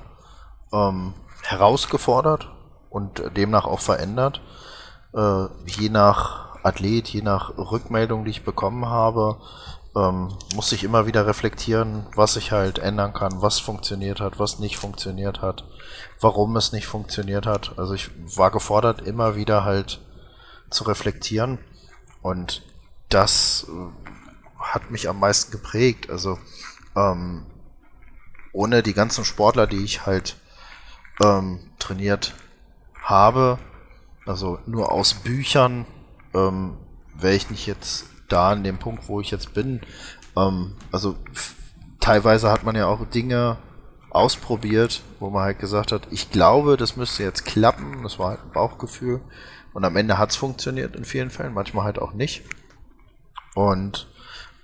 ähm, 0.73 1.13
herausgefordert 1.43 2.49
und 2.91 3.23
demnach 3.37 3.65
auch 3.65 3.81
verändert. 3.81 4.41
Äh, 5.15 5.47
je 5.67 5.89
nach 5.89 6.57
Athlet, 6.63 7.09
je 7.09 7.23
nach 7.23 7.57
Rückmeldung, 7.57 8.25
die 8.25 8.31
ich 8.33 8.45
bekommen 8.45 8.87
habe, 8.87 9.39
ähm, 9.97 10.29
muss 10.55 10.73
ich 10.73 10.85
immer 10.85 11.07
wieder 11.07 11.27
reflektieren, 11.27 12.07
was 12.15 12.37
ich 12.37 12.53
halt 12.53 12.79
ändern 12.79 13.13
kann, 13.13 13.43
was 13.43 13.59
funktioniert 13.59 14.21
hat, 14.21 14.39
was 14.39 14.59
nicht 14.59 14.77
funktioniert 14.77 15.43
hat, 15.43 15.65
warum 16.21 16.57
es 16.57 16.73
nicht 16.73 16.87
funktioniert 16.87 17.47
hat. 17.47 17.79
Also 17.79 17.95
ich 17.95 18.11
war 18.37 18.51
gefordert, 18.51 19.01
immer 19.01 19.35
wieder 19.35 19.65
halt 19.65 20.01
zu 20.71 20.85
reflektieren 20.85 21.59
und 22.23 22.63
das 23.09 23.67
äh, 23.69 24.63
hat 24.63 24.91
mich 24.91 25.09
am 25.09 25.19
meisten 25.19 25.51
geprägt. 25.51 26.11
Also 26.11 26.39
ähm, 26.95 27.47
ohne 28.53 28.83
die 28.83 28.95
ganzen 28.95 29.25
Sportler, 29.25 29.67
die 29.67 29.83
ich 29.85 30.07
halt 30.07 30.37
ähm, 31.23 31.61
trainiert 31.79 32.35
habe, 33.03 33.59
also 34.27 34.59
nur 34.67 34.93
aus 34.93 35.15
Büchern, 35.15 35.87
ähm, 36.35 36.77
wäre 37.15 37.35
ich 37.35 37.51
nicht 37.51 37.67
jetzt 37.67 38.07
da 38.29 38.51
an 38.51 38.65
dem 38.65 38.79
Punkt, 38.79 39.09
wo 39.09 39.21
ich 39.21 39.31
jetzt 39.31 39.55
bin. 39.55 39.81
Ähm, 40.37 40.77
also 40.93 41.17
teilweise 42.01 42.51
hat 42.51 42.65
man 42.65 42.77
ja 42.77 42.87
auch 42.87 43.05
Dinge 43.07 43.59
ausprobiert, 44.11 45.03
wo 45.19 45.31
man 45.31 45.45
halt 45.45 45.59
gesagt 45.59 45.93
hat, 45.93 46.09
ich 46.11 46.31
glaube, 46.31 46.77
das 46.77 46.97
müsste 46.97 47.23
jetzt 47.23 47.45
klappen. 47.45 48.03
Das 48.03 48.19
war 48.19 48.31
halt 48.31 48.45
ein 48.45 48.53
Bauchgefühl. 48.53 49.21
Und 49.73 49.85
am 49.85 49.97
Ende 49.97 50.19
hat 50.19 50.31
es 50.31 50.37
funktioniert 50.37 50.97
in 50.97 51.05
vielen 51.05 51.31
Fällen, 51.31 51.55
manchmal 51.55 51.85
halt 51.85 52.01
auch 52.01 52.13
nicht. 52.13 52.43
Und 53.55 54.09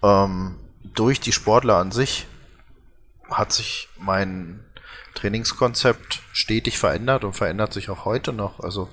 ähm, 0.02 0.56
durch 0.82 1.20
die 1.20 1.32
Sportler 1.32 1.76
an 1.76 1.92
sich 1.92 2.26
hat 3.30 3.52
sich 3.52 3.88
mein 3.98 4.64
Trainingskonzept 5.16 6.22
stetig 6.32 6.78
verändert 6.78 7.24
und 7.24 7.32
verändert 7.32 7.72
sich 7.72 7.90
auch 7.90 8.04
heute 8.04 8.32
noch. 8.32 8.60
Also 8.60 8.88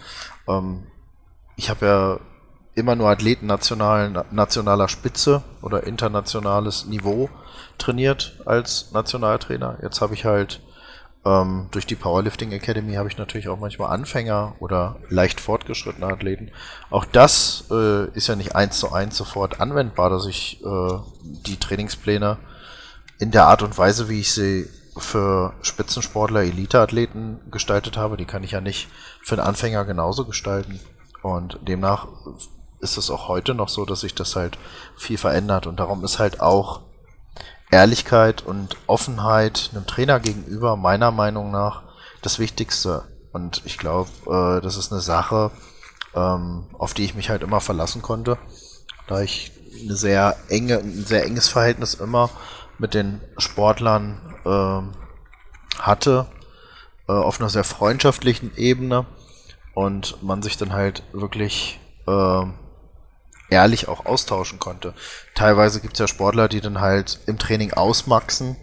ähm, 0.47 0.88
ich 1.55 1.69
habe 1.69 1.86
ja 1.86 2.19
immer 2.76 2.95
nur 2.95 3.09
Athleten 3.09 3.45
nationalen, 3.45 4.19
nationaler 4.32 4.88
Spitze 4.88 5.43
oder 5.61 5.84
internationales 5.84 6.86
Niveau 6.86 7.30
trainiert 7.78 8.39
als 8.45 8.91
Nationaltrainer. 8.91 9.78
Jetzt 9.84 10.01
habe 10.01 10.15
ich 10.15 10.26
halt 10.26 10.61
ähm, 11.26 11.67
durch 11.71 11.86
die 11.86 11.95
Powerlifting 11.95 12.51
Academy 12.51 12.95
habe 12.95 13.09
ich 13.09 13.17
natürlich 13.17 13.47
auch 13.47 13.59
manchmal 13.59 13.91
Anfänger 13.91 14.55
oder 14.59 14.97
leicht 15.09 15.39
fortgeschrittene 15.39 16.07
Athleten. 16.07 16.51
Auch 16.89 17.05
das 17.05 17.65
äh, 17.71 18.07
ist 18.09 18.28
ja 18.28 18.36
nicht 18.36 18.55
eins 18.55 18.80
zu 18.80 18.91
eins 18.91 19.15
sofort 19.15 19.61
anwendbar, 19.61 20.09
dass 20.09 20.26
ich 20.26 20.63
äh, 20.63 20.97
die 21.21 21.57
Trainingspläne 21.57 22.38
in 23.19 23.32
der 23.32 23.45
Art 23.45 23.61
und 23.61 23.78
Weise, 23.78 24.09
wie 24.09 24.19
ich 24.19 24.34
sie 24.34 24.67
für 24.97 25.53
Spitzensportler, 25.61 26.41
Eliteathleten 26.41 27.39
gestaltet 27.51 27.97
habe, 27.97 28.17
die 28.17 28.25
kann 28.25 28.43
ich 28.43 28.51
ja 28.51 28.61
nicht 28.61 28.89
für 29.21 29.35
einen 29.35 29.47
Anfänger 29.47 29.85
genauso 29.85 30.25
gestalten. 30.25 30.79
Und 31.21 31.59
demnach 31.61 32.07
ist 32.79 32.97
es 32.97 33.09
auch 33.09 33.27
heute 33.27 33.55
noch 33.55 33.69
so, 33.69 33.85
dass 33.85 34.01
sich 34.01 34.13
das 34.13 34.35
halt 34.35 34.57
viel 34.95 35.17
verändert. 35.17 35.67
Und 35.67 35.79
darum 35.79 36.03
ist 36.03 36.19
halt 36.19 36.41
auch 36.41 36.81
Ehrlichkeit 37.71 38.43
und 38.43 38.77
Offenheit 38.85 39.71
einem 39.73 39.87
Trainer 39.87 40.19
gegenüber 40.19 40.75
meiner 40.75 41.11
Meinung 41.11 41.49
nach 41.49 41.83
das 42.21 42.37
Wichtigste. 42.39 43.03
Und 43.31 43.61
ich 43.65 43.77
glaube, 43.77 44.09
äh, 44.27 44.61
das 44.61 44.77
ist 44.77 44.91
eine 44.91 45.01
Sache, 45.01 45.49
ähm, 46.13 46.65
auf 46.77 46.93
die 46.93 47.05
ich 47.05 47.15
mich 47.15 47.29
halt 47.29 47.41
immer 47.41 47.61
verlassen 47.61 48.01
konnte, 48.01 48.37
da 49.07 49.21
ich 49.21 49.51
eine 49.81 49.95
sehr 49.95 50.37
enge, 50.49 50.77
ein 50.77 51.03
sehr 51.03 51.25
enges 51.25 51.47
Verhältnis 51.47 51.95
immer 51.95 52.29
mit 52.78 52.93
den 52.93 53.21
Sportlern 53.38 54.19
äh, 54.45 55.80
hatte, 55.80 56.28
äh, 57.07 57.13
auf 57.13 57.39
einer 57.39 57.49
sehr 57.49 57.63
freundschaftlichen 57.63 58.55
Ebene 58.55 59.05
und 59.74 60.21
man 60.24 60.41
sich 60.41 60.57
dann 60.57 60.74
halt 60.74 61.03
wirklich 61.11 61.80
äh, 62.07 62.45
ehrlich 63.49 63.88
auch 63.88 64.05
austauschen 64.05 64.59
konnte. 64.59 64.93
Teilweise 65.36 65.82
gibt 65.82 65.93
es 65.93 65.99
ja 65.99 66.07
Sportler, 66.07 66.47
die 66.47 66.61
dann 66.61 66.82
halt 66.82 67.19
im 67.28 67.38
Training 67.38 67.74
ausmaxen 67.74 68.57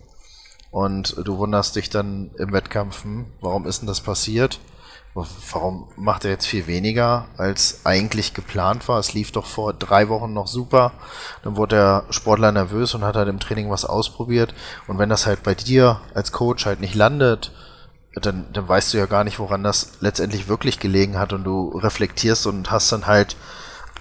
und 0.70 1.16
du 1.24 1.38
wunderst 1.38 1.76
dich 1.76 1.90
dann 1.90 2.30
im 2.38 2.52
Wettkampf, 2.52 3.04
hm, 3.04 3.26
warum 3.40 3.66
ist 3.66 3.80
denn 3.80 3.88
das 3.88 4.00
passiert? 4.00 4.60
Warum 5.12 5.88
macht 5.96 6.24
er 6.24 6.30
jetzt 6.30 6.46
viel 6.46 6.68
weniger, 6.68 7.26
als 7.36 7.80
eigentlich 7.84 8.32
geplant 8.32 8.86
war? 8.86 9.00
Es 9.00 9.12
lief 9.12 9.32
doch 9.32 9.44
vor 9.46 9.72
drei 9.72 10.08
Wochen 10.08 10.32
noch 10.32 10.46
super. 10.46 10.92
Dann 11.42 11.56
wurde 11.56 11.76
der 11.76 12.04
Sportler 12.10 12.52
nervös 12.52 12.94
und 12.94 13.02
hat 13.02 13.16
halt 13.16 13.28
im 13.28 13.40
Training 13.40 13.70
was 13.70 13.84
ausprobiert. 13.84 14.54
Und 14.86 14.98
wenn 14.98 15.08
das 15.08 15.26
halt 15.26 15.42
bei 15.42 15.54
dir 15.54 16.00
als 16.14 16.30
Coach 16.30 16.64
halt 16.64 16.80
nicht 16.80 16.94
landet, 16.94 17.52
dann, 18.14 18.46
dann 18.52 18.68
weißt 18.68 18.94
du 18.94 18.98
ja 18.98 19.06
gar 19.06 19.24
nicht, 19.24 19.40
woran 19.40 19.64
das 19.64 19.92
letztendlich 20.00 20.46
wirklich 20.46 20.78
gelegen 20.78 21.18
hat. 21.18 21.32
Und 21.32 21.42
du 21.42 21.76
reflektierst 21.76 22.46
und 22.46 22.70
hast 22.70 22.92
dann 22.92 23.08
halt 23.08 23.34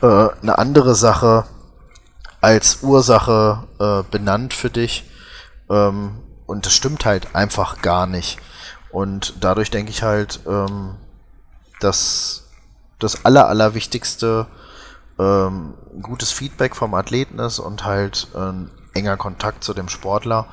äh, 0.03 0.29
eine 0.41 0.59
andere 0.59 0.93
Sache 0.93 1.45
als 2.39 2.83
Ursache 2.83 3.67
äh, 3.79 4.03
benannt 4.11 4.53
für 4.53 4.69
dich. 4.69 5.09
Ähm, 5.71 6.19
und 6.45 6.67
das 6.67 6.73
stimmt 6.73 7.05
halt 7.05 7.35
einfach 7.35 7.81
gar 7.81 8.05
nicht. 8.05 8.37
Und 8.91 9.35
dadurch 9.41 9.69
denke 9.71 9.91
ich 9.91 10.03
halt, 10.03 10.39
ähm, 10.47 10.95
dass 11.79 12.49
das 12.97 13.25
Aller, 13.25 13.47
Allerwichtigste 13.47 14.47
ähm, 15.17 15.73
gutes 16.01 16.31
Feedback 16.31 16.75
vom 16.75 16.93
Athleten 16.93 17.39
ist 17.39 17.59
und 17.59 17.85
halt 17.85 18.27
ein 18.35 18.71
enger 18.93 19.17
Kontakt 19.17 19.63
zu 19.63 19.73
dem 19.73 19.89
Sportler 19.89 20.47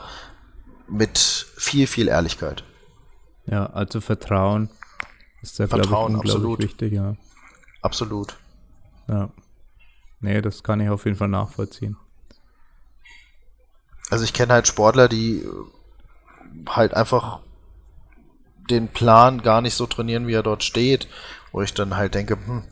mit 0.89 1.19
viel, 1.19 1.87
viel 1.87 2.09
Ehrlichkeit. 2.09 2.65
Ja, 3.47 3.67
also 3.67 4.01
Vertrauen 4.01 4.69
ist 5.43 5.59
da, 5.61 5.69
Vertrauen, 5.69 6.15
ich, 6.15 6.21
absolut. 6.21 6.59
wichtig, 6.59 6.93
ja. 6.93 7.15
Absolut. 7.83 8.37
Ja. 9.09 9.31
Nee, 10.21 10.43
das 10.43 10.63
kann 10.63 10.81
ich 10.81 10.89
auf 10.89 11.05
jeden 11.05 11.17
Fall 11.17 11.29
nachvollziehen. 11.29 11.97
Also 14.11 14.25
ich 14.25 14.33
kenne 14.33 14.53
halt 14.53 14.67
Sportler, 14.67 15.09
die 15.09 15.47
halt 16.69 16.95
einfach 16.95 17.41
den 18.71 18.89
Plan 18.89 19.43
gar 19.43 19.61
nicht 19.61 19.75
so 19.75 19.87
trainieren, 19.87 20.27
wie 20.27 20.35
er 20.35 20.43
dort 20.43 20.65
steht, 20.65 21.09
wo 21.53 21.63
ich 21.63 21.75
dann 21.75 21.97
halt 21.97 22.15
denke, 22.15 22.37
hm, 22.45 22.63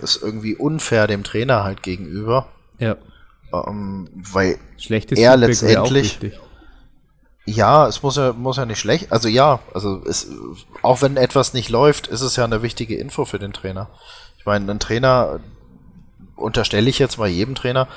ist 0.00 0.22
irgendwie 0.22 0.54
unfair 0.54 1.06
dem 1.06 1.24
Trainer 1.24 1.64
halt 1.64 1.82
gegenüber. 1.82 2.46
Ja. 2.78 2.96
Ähm, 3.52 4.08
weil 4.14 4.58
Schlechtes 4.78 5.18
er 5.18 5.36
letztendlich. 5.36 6.18
Ja, 7.44 7.88
es 7.88 8.02
muss 8.02 8.16
ja, 8.16 8.32
muss 8.32 8.56
ja 8.56 8.66
nicht 8.66 8.78
schlecht. 8.78 9.10
Also 9.10 9.28
ja, 9.28 9.58
also 9.74 10.02
es, 10.06 10.30
auch 10.82 11.02
wenn 11.02 11.16
etwas 11.16 11.54
nicht 11.54 11.70
läuft, 11.70 12.06
ist 12.06 12.20
es 12.20 12.36
ja 12.36 12.44
eine 12.44 12.62
wichtige 12.62 12.96
Info 12.96 13.24
für 13.24 13.40
den 13.40 13.52
Trainer. 13.52 13.88
Ich 14.38 14.46
meine, 14.46 14.70
ein 14.70 14.78
Trainer, 14.78 15.40
unterstelle 16.36 16.88
ich 16.88 16.98
jetzt 16.98 17.18
mal 17.18 17.28
jedem 17.28 17.54
Trainer, 17.54 17.88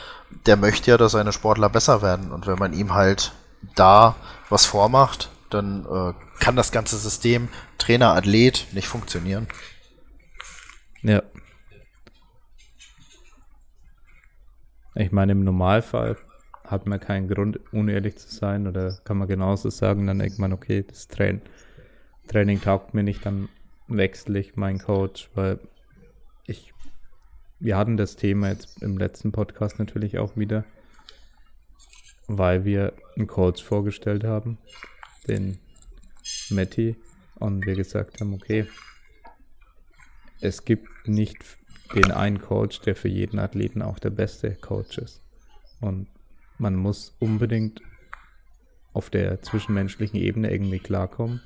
der 0.45 0.55
möchte 0.57 0.91
ja, 0.91 0.97
dass 0.97 1.11
seine 1.11 1.31
Sportler 1.31 1.69
besser 1.69 2.01
werden. 2.01 2.31
Und 2.31 2.47
wenn 2.47 2.57
man 2.57 2.73
ihm 2.73 2.93
halt 2.93 3.33
da 3.75 4.15
was 4.49 4.65
vormacht, 4.65 5.29
dann 5.49 5.85
äh, 5.85 6.13
kann 6.39 6.55
das 6.55 6.71
ganze 6.71 6.97
System 6.97 7.49
Trainer-Athlet 7.77 8.67
nicht 8.73 8.87
funktionieren. 8.87 9.47
Ja. 11.01 11.23
Ich 14.95 15.11
meine, 15.11 15.33
im 15.33 15.43
Normalfall 15.43 16.17
hat 16.63 16.87
man 16.87 16.99
keinen 16.99 17.27
Grund, 17.27 17.59
unehrlich 17.71 18.17
zu 18.17 18.33
sein 18.33 18.65
oder 18.67 18.97
kann 19.03 19.17
man 19.17 19.27
genauso 19.27 19.69
sagen, 19.69 20.07
dann 20.07 20.19
denkt 20.19 20.39
man, 20.39 20.53
okay, 20.53 20.83
das 20.87 21.07
Train 21.07 21.41
Training 22.27 22.59
taugt 22.59 22.93
mir 22.93 23.03
nicht, 23.03 23.25
dann 23.25 23.49
wechsle 23.87 24.39
ich 24.39 24.55
meinen 24.55 24.79
Coach, 24.79 25.29
weil 25.35 25.59
ich, 26.47 26.73
wir 27.59 27.77
hatten 27.77 27.97
das 27.97 28.15
Thema 28.15 28.49
jetzt 28.49 28.81
im 28.81 28.97
letzten 28.97 29.31
Podcast 29.31 29.77
natürlich 29.77 30.17
auch 30.17 30.35
wieder, 30.35 30.63
weil 32.27 32.65
wir 32.65 32.93
einen 33.15 33.27
Coach 33.27 33.63
vorgestellt 33.63 34.23
haben, 34.23 34.57
den 35.27 35.57
Matti, 36.49 36.95
und 37.37 37.65
wir 37.65 37.75
gesagt 37.75 38.21
haben, 38.21 38.33
okay, 38.33 38.65
es 40.41 40.63
gibt 40.63 40.87
nicht 41.07 41.37
den 41.93 42.11
einen 42.11 42.41
Coach, 42.41 42.79
der 42.81 42.95
für 42.95 43.09
jeden 43.09 43.39
Athleten 43.39 43.81
auch 43.81 43.99
der 43.99 44.09
beste 44.09 44.55
Coach 44.55 44.97
ist. 44.97 45.21
Und 45.81 46.07
man 46.57 46.75
muss 46.75 47.13
unbedingt 47.19 47.81
auf 48.93 49.09
der 49.09 49.41
zwischenmenschlichen 49.41 50.19
Ebene 50.19 50.51
irgendwie 50.51 50.79
klarkommen. 50.79 51.41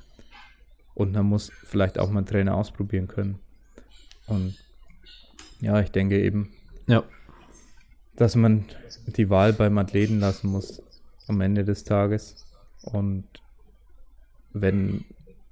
Und 0.94 1.12
man 1.12 1.26
muss 1.26 1.50
vielleicht 1.64 1.98
auch 1.98 2.10
mal 2.10 2.18
einen 2.18 2.26
Trainer 2.26 2.54
ausprobieren 2.54 3.08
können. 3.08 3.38
Und 4.26 4.56
ja, 5.60 5.80
ich 5.80 5.90
denke 5.90 6.22
eben, 6.22 6.52
Ja. 6.86 7.02
dass 8.14 8.36
man 8.36 8.64
die 9.06 9.28
Wahl 9.30 9.52
beim 9.52 9.76
Athleten 9.78 10.20
lassen 10.20 10.48
muss 10.48 10.82
am 11.26 11.40
Ende 11.40 11.64
des 11.64 11.84
Tages. 11.84 12.46
Und 12.82 13.24
wenn 14.52 15.04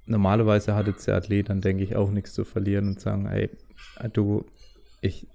normalerweise 0.05 0.75
hat 0.75 0.87
jetzt 0.87 1.07
der 1.07 1.15
Athlet 1.15 1.49
dann, 1.49 1.61
denke 1.61 1.83
ich, 1.83 1.95
auch 1.95 2.09
nichts 2.09 2.33
zu 2.33 2.43
verlieren 2.43 2.87
und 2.87 2.99
sagen, 2.99 3.27
ey, 3.27 3.49
du, 4.13 4.45
ich 5.01 5.27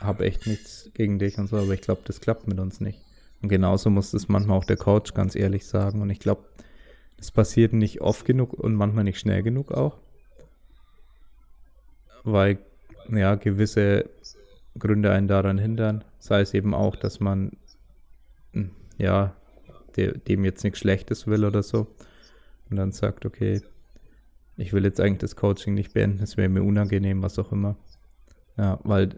habe 0.00 0.24
echt 0.24 0.46
nichts 0.46 0.90
gegen 0.94 1.18
dich 1.18 1.38
und 1.38 1.48
so, 1.48 1.56
aber 1.56 1.72
ich 1.72 1.80
glaube, 1.80 2.02
das 2.04 2.20
klappt 2.20 2.46
mit 2.48 2.58
uns 2.58 2.80
nicht. 2.80 2.98
Und 3.42 3.48
genauso 3.48 3.90
muss 3.90 4.10
das 4.10 4.28
manchmal 4.28 4.58
auch 4.58 4.64
der 4.64 4.76
Coach 4.76 5.12
ganz 5.14 5.36
ehrlich 5.36 5.66
sagen. 5.66 6.00
Und 6.00 6.10
ich 6.10 6.18
glaube, 6.18 6.44
das 7.18 7.30
passiert 7.30 7.72
nicht 7.72 8.00
oft 8.00 8.24
genug 8.24 8.54
und 8.54 8.74
manchmal 8.74 9.04
nicht 9.04 9.18
schnell 9.18 9.42
genug 9.42 9.72
auch. 9.72 9.98
Weil, 12.22 12.58
ja, 13.10 13.34
gewisse 13.34 14.08
Gründe 14.78 15.10
einen 15.12 15.28
daran 15.28 15.58
hindern. 15.58 16.04
Sei 16.18 16.40
es 16.40 16.54
eben 16.54 16.74
auch, 16.74 16.96
dass 16.96 17.20
man, 17.20 17.52
hm, 18.52 18.70
ja, 18.96 19.36
de 19.96 20.16
dem 20.18 20.44
jetzt 20.44 20.64
nichts 20.64 20.78
Schlechtes 20.78 21.26
will 21.26 21.44
oder 21.44 21.62
so. 21.62 21.86
Und 22.70 22.76
dann 22.76 22.92
sagt, 22.92 23.26
okay, 23.26 23.62
ich 24.56 24.72
will 24.72 24.84
jetzt 24.84 25.00
eigentlich 25.00 25.18
das 25.18 25.36
Coaching 25.36 25.74
nicht 25.74 25.92
beenden, 25.92 26.22
es 26.22 26.36
wäre 26.36 26.48
mir 26.48 26.62
unangenehm, 26.62 27.22
was 27.22 27.38
auch 27.38 27.52
immer. 27.52 27.76
Ja, 28.56 28.78
weil 28.84 29.10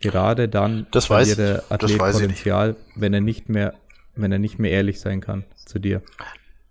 gerade 0.00 0.48
dann 0.48 0.86
Das 0.92 1.10
weiß 1.10 1.36
der. 1.36 1.54
Das 1.54 1.70
Athlet 1.70 1.90
ich 1.92 1.98
Potenzial, 1.98 2.76
wenn 2.94 3.12
er 3.12 3.20
nicht 3.20 3.48
mehr, 3.48 3.74
wenn 4.14 4.32
er 4.32 4.38
nicht 4.38 4.58
mehr 4.58 4.70
ehrlich 4.70 5.00
sein 5.00 5.20
kann 5.20 5.44
zu 5.56 5.78
dir. 5.78 6.02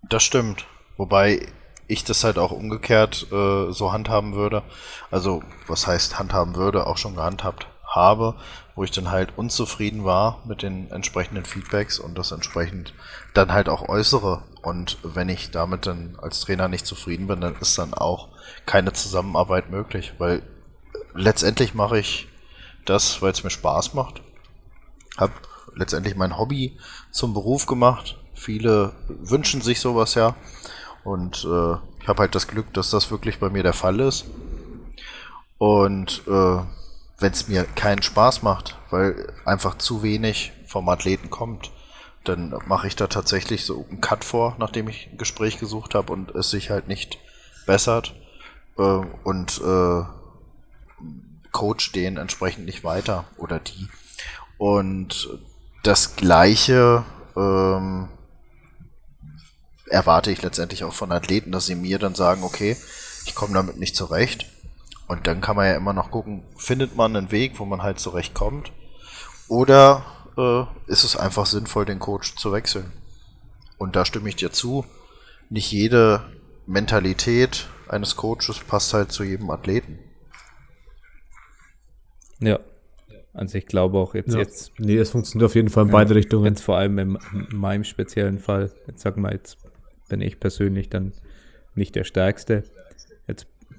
Das 0.08 0.22
stimmt. 0.22 0.66
Wobei 0.96 1.46
ich 1.88 2.04
das 2.04 2.24
halt 2.24 2.38
auch 2.38 2.52
umgekehrt 2.52 3.26
äh, 3.30 3.70
so 3.72 3.92
handhaben 3.92 4.34
würde. 4.34 4.62
Also, 5.10 5.42
was 5.66 5.86
heißt 5.86 6.18
handhaben 6.18 6.56
würde, 6.56 6.86
auch 6.86 6.96
schon 6.96 7.14
gehandhabt 7.14 7.68
habe, 7.96 8.36
wo 8.76 8.84
ich 8.84 8.92
dann 8.92 9.10
halt 9.10 9.36
unzufrieden 9.36 10.04
war 10.04 10.42
mit 10.44 10.62
den 10.62 10.90
entsprechenden 10.90 11.44
Feedbacks 11.44 11.98
und 11.98 12.16
das 12.16 12.30
entsprechend 12.30 12.94
dann 13.34 13.52
halt 13.52 13.68
auch 13.68 13.88
äußere. 13.88 14.42
Und 14.62 14.98
wenn 15.02 15.28
ich 15.28 15.50
damit 15.50 15.86
dann 15.86 16.16
als 16.20 16.40
Trainer 16.40 16.68
nicht 16.68 16.86
zufrieden 16.86 17.26
bin, 17.26 17.40
dann 17.40 17.56
ist 17.56 17.76
dann 17.78 17.94
auch 17.94 18.28
keine 18.66 18.92
Zusammenarbeit 18.92 19.70
möglich, 19.70 20.12
weil 20.18 20.42
letztendlich 21.14 21.74
mache 21.74 21.98
ich 21.98 22.28
das, 22.84 23.20
weil 23.22 23.32
es 23.32 23.42
mir 23.42 23.50
Spaß 23.50 23.94
macht. 23.94 24.22
Hab 25.16 25.32
letztendlich 25.74 26.16
mein 26.16 26.38
Hobby 26.38 26.78
zum 27.10 27.34
Beruf 27.34 27.66
gemacht. 27.66 28.18
Viele 28.34 28.92
wünschen 29.08 29.62
sich 29.62 29.80
sowas 29.80 30.14
ja. 30.14 30.34
Und 31.04 31.44
äh, 31.44 31.74
ich 32.00 32.08
habe 32.08 32.20
halt 32.20 32.34
das 32.34 32.48
Glück, 32.48 32.72
dass 32.74 32.90
das 32.90 33.10
wirklich 33.10 33.38
bei 33.38 33.48
mir 33.48 33.62
der 33.62 33.72
Fall 33.72 34.00
ist. 34.00 34.26
Und 35.58 36.22
äh, 36.26 36.58
wenn 37.18 37.32
es 37.32 37.48
mir 37.48 37.64
keinen 37.64 38.02
Spaß 38.02 38.42
macht, 38.42 38.76
weil 38.90 39.32
einfach 39.44 39.78
zu 39.78 40.02
wenig 40.02 40.52
vom 40.66 40.88
Athleten 40.88 41.30
kommt, 41.30 41.70
dann 42.24 42.54
mache 42.66 42.88
ich 42.88 42.96
da 42.96 43.06
tatsächlich 43.06 43.64
so 43.64 43.86
einen 43.88 44.00
Cut 44.00 44.24
vor, 44.24 44.56
nachdem 44.58 44.88
ich 44.88 45.08
ein 45.10 45.18
Gespräch 45.18 45.58
gesucht 45.58 45.94
habe 45.94 46.12
und 46.12 46.34
es 46.34 46.50
sich 46.50 46.70
halt 46.70 46.88
nicht 46.88 47.18
bessert. 47.66 48.14
Äh, 48.78 48.82
und 48.82 49.60
äh, 49.64 50.02
coach 51.52 51.92
den 51.92 52.18
entsprechend 52.18 52.66
nicht 52.66 52.84
weiter 52.84 53.24
oder 53.38 53.58
die. 53.58 53.88
Und 54.58 55.28
das 55.82 56.16
gleiche 56.16 57.04
ähm, 57.36 58.08
erwarte 59.88 60.30
ich 60.30 60.42
letztendlich 60.42 60.84
auch 60.84 60.92
von 60.92 61.12
Athleten, 61.12 61.52
dass 61.52 61.66
sie 61.66 61.74
mir 61.74 61.98
dann 61.98 62.14
sagen, 62.14 62.42
okay, 62.42 62.76
ich 63.24 63.34
komme 63.34 63.54
damit 63.54 63.78
nicht 63.78 63.96
zurecht. 63.96 64.46
Und 65.08 65.26
dann 65.26 65.40
kann 65.40 65.56
man 65.56 65.66
ja 65.66 65.76
immer 65.76 65.92
noch 65.92 66.10
gucken, 66.10 66.42
findet 66.56 66.96
man 66.96 67.16
einen 67.16 67.30
Weg, 67.30 67.58
wo 67.58 67.64
man 67.64 67.82
halt 67.82 68.00
zurechtkommt? 68.00 68.72
Oder 69.48 70.04
äh, 70.36 70.90
ist 70.90 71.04
es 71.04 71.16
einfach 71.16 71.46
sinnvoll, 71.46 71.84
den 71.84 72.00
Coach 72.00 72.34
zu 72.36 72.52
wechseln? 72.52 72.92
Und 73.78 73.94
da 73.94 74.04
stimme 74.04 74.28
ich 74.28 74.36
dir 74.36 74.50
zu. 74.50 74.84
Nicht 75.48 75.70
jede 75.70 76.24
Mentalität 76.66 77.68
eines 77.88 78.16
Coaches 78.16 78.60
passt 78.66 78.92
halt 78.94 79.12
zu 79.12 79.22
jedem 79.22 79.50
Athleten. 79.50 79.98
Ja. 82.40 82.58
Also 83.32 83.58
ich 83.58 83.66
glaube 83.66 83.98
auch 83.98 84.14
jetzt, 84.14 84.32
ja. 84.32 84.40
jetzt 84.40 84.72
Nee, 84.78 84.96
es 84.96 85.10
funktioniert 85.10 85.50
auf 85.50 85.54
jeden 85.54 85.68
Fall 85.68 85.84
in 85.84 85.90
beide 85.90 86.10
Ja, 86.10 86.14
Richtungen. 86.14 86.46
Jetzt 86.46 86.62
vor 86.62 86.78
allem 86.78 86.98
in, 86.98 87.18
in 87.50 87.56
meinem 87.56 87.84
speziellen 87.84 88.38
Fall, 88.38 88.72
jetzt 88.86 89.02
sag 89.02 89.18
mal, 89.18 89.32
jetzt 89.32 89.58
bin 90.08 90.22
ich 90.22 90.40
persönlich 90.40 90.88
dann 90.88 91.12
nicht 91.74 91.94
der 91.94 92.04
Stärkste. 92.04 92.64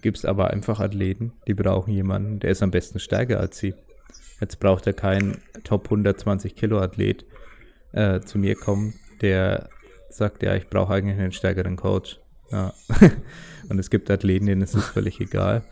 Gibt 0.08 0.20
es 0.20 0.24
aber 0.24 0.52
einfach 0.52 0.80
Athleten, 0.80 1.34
die 1.50 1.54
brauchen 1.54 1.92
jemanden, 1.92 2.40
der 2.40 2.52
ist 2.52 2.64
am 2.64 2.72
besten 2.72 2.98
stärker 2.98 3.42
als 3.42 3.58
sie. 3.58 3.74
Jetzt 4.40 4.58
braucht 4.62 4.88
er 4.88 4.94
keinen 4.94 5.42
Top 5.66 5.84
120 5.88 6.56
Kilo 6.56 6.80
Athlet 6.80 7.26
äh, 7.92 8.22
zu 8.22 8.40
mir 8.40 8.56
kommen, 8.56 8.94
der 9.20 9.68
sagt, 10.10 10.44
ja, 10.44 10.56
ich 10.56 10.70
brauche 10.70 10.94
eigentlich 10.94 11.20
einen 11.20 11.34
stärkeren 11.34 11.76
Coach. 11.76 12.22
Ja. 12.52 12.74
Und 13.70 13.80
es 13.80 13.90
gibt 13.90 14.10
Athleten, 14.10 14.46
denen 14.46 14.62
ist 14.62 14.76
es 14.76 14.86
völlig 14.86 15.20
egal. 15.20 15.66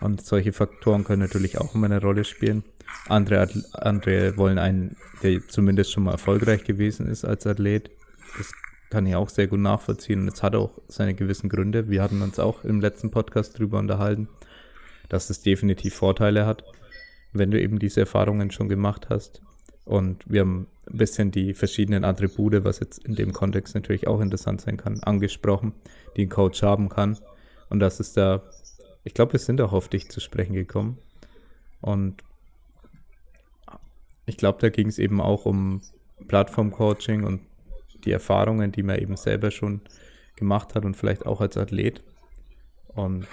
Und 0.00 0.20
solche 0.26 0.52
Faktoren 0.52 1.04
können 1.04 1.22
natürlich 1.22 1.58
auch 1.58 1.72
immer 1.76 1.86
eine 1.86 2.00
Rolle 2.00 2.24
spielen. 2.24 2.64
Andere, 3.06 3.48
andere 3.72 4.36
wollen 4.36 4.58
einen, 4.58 4.96
der 5.22 5.46
zumindest 5.46 5.92
schon 5.92 6.02
mal 6.02 6.10
erfolgreich 6.10 6.64
gewesen 6.64 7.06
ist 7.06 7.24
als 7.24 7.46
Athlet. 7.46 7.88
Das 8.36 8.52
kann 8.90 9.06
ich 9.06 9.14
auch 9.14 9.28
sehr 9.28 9.46
gut 9.46 9.60
nachvollziehen. 9.60 10.20
Und 10.20 10.28
es 10.28 10.42
hat 10.42 10.54
auch 10.54 10.70
seine 10.88 11.14
gewissen 11.14 11.48
Gründe. 11.48 11.88
Wir 11.88 12.02
hatten 12.02 12.22
uns 12.22 12.38
auch 12.38 12.64
im 12.64 12.80
letzten 12.80 13.10
Podcast 13.10 13.58
drüber 13.58 13.78
unterhalten, 13.78 14.28
dass 15.08 15.30
es 15.30 15.42
definitiv 15.42 15.94
Vorteile 15.94 16.46
hat, 16.46 16.64
wenn 17.32 17.50
du 17.50 17.60
eben 17.60 17.78
diese 17.78 18.00
Erfahrungen 18.00 18.50
schon 18.50 18.68
gemacht 18.68 19.08
hast. 19.10 19.42
Und 19.84 20.24
wir 20.26 20.40
haben 20.40 20.66
ein 20.90 20.98
bisschen 20.98 21.30
die 21.30 21.54
verschiedenen 21.54 22.04
Attribute, 22.04 22.64
was 22.64 22.80
jetzt 22.80 23.04
in 23.04 23.14
dem 23.14 23.32
Kontext 23.32 23.74
natürlich 23.74 24.06
auch 24.06 24.20
interessant 24.20 24.60
sein 24.60 24.76
kann, 24.76 25.00
angesprochen, 25.02 25.72
die 26.16 26.26
ein 26.26 26.28
Coach 26.28 26.62
haben 26.62 26.88
kann. 26.88 27.18
Und 27.68 27.80
das 27.80 28.00
ist 28.00 28.16
da, 28.16 28.42
ich 29.04 29.14
glaube, 29.14 29.34
wir 29.34 29.40
sind 29.40 29.60
auch 29.60 29.72
auf 29.72 29.88
dich 29.88 30.08
zu 30.08 30.20
sprechen 30.20 30.54
gekommen. 30.54 30.98
Und 31.80 32.22
ich 34.26 34.36
glaube, 34.36 34.58
da 34.60 34.68
ging 34.70 34.88
es 34.88 34.98
eben 34.98 35.20
auch 35.20 35.46
um 35.46 35.82
Plattform-Coaching 36.26 37.24
und 37.24 37.40
die 38.06 38.12
Erfahrungen, 38.12 38.72
die 38.72 38.82
man 38.82 38.98
eben 38.98 39.16
selber 39.16 39.50
schon 39.50 39.80
gemacht 40.36 40.74
hat 40.74 40.84
und 40.84 40.96
vielleicht 40.96 41.26
auch 41.26 41.40
als 41.40 41.56
Athlet. 41.56 42.02
Und 42.88 43.26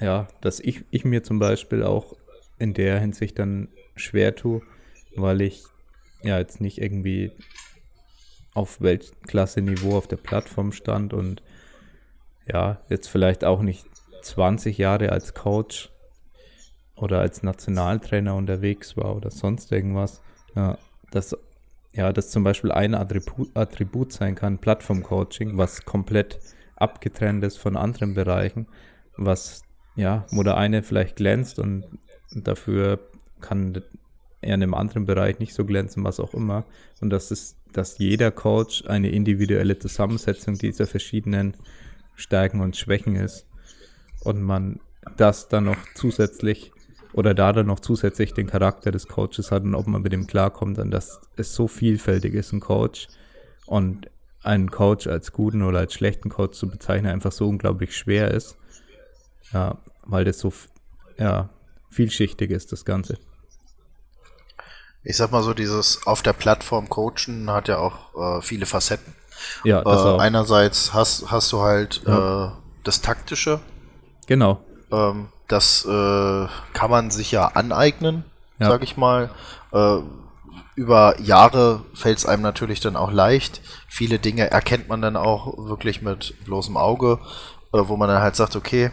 ja, 0.00 0.28
dass 0.40 0.60
ich, 0.60 0.84
ich 0.90 1.04
mir 1.04 1.22
zum 1.22 1.38
Beispiel 1.38 1.82
auch 1.82 2.16
in 2.58 2.74
der 2.74 2.98
Hinsicht 3.00 3.38
dann 3.38 3.68
schwer 3.96 4.34
tue, 4.34 4.62
weil 5.16 5.40
ich 5.40 5.64
ja 6.22 6.38
jetzt 6.38 6.60
nicht 6.60 6.78
irgendwie 6.78 7.32
auf 8.54 8.80
Weltklasse-Niveau 8.80 9.96
auf 9.96 10.08
der 10.08 10.16
Plattform 10.16 10.72
stand 10.72 11.14
und 11.14 11.42
ja, 12.46 12.80
jetzt 12.88 13.08
vielleicht 13.08 13.44
auch 13.44 13.62
nicht 13.62 13.86
20 14.22 14.76
Jahre 14.76 15.12
als 15.12 15.34
Coach 15.34 15.90
oder 16.96 17.20
als 17.20 17.42
Nationaltrainer 17.42 18.34
unterwegs 18.34 18.96
war 18.96 19.16
oder 19.16 19.30
sonst 19.30 19.72
irgendwas. 19.72 20.20
Ja, 20.54 20.78
dass, 21.10 21.36
ja, 21.92 22.12
das 22.12 22.30
zum 22.30 22.44
Beispiel 22.44 22.72
ein 22.72 22.94
Attribut, 22.94 23.50
Attribut 23.56 24.12
sein 24.12 24.34
kann, 24.34 24.58
Plattform-Coaching, 24.58 25.56
was 25.58 25.84
komplett 25.84 26.38
abgetrennt 26.76 27.44
ist 27.44 27.58
von 27.58 27.76
anderen 27.76 28.14
Bereichen, 28.14 28.66
was, 29.16 29.62
ja, 29.96 30.26
wo 30.30 30.42
der 30.42 30.56
eine 30.56 30.82
vielleicht 30.82 31.16
glänzt 31.16 31.58
und 31.58 31.84
dafür 32.34 33.00
kann 33.40 33.74
er 34.40 34.54
in 34.54 34.62
einem 34.62 34.74
anderen 34.74 35.04
Bereich 35.04 35.38
nicht 35.38 35.54
so 35.54 35.64
glänzen, 35.64 36.04
was 36.04 36.20
auch 36.20 36.32
immer. 36.32 36.64
Und 37.00 37.10
das 37.10 37.30
ist, 37.30 37.56
dass 37.72 37.98
jeder 37.98 38.30
Coach 38.30 38.84
eine 38.86 39.10
individuelle 39.10 39.78
Zusammensetzung 39.78 40.56
dieser 40.56 40.86
verschiedenen 40.86 41.56
Stärken 42.14 42.60
und 42.60 42.76
Schwächen 42.76 43.16
ist. 43.16 43.46
Und 44.22 44.40
man 44.40 44.80
das 45.16 45.48
dann 45.48 45.64
noch 45.64 45.78
zusätzlich 45.94 46.72
oder 47.12 47.34
da 47.34 47.52
dann 47.52 47.66
noch 47.66 47.80
zusätzlich 47.80 48.34
den 48.34 48.46
Charakter 48.46 48.90
des 48.92 49.08
Coaches 49.08 49.50
hat 49.50 49.62
und 49.64 49.74
ob 49.74 49.86
man 49.86 50.02
mit 50.02 50.12
dem 50.12 50.26
klarkommt, 50.26 50.78
dann 50.78 50.90
dass 50.90 51.20
es 51.36 51.54
so 51.54 51.68
vielfältig 51.68 52.34
ist, 52.34 52.52
ein 52.52 52.60
Coach. 52.60 53.08
Und 53.66 54.08
einen 54.42 54.70
Coach 54.70 55.06
als 55.06 55.32
guten 55.32 55.62
oder 55.62 55.78
als 55.80 55.94
schlechten 55.94 56.28
Coach 56.30 56.58
zu 56.58 56.68
bezeichnen 56.68 57.12
einfach 57.12 57.32
so 57.32 57.48
unglaublich 57.48 57.96
schwer 57.96 58.30
ist. 58.30 58.56
Ja, 59.52 59.78
weil 60.04 60.24
das 60.24 60.38
so 60.38 60.52
ja, 61.18 61.50
vielschichtig 61.90 62.50
ist, 62.50 62.72
das 62.72 62.84
Ganze. 62.84 63.18
Ich 65.02 65.16
sag 65.16 65.30
mal 65.32 65.42
so, 65.42 65.54
dieses 65.54 66.06
auf 66.06 66.22
der 66.22 66.32
Plattform 66.32 66.88
coachen 66.88 67.50
hat 67.50 67.68
ja 67.68 67.78
auch 67.78 68.38
äh, 68.38 68.42
viele 68.42 68.66
Facetten. 68.66 69.14
Ja, 69.64 69.82
das 69.82 70.02
äh, 70.02 70.04
auch. 70.08 70.18
Einerseits 70.18 70.92
hast, 70.92 71.30
hast 71.30 71.50
du 71.52 71.60
halt 71.60 72.02
Ja. 72.06 72.48
äh, 72.48 72.50
das 72.84 73.00
Taktische, 73.00 73.60
Genau. 74.26 74.62
ähm, 74.90 75.28
das 75.52 75.84
äh, 75.84 76.46
kann 76.72 76.90
man 76.90 77.10
sich 77.10 77.30
ja 77.32 77.46
aneignen, 77.48 78.24
Ja. 78.58 78.68
sag 78.68 78.82
ich 78.82 78.96
mal. 78.96 79.30
Äh, 79.72 79.98
über 80.76 81.20
Jahre 81.20 81.82
fällt 81.94 82.18
es 82.18 82.26
einem 82.26 82.42
natürlich 82.42 82.80
dann 82.80 82.96
auch 82.96 83.10
leicht. 83.10 83.60
Viele 83.88 84.18
Dinge 84.18 84.50
erkennt 84.50 84.88
man 84.88 85.02
dann 85.02 85.16
auch 85.16 85.68
wirklich 85.68 86.00
mit 86.00 86.34
bloßem 86.44 86.76
Auge, 86.76 87.18
äh, 87.72 87.78
wo 87.82 87.96
man 87.96 88.08
dann 88.08 88.22
halt 88.22 88.36
sagt, 88.36 88.56
okay, 88.56 88.90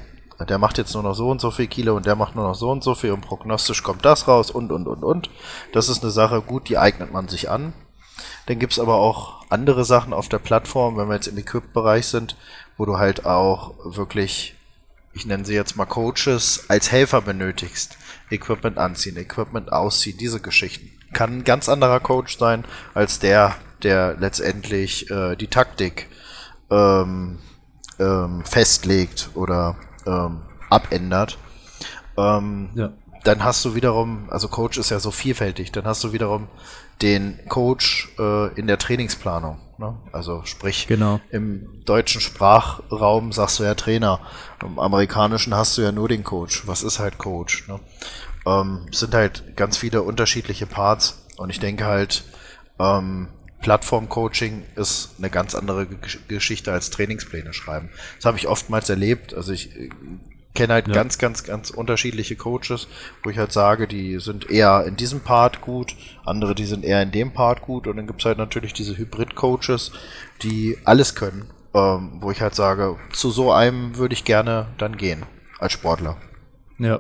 der 0.49 0.57
macht 0.57 0.77
jetzt 0.77 0.93
nur 0.93 1.03
noch 1.03 1.15
so 1.15 1.29
und 1.29 1.41
so 1.41 1.49
viel 1.49 1.67
Kilo 1.67 1.95
und 1.95 2.05
der 2.05 2.15
macht 2.15 2.35
nur 2.35 2.45
noch 2.47 2.55
so 2.55 2.69
und 2.69 2.83
so 2.83 2.93
viel 2.93 3.11
und 3.11 3.21
prognostisch 3.21 3.81
kommt 3.83 4.05
das 4.05 4.27
raus 4.27 4.51
und 4.51 4.71
und 4.71 4.87
und 4.87 5.03
und. 5.03 5.29
Das 5.73 5.89
ist 5.89 6.03
eine 6.03 6.11
Sache, 6.11 6.41
gut, 6.41 6.69
die 6.69 6.77
eignet 6.77 7.11
man 7.11 7.27
sich 7.27 7.49
an. 7.49 7.73
Dann 8.47 8.59
gibt's 8.59 8.79
aber 8.79 8.95
auch 8.95 9.45
andere 9.49 9.83
Sachen 9.85 10.13
auf 10.13 10.29
der 10.29 10.39
Plattform, 10.39 10.97
wenn 10.97 11.07
wir 11.07 11.15
jetzt 11.15 11.27
im 11.27 11.37
Equip-Bereich 11.37 12.05
sind, 12.07 12.35
wo 12.77 12.85
du 12.85 12.97
halt 12.97 13.25
auch 13.25 13.73
wirklich, 13.83 14.55
ich 15.17 15.25
nenne 15.25 15.45
sie 15.45 15.55
jetzt 15.55 15.75
mal 15.75 15.85
Coaches, 15.85 16.65
als 16.69 16.91
Helfer 16.91 17.21
benötigst. 17.21 17.97
Equipment 18.29 18.77
anziehen, 18.77 19.17
Equipment 19.17 19.71
ausziehen, 19.71 20.17
diese 20.17 20.39
Geschichten. 20.39 20.91
Kann 21.13 21.39
ein 21.39 21.43
ganz 21.43 21.69
anderer 21.69 21.99
Coach 21.99 22.37
sein, 22.37 22.65
als 22.93 23.19
der, 23.19 23.55
der 23.83 24.15
letztendlich 24.19 25.09
äh, 25.09 25.35
die 25.35 25.47
Taktik 25.47 26.07
ähm, 26.69 27.39
ähm, 27.99 28.43
festlegt 28.45 29.29
oder 29.33 29.75
ähm, 30.05 30.41
abändert. 30.69 31.37
Ähm, 32.17 32.69
Ja. 32.75 32.93
dann 33.23 33.43
hast 33.43 33.65
du 33.65 33.73
wiederum, 33.73 34.29
also 34.29 34.47
Coach 34.49 34.77
ist 34.77 34.91
ja 34.91 34.99
so 34.99 35.11
vielfältig, 35.11 35.71
dann 35.71 35.85
hast 35.85 36.03
du 36.03 36.13
wiederum 36.13 36.47
den 37.01 37.39
Coach 37.47 38.09
äh, 38.19 38.53
in 38.59 38.67
der 38.67 38.77
Trainingsplanung. 38.77 39.57
Ne? 39.77 39.95
Also 40.11 40.43
sprich, 40.45 40.87
Genau. 40.87 41.19
im 41.31 41.83
deutschen 41.85 42.19
Sprachraum 42.21 43.31
sagst 43.31 43.59
du 43.59 43.63
ja 43.63 43.75
Trainer, 43.75 44.19
im 44.63 44.79
amerikanischen 44.79 45.53
hast 45.55 45.77
du 45.77 45.81
ja 45.83 45.91
nur 45.91 46.07
den 46.09 46.23
Coach. 46.23 46.67
Was 46.67 46.83
ist 46.83 46.99
halt 46.99 47.17
Coach? 47.17 47.67
Ne? 47.67 47.79
Ähm, 48.45 48.87
es 48.91 48.99
sind 48.99 49.13
halt 49.13 49.55
ganz 49.55 49.77
viele 49.77 50.01
unterschiedliche 50.01 50.65
Parts 50.65 51.25
und 51.37 51.49
ich 51.49 51.59
denke 51.59 51.85
halt, 51.85 52.23
ähm, 52.79 53.27
Plattform-Coaching 53.61 54.63
ist 54.75 55.15
eine 55.17 55.29
ganz 55.29 55.55
andere 55.55 55.83
Gesch- 55.83 56.19
Geschichte 56.27 56.71
als 56.71 56.89
Trainingspläne 56.91 57.53
schreiben. 57.53 57.89
Das 58.17 58.25
habe 58.25 58.37
ich 58.37 58.47
oftmals 58.47 58.89
erlebt. 58.89 59.33
Also 59.33 59.51
ich 59.51 59.75
äh, 59.75 59.89
kenne 60.57 60.73
halt 60.73 60.87
Ja. 60.87 60.93
ganz, 60.93 61.17
ganz, 61.17 61.43
ganz 61.45 61.69
unterschiedliche 61.69 62.35
Coaches, 62.35 62.87
wo 63.23 63.29
ich 63.29 63.37
halt 63.37 63.51
sage, 63.53 63.87
die 63.87 64.19
sind 64.19 64.49
eher 64.49 64.83
in 64.85 64.97
diesem 64.97 65.21
Part 65.21 65.61
gut, 65.61 65.95
andere, 66.25 66.53
die 66.55 66.65
sind 66.65 66.83
eher 66.83 67.01
in 67.01 67.11
dem 67.11 67.31
Part 67.31 67.61
gut 67.61 67.87
und 67.87 67.95
dann 67.97 68.07
gibt 68.07 68.19
es 68.21 68.25
halt 68.25 68.37
natürlich 68.37 68.73
diese 68.73 68.97
Hybrid-Coaches, 68.97 69.91
die 70.43 70.77
alles 70.83 71.15
können, 71.15 71.45
ähm, 71.73 72.17
wo 72.19 72.31
ich 72.31 72.41
halt 72.41 72.55
sage, 72.55 72.97
zu 73.13 73.31
so 73.31 73.51
einem 73.53 73.95
würde 73.97 74.13
ich 74.13 74.25
gerne 74.25 74.67
dann 74.77 74.97
gehen, 74.97 75.25
als 75.59 75.71
Sportler. 75.73 76.17
Ja. 76.79 76.99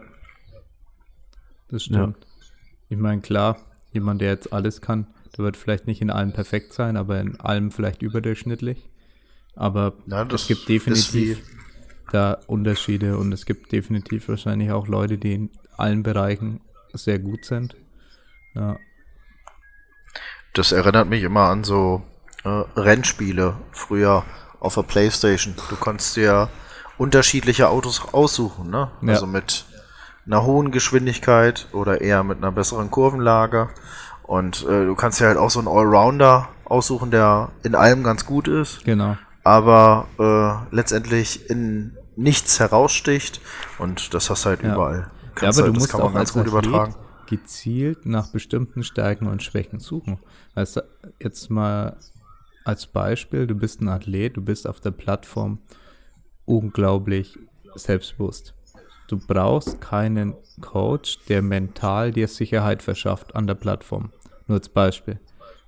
Das 1.69 1.83
stimmt. 1.83 2.15
Ich 2.89 2.97
meine, 2.97 3.21
klar, 3.21 3.57
jemand, 3.91 4.21
der 4.21 4.29
jetzt 4.29 4.53
alles 4.53 4.79
kann, 4.81 5.07
der 5.37 5.43
wird 5.43 5.57
vielleicht 5.57 5.87
nicht 5.87 6.01
in 6.01 6.09
allem 6.09 6.31
perfekt 6.31 6.73
sein, 6.73 6.95
aber 6.95 7.19
in 7.19 7.39
allem 7.39 7.71
vielleicht 7.71 8.01
überdurchschnittlich. 8.01 8.89
Aber 9.55 9.93
Ja, 10.05 10.23
das 10.23 10.43
es 10.43 10.47
gibt 10.47 10.61
ist 10.61 10.69
definitiv 10.69 11.41
da 12.11 12.37
Unterschiede 12.47 13.17
und 13.17 13.31
es 13.31 13.45
gibt 13.45 13.71
definitiv 13.71 14.29
wahrscheinlich 14.29 14.71
auch 14.71 14.87
Leute, 14.87 15.17
die 15.17 15.33
in 15.33 15.49
allen 15.77 16.03
Bereichen 16.03 16.61
sehr 16.93 17.19
gut 17.19 17.45
sind. 17.45 17.75
Ja, 18.55 18.77
Das 20.53 20.71
erinnert 20.71 21.07
mich 21.07 21.23
immer 21.23 21.49
an 21.49 21.63
so 21.63 22.01
äh, 22.43 22.63
Rennspiele 22.75 23.57
früher 23.71 24.23
auf 24.59 24.75
der 24.75 24.83
Playstation. 24.83 25.55
Du 25.69 25.75
konntest 25.75 26.15
dir 26.15 26.49
unterschiedliche 26.97 27.69
Autos 27.69 28.01
aussuchen, 28.13 28.69
ne? 28.69 28.89
Ja. 29.01 29.13
Also 29.13 29.27
mit 29.27 29.65
einer 30.25 30.43
hohen 30.43 30.71
Geschwindigkeit 30.71 31.67
oder 31.71 32.01
eher 32.01 32.23
mit 32.23 32.39
einer 32.39 32.51
besseren 32.51 32.91
Kurvenlage. 32.91 33.69
Und 34.23 34.63
äh, 34.63 34.85
du 34.85 34.95
kannst 34.95 35.19
dir 35.19 35.27
halt 35.27 35.37
auch 35.37 35.49
so 35.49 35.59
einen 35.59 35.67
Allrounder 35.69 36.49
aussuchen, 36.65 37.11
der 37.11 37.49
in 37.63 37.75
allem 37.75 38.03
ganz 38.03 38.25
gut 38.25 38.47
ist, 38.49 38.83
genau. 38.83 39.15
aber 39.43 40.07
äh, 40.19 40.75
letztendlich 40.75 41.49
in 41.49 41.96
nichts 42.17 42.59
heraussticht. 42.59 43.39
Und 43.79 44.13
das 44.13 44.29
hast 44.29 44.43
du 44.45 44.49
halt 44.49 44.63
Ja. 44.63 44.73
überall. 44.73 44.99
Ja, 44.99 45.11
Kannst 45.35 45.59
aber 45.59 45.67
halt, 45.67 45.75
du 45.75 45.79
musst 45.79 45.95
auch 45.95 46.13
ganz 46.13 46.15
als 46.17 46.33
gut 46.33 46.47
übertragen. 46.47 46.95
gezielt 47.27 48.05
nach 48.05 48.27
bestimmten 48.31 48.83
Stärken 48.83 49.27
und 49.27 49.43
Schwächen 49.43 49.79
suchen. 49.79 50.19
Also 50.55 50.81
jetzt 51.21 51.49
mal 51.49 51.97
als 52.65 52.87
Beispiel, 52.87 53.47
du 53.47 53.55
bist 53.55 53.81
ein 53.81 53.87
Athlet, 53.87 54.35
du 54.35 54.41
bist 54.41 54.67
auf 54.67 54.79
der 54.79 54.91
Plattform 54.91 55.59
unglaublich 56.45 57.37
selbstbewusst. 57.75 58.53
Du 59.07 59.17
brauchst 59.17 59.79
keinen 59.79 60.35
Coach, 60.61 61.19
der 61.29 61.41
mental 61.41 62.11
dir 62.11 62.27
Sicherheit 62.27 62.81
verschafft 62.83 63.35
an 63.35 63.47
der 63.47 63.55
Plattform. 63.55 64.11
Nur 64.47 64.57
als 64.57 64.69
Beispiel. 64.69 65.19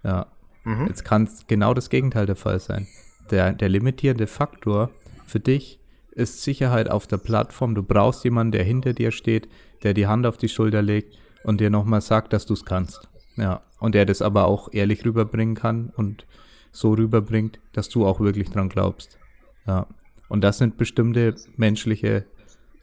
Ja. 0.03 0.27
Mhm. 0.63 0.87
Jetzt 0.87 1.05
kann 1.05 1.23
es 1.23 1.45
genau 1.47 1.73
das 1.73 1.89
Gegenteil 1.89 2.25
der 2.25 2.35
Fall 2.35 2.59
sein. 2.59 2.87
Der, 3.31 3.53
der 3.53 3.69
limitierende 3.69 4.27
Faktor 4.27 4.89
für 5.25 5.39
dich 5.39 5.79
ist 6.11 6.43
Sicherheit 6.43 6.89
auf 6.89 7.07
der 7.07 7.17
Plattform. 7.17 7.75
Du 7.75 7.83
brauchst 7.83 8.23
jemanden, 8.23 8.51
der 8.51 8.63
hinter 8.63 8.93
dir 8.93 9.11
steht, 9.11 9.47
der 9.83 9.93
die 9.93 10.07
Hand 10.07 10.25
auf 10.25 10.37
die 10.37 10.49
Schulter 10.49 10.81
legt 10.81 11.17
und 11.43 11.61
dir 11.61 11.69
nochmal 11.69 12.01
sagt, 12.01 12.33
dass 12.33 12.45
du 12.45 12.53
es 12.53 12.65
kannst. 12.65 13.07
Ja. 13.35 13.61
Und 13.79 13.95
der 13.95 14.05
das 14.05 14.21
aber 14.21 14.45
auch 14.45 14.69
ehrlich 14.73 15.05
rüberbringen 15.05 15.55
kann 15.55 15.91
und 15.95 16.25
so 16.71 16.93
rüberbringt, 16.93 17.59
dass 17.73 17.89
du 17.89 18.05
auch 18.05 18.19
wirklich 18.19 18.49
dran 18.49 18.69
glaubst. 18.69 19.17
Ja. 19.65 19.87
Und 20.27 20.41
das 20.41 20.57
sind 20.57 20.77
bestimmte 20.77 21.35
menschliche 21.55 22.25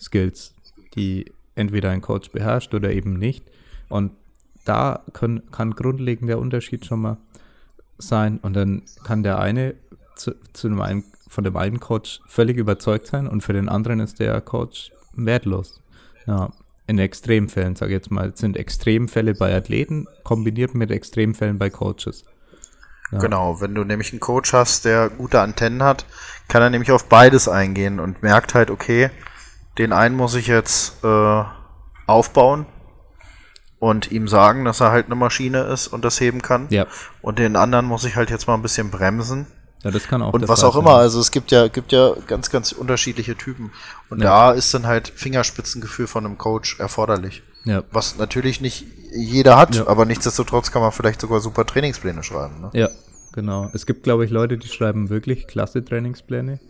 Skills, 0.01 0.55
die 0.95 1.33
entweder 1.55 1.91
ein 1.91 2.01
Coach 2.01 2.31
beherrscht 2.31 2.75
oder 2.75 2.93
eben 2.93 3.19
nicht. 3.19 3.45
Und 3.89 4.13
da 4.65 5.03
können, 5.13 5.51
kann 5.51 5.73
grundlegend 5.73 6.29
der 6.29 6.39
Unterschied 6.39 6.85
schon 6.85 7.01
mal 7.01 7.19
sein. 7.99 8.39
Und 8.39 8.55
dann 8.55 8.83
kann 9.05 9.23
der 9.23 9.39
eine 9.39 9.75
zu, 10.17 10.35
zu 10.53 10.69
dem 10.69 10.81
einen, 10.81 11.05
von 11.29 11.45
dem 11.45 11.57
einen 11.57 11.81
Coach 11.81 12.21
völlig 12.27 12.57
überzeugt 12.57 13.07
sein 13.07 13.27
und 13.27 13.43
für 13.43 13.53
den 13.53 13.69
anderen 13.69 14.01
ist 14.01 14.21
der 14.21 14.41
Coach 14.41 14.93
wertlos. 15.15 15.83
Ja, 16.27 16.51
in 16.87 16.99
Extremfällen, 16.99 17.75
sage 17.75 17.93
ich 17.93 17.97
jetzt 17.97 18.11
mal, 18.11 18.33
sind 18.37 18.57
Extremfälle 18.57 19.35
bei 19.35 19.55
Athleten 19.55 20.07
kombiniert 20.23 20.75
mit 20.75 20.91
Extremfällen 20.91 21.59
bei 21.59 21.71
Coaches. 21.71 22.25
Ja. 23.13 23.19
Genau, 23.19 23.61
wenn 23.61 23.75
du 23.75 23.85
nämlich 23.85 24.13
einen 24.13 24.21
Coach 24.21 24.53
hast, 24.53 24.85
der 24.85 25.11
gute 25.11 25.41
Antennen 25.41 25.83
hat, 25.83 26.07
kann 26.49 26.63
er 26.63 26.71
nämlich 26.71 26.93
auf 26.93 27.09
beides 27.09 27.49
eingehen 27.49 28.01
und 28.01 28.23
merkt 28.23 28.55
halt, 28.55 28.71
okay, 28.71 29.11
den 29.79 29.93
einen 29.93 30.17
muss 30.17 30.35
ich 30.35 30.47
jetzt 30.47 31.05
äh, 31.05 31.45
aufbauen 32.07 32.67
und 33.79 34.11
ihm 34.11 34.27
sagen, 34.27 34.65
dass 34.65 34.81
er 34.81 34.91
halt 34.91 35.07
eine 35.07 35.17
Maschine 35.17 35.63
ist 35.63 35.89
und 35.89 36.05
das 36.05 36.21
heben 36.21 36.43
kann. 36.43 36.67
Ja, 36.71 36.87
Und 37.21 37.39
den 37.39 37.57
anderen 37.57 37.87
muss 37.87 38.05
ich 38.05 38.17
halt 38.17 38.31
jetzt 38.31 38.47
mal 38.47 38.55
ein 38.55 38.63
bisschen 38.63 38.91
bremsen. 38.91 39.47
Ja 39.87 39.91
das 39.93 40.07
kann 40.09 40.21
auch 40.23 40.33
Und 40.35 40.49
was 40.49 40.63
auch 40.65 40.75
sein. 40.75 40.83
immer, 40.83 40.95
also 40.97 41.21
es 41.21 41.31
gibt 41.31 41.51
ja, 41.53 41.69
gibt 41.69 41.93
ja 41.93 42.13
ganz, 42.27 42.51
ganz 42.51 42.73
unterschiedliche 42.73 43.37
Typen. 43.37 43.71
Und 44.11 44.21
Ja. 44.21 44.51
da 44.51 44.53
ist 44.53 44.73
dann 44.75 44.87
halt 44.87 45.09
Fingerspitzengefühl 45.09 46.07
von 46.07 46.27
einem 46.27 46.39
Coach 46.39 46.79
erforderlich. 46.81 47.43
Ja, 47.65 47.83
Was 47.91 48.17
natürlich 48.19 48.61
nicht 48.61 48.85
jeder 49.13 49.57
hat, 49.57 49.75
Ja. 49.77 49.87
aber 49.89 50.05
nichtsdestotrotz 50.05 50.71
kann 50.71 50.83
man 50.83 50.93
vielleicht 50.93 51.21
sogar 51.21 51.41
super 51.41 51.65
Trainingspläne 51.67 52.23
schreiben. 52.23 52.61
Ne? 52.61 52.71
Ja, 52.75 52.89
genau. 53.33 53.71
Es 53.73 53.87
gibt, 53.87 54.03
glaube 54.05 54.25
ich, 54.25 54.31
Leute, 54.31 54.57
die 54.59 54.69
schreiben 54.69 55.09
wirklich 55.09 55.47
klasse 55.47 55.85
Trainingspläne. 55.85 56.61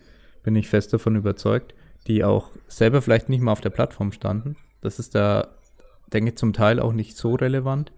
Bin 0.43 0.57
ich 0.57 0.69
fest 0.69 0.93
davon 0.93 1.17
überzeugt, 1.17 1.75
die 2.07 2.25
auch 2.25 2.51
selber 2.69 3.03
vielleicht 3.03 3.29
nicht 3.29 3.41
mal 3.43 3.53
auf 3.53 3.61
der 3.61 3.71
Plattform 3.71 4.13
standen. 4.13 4.57
Das 4.81 4.99
ist 4.99 5.15
da, 5.15 5.49
denke 6.13 6.31
ich, 6.31 6.39
zum 6.39 6.53
Teil 6.53 6.81
auch 6.81 6.93
nicht 6.93 7.17
so 7.17 7.35
relevant. 7.35 7.93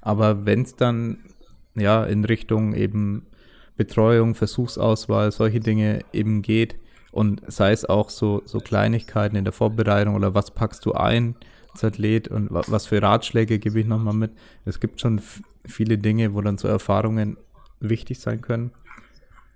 Aber 0.00 0.44
wenn 0.46 0.62
es 0.62 0.76
dann 0.76 1.18
ja 1.74 2.04
in 2.04 2.24
Richtung 2.24 2.74
eben 2.74 3.26
Betreuung, 3.78 4.34
Versuchsauswahl, 4.34 5.32
solche 5.32 5.60
Dinge 5.60 6.00
eben 6.12 6.42
geht 6.42 6.76
und 7.12 7.40
sei 7.50 7.72
es 7.72 7.86
auch 7.86 8.10
so, 8.10 8.42
so 8.44 8.58
Kleinigkeiten 8.58 9.36
in 9.36 9.44
der 9.44 9.54
Vorbereitung 9.54 10.14
oder 10.14 10.34
was 10.34 10.50
packst 10.50 10.84
du 10.84 10.92
ein 10.92 11.34
als 11.72 11.84
Athlet 11.84 12.28
und 12.28 12.52
wa 12.52 12.62
was 12.66 12.86
für 12.86 13.00
Ratschläge 13.00 13.58
gebe 13.58 13.80
ich 13.80 13.86
nochmal 13.86 14.14
mit. 14.14 14.32
Es 14.64 14.80
gibt 14.80 15.00
schon 15.00 15.20
viele 15.64 15.96
Dinge, 15.96 16.34
wo 16.34 16.42
dann 16.42 16.58
so 16.58 16.68
Erfahrungen 16.68 17.38
wichtig 17.80 18.18
sein 18.20 18.40
können. 18.40 18.72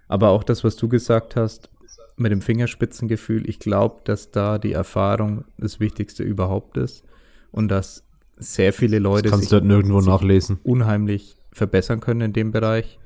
Aber 0.09 0.31
auch 0.31 0.45
das, 0.45 0.63
was 0.63 0.77
du 0.77 0.89
gesagt 0.89 1.37
hast, 1.37 1.69
mit 2.17 2.31
dem 2.31 2.43
Fingerspitzengefühl, 2.43 3.49
ich 3.49 3.59
glaube, 3.59 4.03
dass 4.05 4.31
da 4.31 4.59
die 4.59 4.73
Erfahrung 4.73 5.45
das 5.59 5.81
Wichtigste 5.81 6.23
überhaupt 6.23 6.77
ist 6.77 7.03
und 7.51 7.69
dass 7.69 8.05
sehr 8.37 8.73
viele 8.73 8.99
Leute 8.99 9.25
Das 9.25 9.33
kannst 9.33 9.51
du 9.51 9.57
halt 9.57 9.65
nirgendwo 9.65 10.01
nachlesen. 10.01 10.59
unheimlich 10.63 11.37
verbessern 11.53 12.01
können 12.01 12.21
in 12.21 12.33
dem 12.33 12.53
Bereich. 12.53 12.99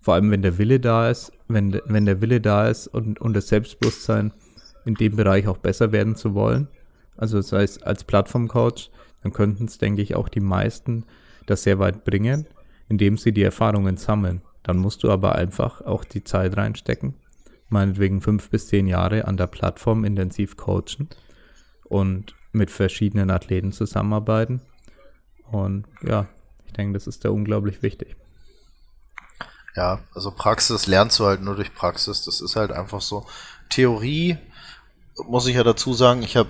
Vor 0.00 0.14
allem, 0.14 0.30
wenn 0.30 0.42
der 0.42 0.58
Wille 0.58 0.80
da 0.80 1.10
ist, 1.10 1.32
wenn, 1.48 1.80
wenn 1.84 2.06
der 2.06 2.20
Wille 2.20 2.40
da 2.40 2.68
ist 2.68 2.86
und, 2.86 3.20
und 3.20 3.34
das 3.34 3.48
Selbstbewusstsein, 3.48 4.32
in 4.86 4.94
dem 4.94 5.14
Bereich 5.14 5.46
auch 5.46 5.58
besser 5.58 5.92
werden 5.92 6.16
zu 6.16 6.34
wollen, 6.34 6.68
also 7.16 7.40
sei 7.42 7.62
es 7.62 7.82
als 7.82 8.04
Plattformcoach, 8.04 8.90
dann 9.22 9.32
könnten 9.32 9.66
es, 9.66 9.76
denke 9.76 10.00
ich, 10.00 10.14
auch 10.14 10.30
die 10.30 10.40
meisten 10.40 11.04
das 11.46 11.64
sehr 11.64 11.78
weit 11.78 12.04
bringen, 12.04 12.46
indem 12.88 13.18
sie 13.18 13.32
die 13.32 13.42
Erfahrungen 13.42 13.98
sammeln. 13.98 14.40
Dann 14.62 14.78
musst 14.78 15.02
du 15.02 15.10
aber 15.10 15.34
einfach 15.34 15.82
auch 15.82 16.04
die 16.04 16.24
Zeit 16.24 16.56
reinstecken, 16.56 17.14
meinetwegen 17.68 18.22
fünf 18.22 18.48
bis 18.48 18.68
zehn 18.68 18.86
Jahre 18.86 19.26
an 19.26 19.36
der 19.36 19.48
Plattform 19.48 20.04
intensiv 20.04 20.56
coachen 20.56 21.08
und 21.84 22.34
mit 22.52 22.70
verschiedenen 22.70 23.30
Athleten 23.30 23.72
zusammenarbeiten. 23.72 24.62
Und 25.50 25.84
ja, 26.02 26.28
ich 26.66 26.72
denke, 26.72 26.94
das 26.94 27.06
ist 27.06 27.24
da 27.24 27.30
unglaublich 27.30 27.82
wichtig. 27.82 28.16
Ja, 29.76 30.00
also 30.14 30.30
Praxis 30.30 30.86
lernst 30.86 31.18
du 31.18 31.26
halt 31.26 31.42
nur 31.42 31.56
durch 31.56 31.74
Praxis. 31.74 32.24
Das 32.24 32.40
ist 32.40 32.56
halt 32.56 32.72
einfach 32.72 33.00
so. 33.00 33.26
Theorie 33.68 34.38
muss 35.26 35.46
ich 35.46 35.56
ja 35.56 35.64
dazu 35.64 35.92
sagen, 35.92 36.22
ich 36.22 36.36
habe 36.36 36.48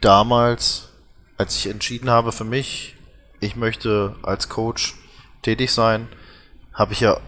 damals, 0.00 0.88
als 1.36 1.56
ich 1.56 1.68
entschieden 1.68 2.10
habe 2.10 2.32
für 2.32 2.44
mich, 2.44 2.96
ich 3.40 3.56
möchte 3.56 4.16
als 4.22 4.48
Coach 4.48 4.94
tätig 5.42 5.72
sein, 5.72 6.08
habe 6.72 6.92
ich 6.92 7.00
ja 7.00 7.20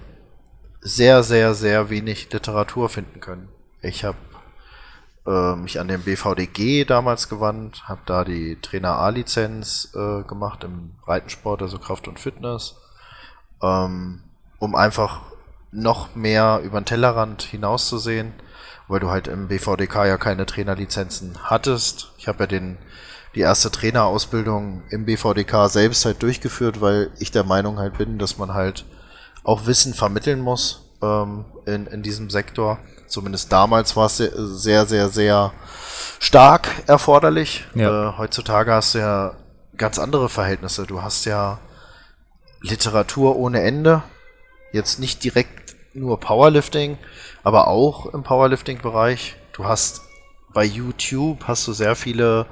sehr, 0.80 1.22
sehr, 1.22 1.54
sehr 1.54 1.90
wenig 1.90 2.32
Literatur 2.32 2.88
finden 2.88 3.20
können. 3.20 3.48
Ich 3.82 4.04
habe 4.04 4.18
äh, 5.26 5.56
mich 5.56 5.78
an 5.78 5.88
den 5.88 6.02
BVDG 6.02 6.84
damals 6.84 7.28
gewandt, 7.28 7.88
habe 7.88 8.00
da 8.06 8.24
die 8.24 8.60
Trainer 8.60 8.96
A-Lizenz 8.96 9.92
äh, 9.94 10.22
gemacht 10.22 10.64
im 10.64 10.96
Breitensport, 11.04 11.62
also 11.62 11.78
Kraft 11.78 12.08
und 12.08 12.18
Fitness, 12.18 12.76
ähm, 13.62 14.22
um 14.58 14.74
einfach 14.74 15.20
noch 15.70 16.14
mehr 16.14 16.60
über 16.64 16.80
den 16.80 16.86
Tellerrand 16.86 17.42
hinauszusehen, 17.42 18.32
weil 18.88 19.00
du 19.00 19.10
halt 19.10 19.28
im 19.28 19.48
BVDK 19.48 20.06
ja 20.06 20.16
keine 20.16 20.46
Trainerlizenzen 20.46 21.38
hattest. 21.44 22.12
Ich 22.18 22.28
habe 22.28 22.40
ja 22.40 22.46
den 22.46 22.78
die 23.34 23.40
erste 23.40 23.70
Trainerausbildung 23.70 24.82
im 24.88 25.04
BVDK 25.04 25.68
selbst 25.68 26.04
halt 26.04 26.22
durchgeführt, 26.22 26.80
weil 26.80 27.10
ich 27.18 27.30
der 27.30 27.44
Meinung 27.44 27.78
halt 27.78 27.98
bin, 27.98 28.18
dass 28.18 28.38
man 28.38 28.54
halt 28.54 28.84
auch 29.44 29.66
Wissen 29.66 29.94
vermitteln 29.94 30.40
muss 30.40 30.88
ähm, 31.02 31.44
in, 31.66 31.86
in 31.86 32.02
diesem 32.02 32.30
Sektor. 32.30 32.78
Zumindest 33.06 33.52
damals 33.52 33.96
war 33.96 34.06
es 34.06 34.16
sehr, 34.16 34.86
sehr, 34.86 35.08
sehr 35.08 35.52
stark 36.18 36.68
erforderlich. 36.86 37.66
Ja. 37.74 38.10
Äh, 38.10 38.18
heutzutage 38.18 38.72
hast 38.72 38.94
du 38.94 38.98
ja 38.98 39.34
ganz 39.76 39.98
andere 39.98 40.28
Verhältnisse. 40.28 40.86
Du 40.86 41.02
hast 41.02 41.24
ja 41.24 41.58
Literatur 42.60 43.36
ohne 43.36 43.62
Ende. 43.62 44.02
Jetzt 44.72 45.00
nicht 45.00 45.24
direkt 45.24 45.76
nur 45.94 46.20
Powerlifting, 46.20 46.98
aber 47.42 47.68
auch 47.68 48.12
im 48.12 48.22
Powerlifting-Bereich. 48.22 49.36
Du 49.52 49.64
hast 49.64 50.02
bei 50.52 50.64
YouTube 50.64 51.44
hast 51.44 51.66
du 51.66 51.72
sehr 51.72 51.94
viele 51.94 52.46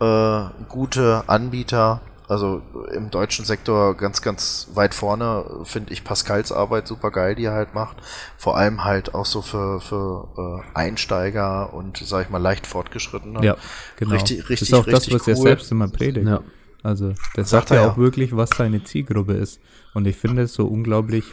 äh, 0.00 0.42
gute 0.68 1.24
Anbieter. 1.26 2.00
Also 2.28 2.62
im 2.94 3.10
deutschen 3.10 3.44
Sektor 3.44 3.96
ganz, 3.96 4.22
ganz 4.22 4.68
weit 4.74 4.94
vorne 4.94 5.44
finde 5.64 5.92
ich 5.92 6.04
Pascals 6.04 6.52
Arbeit 6.52 6.86
super 6.86 7.10
geil, 7.10 7.34
die 7.34 7.44
er 7.44 7.54
halt 7.54 7.74
macht. 7.74 7.96
Vor 8.36 8.56
allem 8.56 8.84
halt 8.84 9.16
auch 9.16 9.26
so 9.26 9.42
für, 9.42 9.80
für 9.80 10.28
äh, 10.38 10.78
Einsteiger 10.78 11.74
und, 11.74 11.98
sag 11.98 12.26
ich 12.26 12.30
mal, 12.30 12.38
leicht 12.38 12.68
fortgeschrittene. 12.68 13.44
Ja, 13.44 13.56
genau. 13.96 14.12
Richtig, 14.12 14.48
richtig, 14.48 14.68
das 14.68 14.68
ist 14.68 14.74
auch 14.74 14.86
das, 14.86 15.12
was 15.12 15.26
cool. 15.26 15.32
er 15.32 15.36
selbst 15.36 15.72
immer 15.72 15.88
predigt. 15.88 16.28
Ja. 16.28 16.40
Also, 16.84 17.14
der 17.36 17.44
sagt, 17.44 17.68
sagt 17.68 17.70
ja 17.70 17.90
auch 17.90 17.96
wirklich, 17.96 18.34
was 18.36 18.50
seine 18.50 18.84
Zielgruppe 18.84 19.34
ist. 19.34 19.60
Und 19.94 20.06
ich 20.06 20.16
finde 20.16 20.42
es 20.42 20.54
so 20.54 20.66
unglaublich 20.66 21.24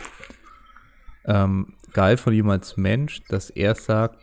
ähm, 1.25 1.73
geil 1.93 2.17
von 2.17 2.33
ihm 2.33 2.49
als 2.49 2.77
Mensch, 2.77 3.23
dass 3.29 3.49
er 3.49 3.75
sagt, 3.75 4.19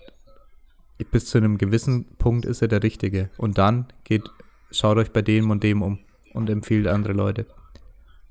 bis 1.11 1.27
zu 1.27 1.39
einem 1.39 1.59
gewissen 1.59 2.17
Punkt 2.17 2.45
ist 2.45 2.63
er 2.63 2.69
der 2.69 2.83
Richtige. 2.83 3.31
Und 3.37 3.59
dann 3.59 3.87
geht, 4.05 4.31
schaut 4.71 4.97
euch 4.97 5.13
bei 5.13 5.23
dem 5.23 5.51
und 5.51 5.63
dem 5.63 5.83
um 5.83 5.99
und 6.33 6.51
empfiehlt 6.51 6.87
andere 6.87 7.13
Leute. 7.13 7.47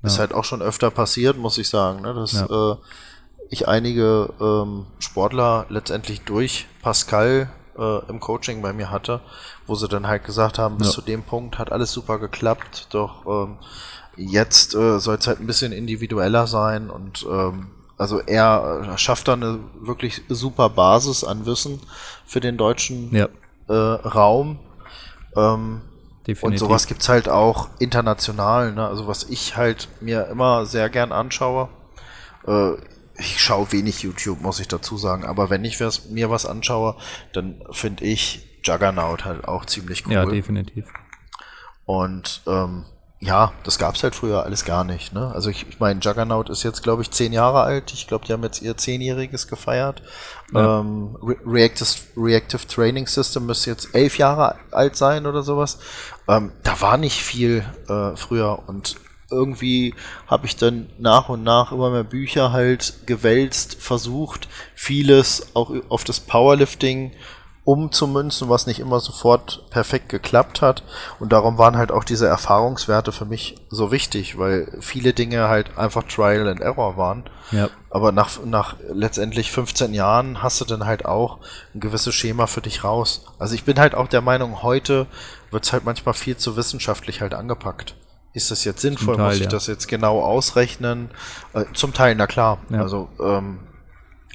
Ja. 0.02 0.08
Ist 0.08 0.18
halt 0.18 0.34
auch 0.34 0.44
schon 0.44 0.62
öfter 0.62 0.90
passiert, 0.90 1.36
muss 1.36 1.58
ich 1.58 1.68
sagen, 1.68 2.02
ne? 2.02 2.14
dass 2.14 2.32
ja. 2.32 2.72
äh, 2.72 2.76
ich 3.50 3.68
einige 3.68 4.32
ähm, 4.40 4.86
Sportler 4.98 5.66
letztendlich 5.68 6.22
durch 6.22 6.66
Pascal 6.82 7.50
äh, 7.78 8.08
im 8.08 8.20
Coaching 8.20 8.62
bei 8.62 8.72
mir 8.72 8.90
hatte, 8.90 9.20
wo 9.66 9.74
sie 9.74 9.88
dann 9.88 10.06
halt 10.06 10.24
gesagt 10.24 10.58
haben, 10.58 10.78
bis 10.78 10.88
ja. 10.88 10.92
zu 10.94 11.02
dem 11.02 11.22
Punkt 11.22 11.58
hat 11.58 11.72
alles 11.72 11.92
super 11.92 12.18
geklappt, 12.18 12.88
doch 12.90 13.26
ähm, 13.26 13.58
jetzt 14.16 14.74
äh, 14.74 14.98
soll 14.98 15.16
es 15.16 15.26
halt 15.26 15.40
ein 15.40 15.46
bisschen 15.46 15.72
individueller 15.72 16.46
sein 16.46 16.90
und 16.90 17.26
ähm, 17.28 17.68
also 17.96 18.20
er 18.20 18.96
schafft 18.96 19.28
da 19.28 19.34
eine 19.34 19.60
wirklich 19.80 20.22
super 20.28 20.68
Basis 20.68 21.22
an 21.22 21.46
Wissen 21.46 21.80
für 22.26 22.40
den 22.40 22.56
deutschen 22.56 23.14
ja. 23.14 23.28
äh, 23.68 23.72
Raum. 23.72 24.58
Ähm, 25.36 25.82
und 26.40 26.58
sowas 26.58 26.86
gibt 26.86 27.02
es 27.02 27.08
halt 27.08 27.28
auch 27.28 27.68
international. 27.78 28.72
Ne? 28.72 28.86
Also 28.86 29.06
was 29.06 29.24
ich 29.24 29.56
halt 29.56 29.88
mir 30.00 30.26
immer 30.26 30.66
sehr 30.66 30.88
gern 30.88 31.12
anschaue. 31.12 31.68
Äh, 32.46 32.72
ich 33.16 33.40
schaue 33.40 33.70
wenig 33.70 34.02
YouTube, 34.02 34.40
muss 34.40 34.58
ich 34.58 34.66
dazu 34.66 34.96
sagen. 34.96 35.24
Aber 35.24 35.50
wenn 35.50 35.64
ich 35.64 35.78
mir 36.10 36.30
was 36.30 36.46
anschaue, 36.46 36.96
dann 37.32 37.62
finde 37.70 38.04
ich 38.04 38.58
Juggernaut 38.64 39.24
halt 39.24 39.46
auch 39.46 39.66
ziemlich 39.66 40.06
cool. 40.06 40.14
Ja, 40.14 40.24
definitiv. 40.24 40.86
Und 41.84 42.42
ähm, 42.46 42.84
ja, 43.24 43.52
das 43.62 43.78
gab's 43.78 44.02
halt 44.02 44.14
früher 44.14 44.44
alles 44.44 44.66
gar 44.66 44.84
nicht. 44.84 45.14
Ne? 45.14 45.32
Also 45.34 45.48
ich, 45.48 45.66
ich 45.66 45.80
meine, 45.80 45.98
Juggernaut 46.00 46.50
ist 46.50 46.62
jetzt, 46.62 46.82
glaube 46.82 47.00
ich, 47.00 47.10
zehn 47.10 47.32
Jahre 47.32 47.62
alt. 47.62 47.92
Ich 47.94 48.06
glaube, 48.06 48.26
die 48.26 48.34
haben 48.34 48.42
jetzt 48.42 48.60
ihr 48.60 48.76
zehnjähriges 48.76 49.48
gefeiert. 49.48 50.02
Ja. 50.52 50.80
Ähm, 50.80 51.16
Re 51.22 51.36
Reactive, 51.46 51.88
Reactive 52.18 52.66
Training 52.66 53.06
System 53.06 53.46
müsste 53.46 53.70
jetzt 53.70 53.94
elf 53.94 54.18
Jahre 54.18 54.56
alt 54.72 54.96
sein 54.96 55.24
oder 55.24 55.42
sowas. 55.42 55.78
Ähm, 56.28 56.52
da 56.64 56.78
war 56.82 56.98
nicht 56.98 57.22
viel 57.22 57.64
äh, 57.88 58.14
früher 58.14 58.62
und 58.66 58.96
irgendwie 59.30 59.94
habe 60.26 60.44
ich 60.44 60.56
dann 60.56 60.90
nach 60.98 61.30
und 61.30 61.42
nach 61.42 61.72
immer 61.72 61.90
mehr 61.90 62.04
Bücher 62.04 62.52
halt 62.52 63.06
gewälzt, 63.06 63.76
versucht, 63.80 64.48
vieles 64.74 65.48
auch 65.54 65.72
auf 65.88 66.04
das 66.04 66.20
Powerlifting 66.20 67.12
umzumünzen, 67.64 68.50
was 68.50 68.66
nicht 68.66 68.78
immer 68.78 69.00
sofort 69.00 69.64
perfekt 69.70 70.10
geklappt 70.10 70.60
hat. 70.60 70.82
Und 71.18 71.32
darum 71.32 71.56
waren 71.56 71.78
halt 71.78 71.92
auch 71.92 72.04
diese 72.04 72.26
Erfahrungswerte 72.26 73.10
für 73.10 73.24
mich 73.24 73.56
so 73.70 73.90
wichtig, 73.90 74.38
weil 74.38 74.70
viele 74.80 75.14
Dinge 75.14 75.48
halt 75.48 75.78
einfach 75.78 76.02
Trial 76.02 76.46
and 76.46 76.60
Error 76.60 76.96
waren. 76.98 77.24
Ja. 77.52 77.70
Aber 77.90 78.12
nach, 78.12 78.44
nach 78.44 78.76
letztendlich 78.92 79.50
15 79.50 79.94
Jahren 79.94 80.42
hast 80.42 80.60
du 80.60 80.66
dann 80.66 80.84
halt 80.84 81.06
auch 81.06 81.38
ein 81.74 81.80
gewisses 81.80 82.14
Schema 82.14 82.46
für 82.46 82.60
dich 82.60 82.84
raus. 82.84 83.24
Also 83.38 83.54
ich 83.54 83.64
bin 83.64 83.78
halt 83.78 83.94
auch 83.94 84.08
der 84.08 84.20
Meinung, 84.20 84.62
heute 84.62 85.06
wird 85.50 85.64
es 85.64 85.72
halt 85.72 85.84
manchmal 85.84 86.14
viel 86.14 86.36
zu 86.36 86.56
wissenschaftlich 86.56 87.22
halt 87.22 87.32
angepackt. 87.32 87.96
Ist 88.34 88.50
das 88.50 88.64
jetzt 88.64 88.80
sinnvoll? 88.80 89.16
Teil, 89.16 89.26
Muss 89.26 89.36
ich 89.36 89.42
ja. 89.42 89.48
das 89.48 89.68
jetzt 89.68 89.86
genau 89.86 90.20
ausrechnen? 90.20 91.10
Äh, 91.54 91.64
zum 91.72 91.94
Teil, 91.94 92.16
na 92.16 92.26
klar. 92.26 92.58
Ja. 92.68 92.82
Also 92.82 93.08
ähm, 93.20 93.60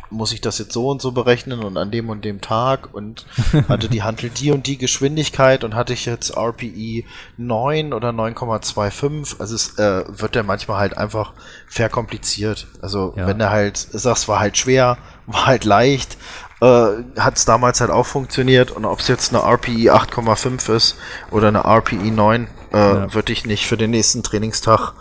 muss 0.09 0.31
ich 0.31 0.41
das 0.41 0.57
jetzt 0.57 0.73
so 0.73 0.89
und 0.89 1.01
so 1.01 1.11
berechnen 1.11 1.63
und 1.63 1.77
an 1.77 1.91
dem 1.91 2.09
und 2.09 2.25
dem 2.25 2.41
Tag 2.41 2.93
und 2.93 3.25
hatte 3.69 3.89
die 3.89 4.03
Handel 4.03 4.29
die 4.29 4.51
und 4.51 4.67
die 4.67 4.77
Geschwindigkeit 4.77 5.63
und 5.63 5.75
hatte 5.75 5.93
ich 5.93 6.05
jetzt 6.05 6.35
RPE 6.35 7.03
9 7.37 7.93
oder 7.93 8.09
9,25. 8.09 9.39
Also 9.39 9.55
es 9.55 9.77
äh, 9.77 10.03
wird 10.07 10.35
ja 10.35 10.43
manchmal 10.43 10.79
halt 10.79 10.97
einfach 10.97 11.33
verkompliziert. 11.67 12.67
Also 12.81 13.13
ja. 13.15 13.27
wenn 13.27 13.39
er 13.39 13.51
halt 13.51 13.77
sagst, 13.77 14.27
war 14.27 14.39
halt 14.39 14.57
schwer, 14.57 14.97
war 15.27 15.45
halt 15.45 15.63
leicht, 15.63 16.17
äh, 16.61 16.89
hat 17.17 17.37
es 17.37 17.45
damals 17.45 17.81
halt 17.81 17.91
auch 17.91 18.05
funktioniert 18.05 18.71
und 18.71 18.85
ob 18.85 18.99
es 18.99 19.07
jetzt 19.07 19.33
eine 19.33 19.43
RPE 19.43 19.93
8,5 19.93 20.75
ist 20.75 20.97
oder 21.31 21.47
eine 21.47 21.63
RPE 21.63 22.11
9, 22.11 22.47
äh, 22.73 22.77
ja. 22.77 23.13
würde 23.13 23.31
ich 23.31 23.45
nicht 23.45 23.67
für 23.67 23.77
den 23.77 23.91
nächsten 23.91 24.23
Trainingstag 24.23 24.93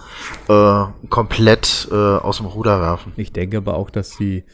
äh, 0.48 0.84
komplett 1.08 1.88
äh, 1.90 1.94
aus 1.94 2.38
dem 2.38 2.46
Ruder 2.46 2.80
werfen. 2.80 3.12
Ich 3.16 3.32
denke 3.32 3.58
aber 3.58 3.74
auch, 3.74 3.90
dass 3.90 4.10
sie 4.10 4.44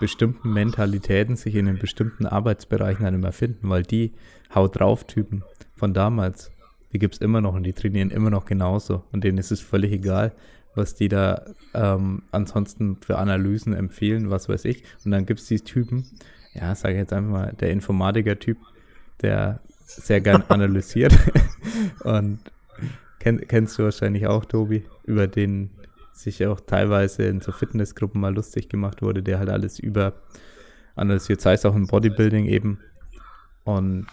bestimmten 0.00 0.52
Mentalitäten 0.52 1.36
sich 1.36 1.54
in 1.54 1.66
den 1.66 1.78
bestimmten 1.78 2.26
Arbeitsbereichen 2.26 3.04
dann 3.04 3.14
immer 3.14 3.32
finden, 3.32 3.68
weil 3.68 3.82
die 3.84 4.12
Haut 4.54 4.80
drauf 4.80 5.04
Typen 5.04 5.44
von 5.76 5.94
damals, 5.94 6.50
die 6.92 6.98
gibt 6.98 7.14
es 7.14 7.20
immer 7.20 7.40
noch 7.40 7.54
und 7.54 7.62
die 7.62 7.72
trainieren 7.72 8.10
immer 8.10 8.30
noch 8.30 8.46
genauso 8.46 9.04
und 9.12 9.22
denen 9.22 9.38
ist 9.38 9.52
es 9.52 9.60
völlig 9.60 9.92
egal, 9.92 10.32
was 10.74 10.94
die 10.94 11.08
da 11.08 11.44
ähm, 11.74 12.22
ansonsten 12.32 12.96
für 13.00 13.18
Analysen 13.18 13.74
empfehlen, 13.74 14.30
was 14.30 14.48
weiß 14.48 14.64
ich. 14.64 14.84
Und 15.04 15.10
dann 15.10 15.26
gibt 15.26 15.40
es 15.40 15.46
die 15.46 15.60
Typen, 15.60 16.04
ja, 16.54 16.74
sage 16.74 16.94
ich 16.94 17.00
jetzt 17.00 17.12
einfach 17.12 17.30
mal, 17.30 17.52
der 17.58 17.70
Informatiker-Typ, 17.70 18.58
der 19.22 19.60
sehr 19.84 20.20
gern 20.20 20.42
analysiert 20.48 21.16
und 22.04 22.38
kenn, 23.18 23.40
kennst 23.46 23.78
du 23.78 23.84
wahrscheinlich 23.84 24.26
auch, 24.26 24.44
Tobi, 24.44 24.84
über 25.04 25.26
den 25.26 25.70
sich 26.22 26.46
auch 26.46 26.60
teilweise 26.60 27.24
in 27.24 27.40
so 27.40 27.52
Fitnessgruppen 27.52 28.20
mal 28.20 28.34
lustig 28.34 28.68
gemacht 28.68 29.02
wurde, 29.02 29.22
der 29.22 29.38
halt 29.38 29.50
alles 29.50 29.78
über 29.78 30.14
analysiert, 30.96 31.40
sei 31.40 31.54
es 31.54 31.64
auch 31.64 31.74
im 31.74 31.86
Bodybuilding 31.86 32.46
eben. 32.46 32.80
Und 33.64 34.06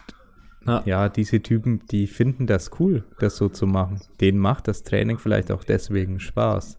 ja. 0.65 0.83
ja, 0.85 1.09
diese 1.09 1.41
Typen, 1.41 1.81
die 1.91 2.07
finden 2.07 2.47
das 2.47 2.71
cool, 2.79 3.03
das 3.19 3.37
so 3.37 3.49
zu 3.49 3.65
machen. 3.67 4.01
Denen 4.19 4.39
macht 4.39 4.67
das 4.67 4.83
Training 4.83 5.17
vielleicht 5.17 5.51
auch 5.51 5.63
deswegen 5.63 6.19
Spaß. 6.19 6.77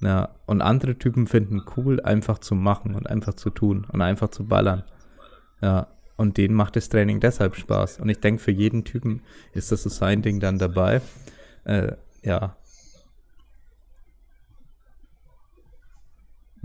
Ja, 0.00 0.30
und 0.46 0.60
andere 0.60 0.96
Typen 0.96 1.26
finden 1.26 1.62
cool, 1.76 2.00
einfach 2.00 2.38
zu 2.38 2.54
machen 2.54 2.94
und 2.94 3.08
einfach 3.08 3.34
zu 3.34 3.50
tun 3.50 3.86
und 3.90 4.02
einfach 4.02 4.28
zu 4.28 4.44
ballern. 4.46 4.84
Ja, 5.62 5.88
Und 6.16 6.36
denen 6.36 6.54
macht 6.54 6.76
das 6.76 6.88
Training 6.88 7.20
deshalb 7.20 7.56
Spaß. 7.56 8.00
Und 8.00 8.08
ich 8.08 8.20
denke, 8.20 8.42
für 8.42 8.50
jeden 8.50 8.84
Typen 8.84 9.22
ist 9.52 9.72
das 9.72 9.82
so 9.82 9.88
sein 9.88 10.22
Ding 10.22 10.40
dann 10.40 10.58
dabei. 10.58 11.00
Äh, 11.64 11.92
ja. 12.22 12.56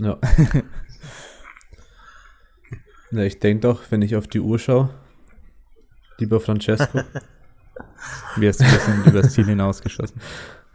Ja. 0.00 0.18
ja 3.10 3.22
ich 3.22 3.38
denke 3.38 3.68
doch, 3.68 3.82
wenn 3.90 4.00
ich 4.02 4.16
auf 4.16 4.26
die 4.26 4.40
Uhr 4.40 4.58
schaue, 4.58 4.88
lieber 6.18 6.40
Francesco. 6.40 7.02
Wir 8.36 8.48
hast 8.48 8.62
ein 8.62 8.70
bisschen 8.70 9.04
übers 9.04 9.32
Ziel 9.34 9.44
hinausgeschossen. 9.46 10.20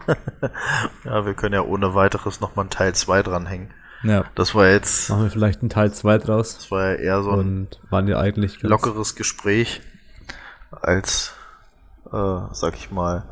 ja, 1.06 1.26
wir 1.26 1.34
können 1.34 1.56
ja 1.56 1.62
ohne 1.62 1.96
weiteres 1.96 2.40
nochmal 2.40 2.64
einen 2.64 2.70
Teil 2.70 2.94
2 2.94 3.24
dranhängen. 3.24 3.74
Ja. 4.04 4.26
Das 4.36 4.54
war 4.54 4.68
jetzt. 4.68 5.10
Machen 5.10 5.24
wir 5.24 5.32
vielleicht 5.32 5.62
einen 5.62 5.72
Teil 5.72 5.92
2 5.92 6.20
draus. 6.20 6.56
Das 6.56 6.70
war 6.70 6.92
ja 6.92 6.96
eher 6.96 7.24
so 7.24 7.32
ein 7.32 7.40
und 7.40 7.80
waren 7.90 8.08
ja 8.08 8.20
eigentlich 8.20 8.62
lockeres 8.62 9.16
Gespräch 9.16 9.82
als, 10.70 11.34
äh, 12.12 12.42
sag 12.52 12.76
ich 12.76 12.92
mal, 12.92 13.24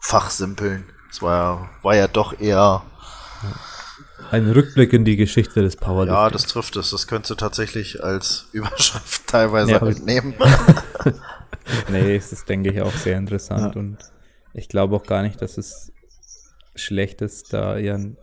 Fachsimpeln. 0.00 0.84
Es 1.10 1.22
war 1.22 1.36
ja, 1.36 1.68
war 1.82 1.94
ja 1.94 2.08
doch 2.08 2.40
eher. 2.40 2.82
Ein 4.30 4.50
Rückblick 4.50 4.92
in 4.92 5.04
die 5.04 5.16
Geschichte 5.16 5.62
des 5.62 5.76
Powerlifting. 5.76 6.14
Ja, 6.14 6.30
das 6.30 6.46
trifft 6.46 6.76
es. 6.76 6.90
Das 6.90 7.06
könntest 7.06 7.30
du 7.30 7.34
tatsächlich 7.36 8.02
als 8.02 8.48
Überschrift 8.52 9.26
teilweise 9.26 9.72
Ja, 9.72 9.84
mitnehmen. 9.84 10.34
Nee, 11.88 12.16
es 12.16 12.30
ist, 12.30 12.46
denke 12.50 12.70
ich, 12.70 12.82
auch 12.82 12.92
sehr 12.92 13.16
interessant 13.16 13.74
Ja. 13.74 13.80
und 13.80 13.96
ich 14.52 14.68
glaube 14.68 14.94
auch 14.96 15.04
gar 15.04 15.22
nicht, 15.22 15.40
dass 15.40 15.56
es 15.56 15.92
schlecht 16.74 17.22
ist, 17.22 17.54
da 17.54 17.78
eher 17.78 17.94
ein 17.94 18.18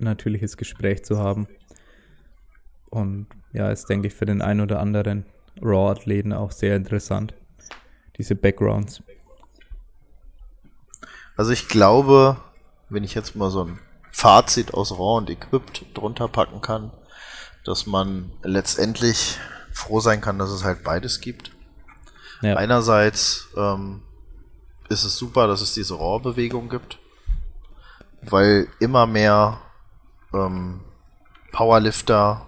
natürliches 0.00 0.56
Gespräch 0.56 1.04
zu 1.04 1.16
haben. 1.18 1.46
Und 2.88 3.28
ja, 3.52 3.70
ist, 3.70 3.88
denke 3.88 4.08
ich, 4.08 4.14
für 4.14 4.24
den 4.26 4.42
einen 4.42 4.60
oder 4.60 4.80
anderen 4.80 5.24
Raw-Athleten 5.62 6.32
auch 6.32 6.50
sehr 6.50 6.74
interessant. 6.74 7.32
Diese 8.18 8.34
Backgrounds. 8.34 9.04
Also 11.36 11.52
ich 11.52 11.68
glaube, 11.68 12.38
wenn 12.88 13.04
ich 13.04 13.14
jetzt 13.14 13.36
mal 13.36 13.50
so 13.50 13.66
ein 13.66 13.78
Fazit 14.10 14.74
aus 14.74 14.92
Raw 14.92 15.18
und 15.18 15.30
Equipped 15.30 15.86
drunter 15.94 16.28
packen 16.28 16.60
kann, 16.60 16.92
dass 17.64 17.86
man 17.86 18.32
letztendlich 18.42 19.38
froh 19.72 20.00
sein 20.00 20.20
kann, 20.20 20.38
dass 20.38 20.50
es 20.50 20.64
halt 20.64 20.82
beides 20.82 21.20
gibt. 21.20 21.52
Ja, 22.42 22.56
Einerseits 22.56 23.48
ähm, 23.56 24.02
ist 24.88 25.04
es 25.04 25.16
super, 25.16 25.46
dass 25.46 25.60
es 25.60 25.74
diese 25.74 25.94
Raw-Bewegung 25.94 26.68
gibt, 26.68 26.98
weil 28.22 28.68
immer 28.80 29.06
mehr 29.06 29.60
ähm, 30.32 30.80
Powerlifter 31.52 32.46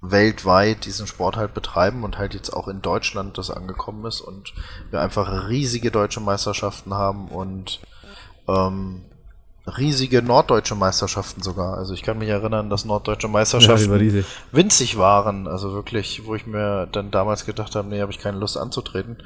weltweit 0.00 0.86
diesen 0.86 1.06
Sport 1.06 1.36
halt 1.36 1.52
betreiben 1.52 2.04
und 2.04 2.16
halt 2.16 2.32
jetzt 2.32 2.50
auch 2.50 2.68
in 2.68 2.80
Deutschland 2.80 3.36
das 3.36 3.50
angekommen 3.50 4.06
ist 4.06 4.20
und 4.20 4.54
wir 4.90 5.00
einfach 5.00 5.48
riesige 5.48 5.90
deutsche 5.90 6.20
Meisterschaften 6.20 6.94
haben 6.94 7.28
und 7.28 7.80
ähm, 8.48 9.04
riesige 9.70 10.22
norddeutsche 10.22 10.74
Meisterschaften 10.74 11.42
sogar. 11.42 11.78
Also 11.78 11.94
ich 11.94 12.02
kann 12.02 12.18
mich 12.18 12.28
erinnern, 12.28 12.70
dass 12.70 12.84
norddeutsche 12.84 13.26
ja, 13.26 13.32
Meisterschaften 13.32 13.92
riesig. 13.92 14.26
winzig 14.52 14.98
waren. 14.98 15.48
Also 15.48 15.72
wirklich, 15.72 16.26
wo 16.26 16.34
ich 16.34 16.46
mir 16.46 16.86
dann 16.86 17.10
damals 17.10 17.46
gedacht 17.46 17.74
habe, 17.74 17.88
nee, 17.88 18.00
habe 18.00 18.12
ich 18.12 18.18
keine 18.18 18.38
Lust 18.38 18.56
anzutreten. 18.56 19.22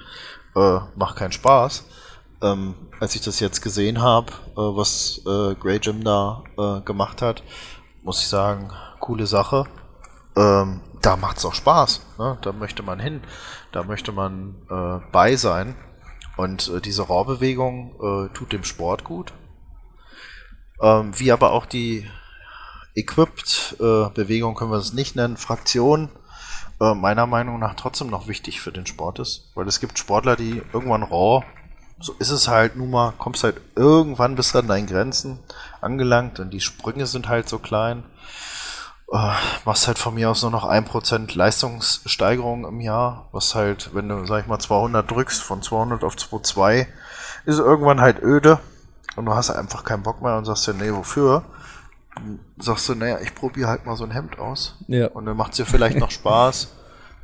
Äh, 0.54 0.78
macht 0.96 1.16
keinen 1.16 1.32
Spaß. 1.32 1.84
Ähm, 2.42 2.74
als 3.00 3.14
ich 3.14 3.22
das 3.22 3.40
jetzt 3.40 3.60
gesehen 3.62 4.02
habe, 4.02 4.32
äh, 4.32 4.56
was 4.56 5.20
äh, 5.26 5.54
Grey 5.54 5.78
Jim 5.82 6.04
da 6.04 6.44
äh, 6.58 6.80
gemacht 6.82 7.22
hat, 7.22 7.42
muss 8.02 8.20
ich 8.20 8.28
sagen, 8.28 8.70
coole 9.00 9.26
Sache. 9.26 9.64
Ähm, 10.36 10.80
da 11.00 11.16
macht's 11.16 11.44
auch 11.44 11.54
Spaß. 11.54 12.00
Ne? 12.18 12.38
Da 12.42 12.52
möchte 12.52 12.82
man 12.82 12.98
hin. 12.98 13.22
Da 13.72 13.84
möchte 13.84 14.12
man 14.12 14.56
äh, 14.70 15.00
bei 15.12 15.36
sein. 15.36 15.76
Und 16.36 16.68
äh, 16.68 16.80
diese 16.80 17.02
Raw-Bewegung 17.02 17.94
äh, 18.00 18.34
tut 18.34 18.52
dem 18.52 18.64
Sport 18.64 19.04
gut. 19.04 19.32
Ähm, 20.84 21.18
wie 21.18 21.32
aber 21.32 21.52
auch 21.52 21.64
die 21.64 22.06
Equipped-Bewegung 22.94 24.54
können 24.54 24.70
wir 24.70 24.76
es 24.76 24.92
nicht 24.92 25.16
nennen, 25.16 25.38
Fraktion, 25.38 26.10
äh, 26.78 26.92
meiner 26.92 27.26
Meinung 27.26 27.58
nach 27.58 27.74
trotzdem 27.74 28.08
noch 28.08 28.28
wichtig 28.28 28.60
für 28.60 28.70
den 28.70 28.84
Sport 28.84 29.18
ist. 29.18 29.50
Weil 29.54 29.66
es 29.66 29.80
gibt 29.80 29.98
Sportler, 29.98 30.36
die 30.36 30.62
irgendwann 30.74 31.02
raw, 31.02 31.42
so 31.98 32.14
ist 32.18 32.28
es 32.28 32.48
halt 32.48 32.76
nun 32.76 32.90
mal, 32.90 33.14
kommst 33.16 33.44
halt 33.44 33.62
irgendwann 33.74 34.34
bis 34.34 34.54
an 34.54 34.68
deinen 34.68 34.86
Grenzen 34.86 35.38
angelangt 35.80 36.38
und 36.38 36.50
die 36.50 36.60
Sprünge 36.60 37.06
sind 37.06 37.28
halt 37.28 37.48
so 37.48 37.58
klein. 37.58 38.04
Äh, 39.10 39.32
machst 39.64 39.86
halt 39.86 39.98
von 39.98 40.14
mir 40.14 40.30
aus 40.30 40.42
nur 40.42 40.50
noch 40.50 40.64
1% 40.64 41.34
Leistungssteigerung 41.34 42.66
im 42.66 42.80
Jahr, 42.80 43.30
was 43.32 43.54
halt, 43.54 43.94
wenn 43.94 44.10
du, 44.10 44.26
sag 44.26 44.42
ich 44.42 44.48
mal, 44.48 44.58
200 44.58 45.10
drückst, 45.10 45.42
von 45.42 45.62
200 45.62 46.04
auf 46.04 46.16
2,2, 46.16 46.86
ist 47.46 47.58
irgendwann 47.58 48.02
halt 48.02 48.22
öde 48.22 48.60
und 49.16 49.26
du 49.26 49.34
hast 49.34 49.50
einfach 49.50 49.84
keinen 49.84 50.02
Bock 50.02 50.22
mehr 50.22 50.36
und 50.36 50.44
sagst 50.44 50.66
dir, 50.66 50.74
nee, 50.74 50.92
wofür? 50.92 51.44
Dann 52.14 52.40
sagst 52.58 52.88
du, 52.88 52.94
naja, 52.94 53.18
ich 53.20 53.34
probiere 53.34 53.68
halt 53.68 53.86
mal 53.86 53.96
so 53.96 54.04
ein 54.04 54.10
Hemd 54.10 54.38
aus. 54.38 54.76
ja. 54.88 55.08
Und 55.08 55.26
dann 55.26 55.36
macht 55.36 55.52
es 55.52 55.56
dir 55.58 55.66
vielleicht 55.66 55.98
noch 55.98 56.10
Spaß. 56.10 56.68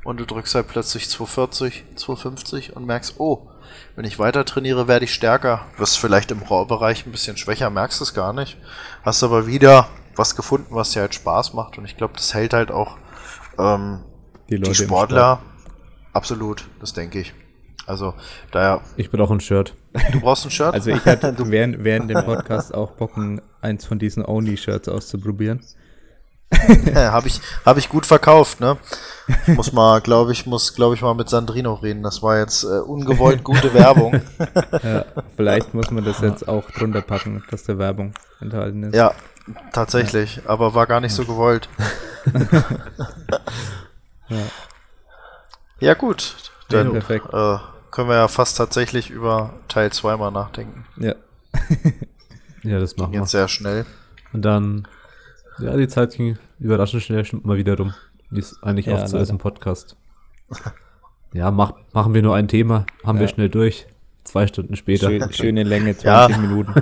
Und 0.03 0.19
du 0.19 0.25
drückst 0.25 0.55
halt 0.55 0.69
plötzlich 0.69 1.11
240, 1.11 1.85
250 1.97 2.75
und 2.75 2.87
merkst, 2.87 3.17
oh, 3.19 3.51
wenn 3.97 4.05
ich 4.05 4.19
weiter 4.19 4.45
trainiere, 4.45 4.89
werde 4.89 5.05
ich 5.05 5.13
stärker. 5.13 5.67
Wirst 5.77 5.99
vielleicht 5.99 6.31
im 6.31 6.43
Raw-Bereich 6.43 7.07
ein 7.07 7.13
bisschen 7.13 7.37
schwächer, 7.37 7.69
merkst 7.71 8.01
es 8.01 8.15
gar 8.15 8.33
nicht. 8.33 8.57
Hast 9.03 9.23
aber 9.23 9.47
wieder 9.47 9.89
was 10.17 10.37
gefunden, 10.37 10.75
was 10.75 10.93
dir 10.93 11.01
halt 11.01 11.15
Spaß 11.15 11.53
macht. 11.53 11.77
Und 11.79 11.85
ich 11.85 11.97
glaube, 11.97 12.15
das 12.15 12.33
hält 12.35 12.55
halt 12.55 12.71
auch 12.71 12.97
ähm, 13.59 14.03
Die 14.49 14.57
die, 14.57 14.57
Leute 14.57 14.83
im 14.83 14.89
Sportler. 14.89 15.41
Absolut, 16.13 16.67
das 16.81 16.93
denke 16.93 17.21
ich. 17.21 17.35
Also, 17.91 18.15
daher, 18.53 18.81
Ich 18.97 19.11
bin 19.11 19.21
auch 19.21 19.31
ein 19.33 19.41
Shirt. 19.41 19.75
du 20.13 20.21
brauchst 20.21 20.45
ein 20.45 20.51
Shirt. 20.53 20.73
Also 20.73 20.91
ich 20.91 21.05
hatte 21.05 21.35
während, 21.51 21.83
während 21.83 22.09
dem 22.09 22.25
Podcast 22.25 22.73
auch 22.73 22.93
Bock, 22.93 23.17
ein- 23.17 23.41
eins 23.61 23.85
von 23.85 23.99
diesen 23.99 24.25
Only-Shirts 24.25 24.89
auszuprobieren. 24.89 25.61
habe 26.97 27.27
ich, 27.29 27.41
hab 27.65 27.77
ich 27.79 27.89
gut 27.89 28.07
verkauft, 28.07 28.61
ne? 28.61 28.77
Ich 29.47 29.55
muss 29.57 29.73
mal, 29.73 30.01
glaube 30.01 30.33
ich, 30.33 30.47
muss, 30.47 30.75
glaube 30.75 30.95
ich, 30.97 31.03
mal 31.03 31.15
mit 31.15 31.29
Sandrino 31.29 31.75
reden. 31.75 32.03
Das 32.05 32.23
war 32.23 32.39
jetzt 32.39 32.65
äh, 32.65 32.79
ungewollt 32.81 33.43
gute 33.45 33.73
Werbung. 33.75 34.21
Ja, 34.83 35.05
vielleicht 35.37 35.75
muss 35.75 35.91
man 35.93 36.05
das 36.05 36.21
jetzt 36.21 36.49
auch 36.49 36.69
drunter 36.71 37.03
packen, 37.03 37.43
dass 37.51 37.65
der 37.65 37.79
Werbung 37.79 38.15
enthalten 38.41 38.83
ist. 38.85 38.95
Ja, 38.97 39.13
tatsächlich, 39.73 40.43
aber 40.47 40.75
war 40.75 40.87
gar 40.87 41.01
nicht 41.01 41.15
so 41.15 41.25
gewollt. 41.25 41.69
ja. 45.81 45.95
gut, 45.95 46.35
dann 46.69 46.93
perfekt. 46.93 47.27
äh, 47.33 47.57
können 47.91 48.09
wir 48.09 48.17
ja 48.17 48.29
fast 48.29 48.57
tatsächlich 48.57 49.11
über 49.11 49.55
Teil 49.69 49.93
2 49.93 50.17
mal 50.17 50.31
nachdenken. 50.31 50.85
Ja. 50.97 51.15
Ja, 52.63 52.79
das 52.79 52.95
machen 52.99 53.15
wir. 53.15 53.21
Jetzt 53.21 53.31
sehr 53.31 53.49
schnell. 53.49 53.87
Und 54.35 54.43
dann, 54.43 54.87
ja, 55.61 55.75
die 55.75 55.89
Zeit 55.89 56.15
ging 56.15 56.37
überraschend 56.59 57.03
schnell 57.03 57.25
schon 57.25 57.41
mal 57.43 57.57
wieder 57.57 57.75
rum. 57.75 57.95
Wie 58.29 58.41
es 58.41 58.63
eigentlich 58.63 58.85
Ja, 58.85 58.97
oft 58.97 59.09
so 59.09 59.17
ist 59.17 59.31
im 59.31 59.39
Podcast. 59.39 59.97
Ja, 61.33 61.51
mach, 61.51 61.73
machen 61.95 62.13
wir 62.13 62.21
nur 62.21 62.35
ein 62.37 62.49
Thema, 62.49 62.85
haben 63.03 63.19
wir 63.19 63.27
Ja. 63.29 63.33
schnell 63.33 63.49
durch. 63.49 63.87
Zwei 64.25 64.47
Stunden 64.47 64.77
später. 64.77 65.09
Schön, 65.09 65.33
schöne 65.33 65.63
Länge, 65.63 65.93
Ja. 66.03 66.27
20 66.27 66.37
Minuten. 66.37 66.75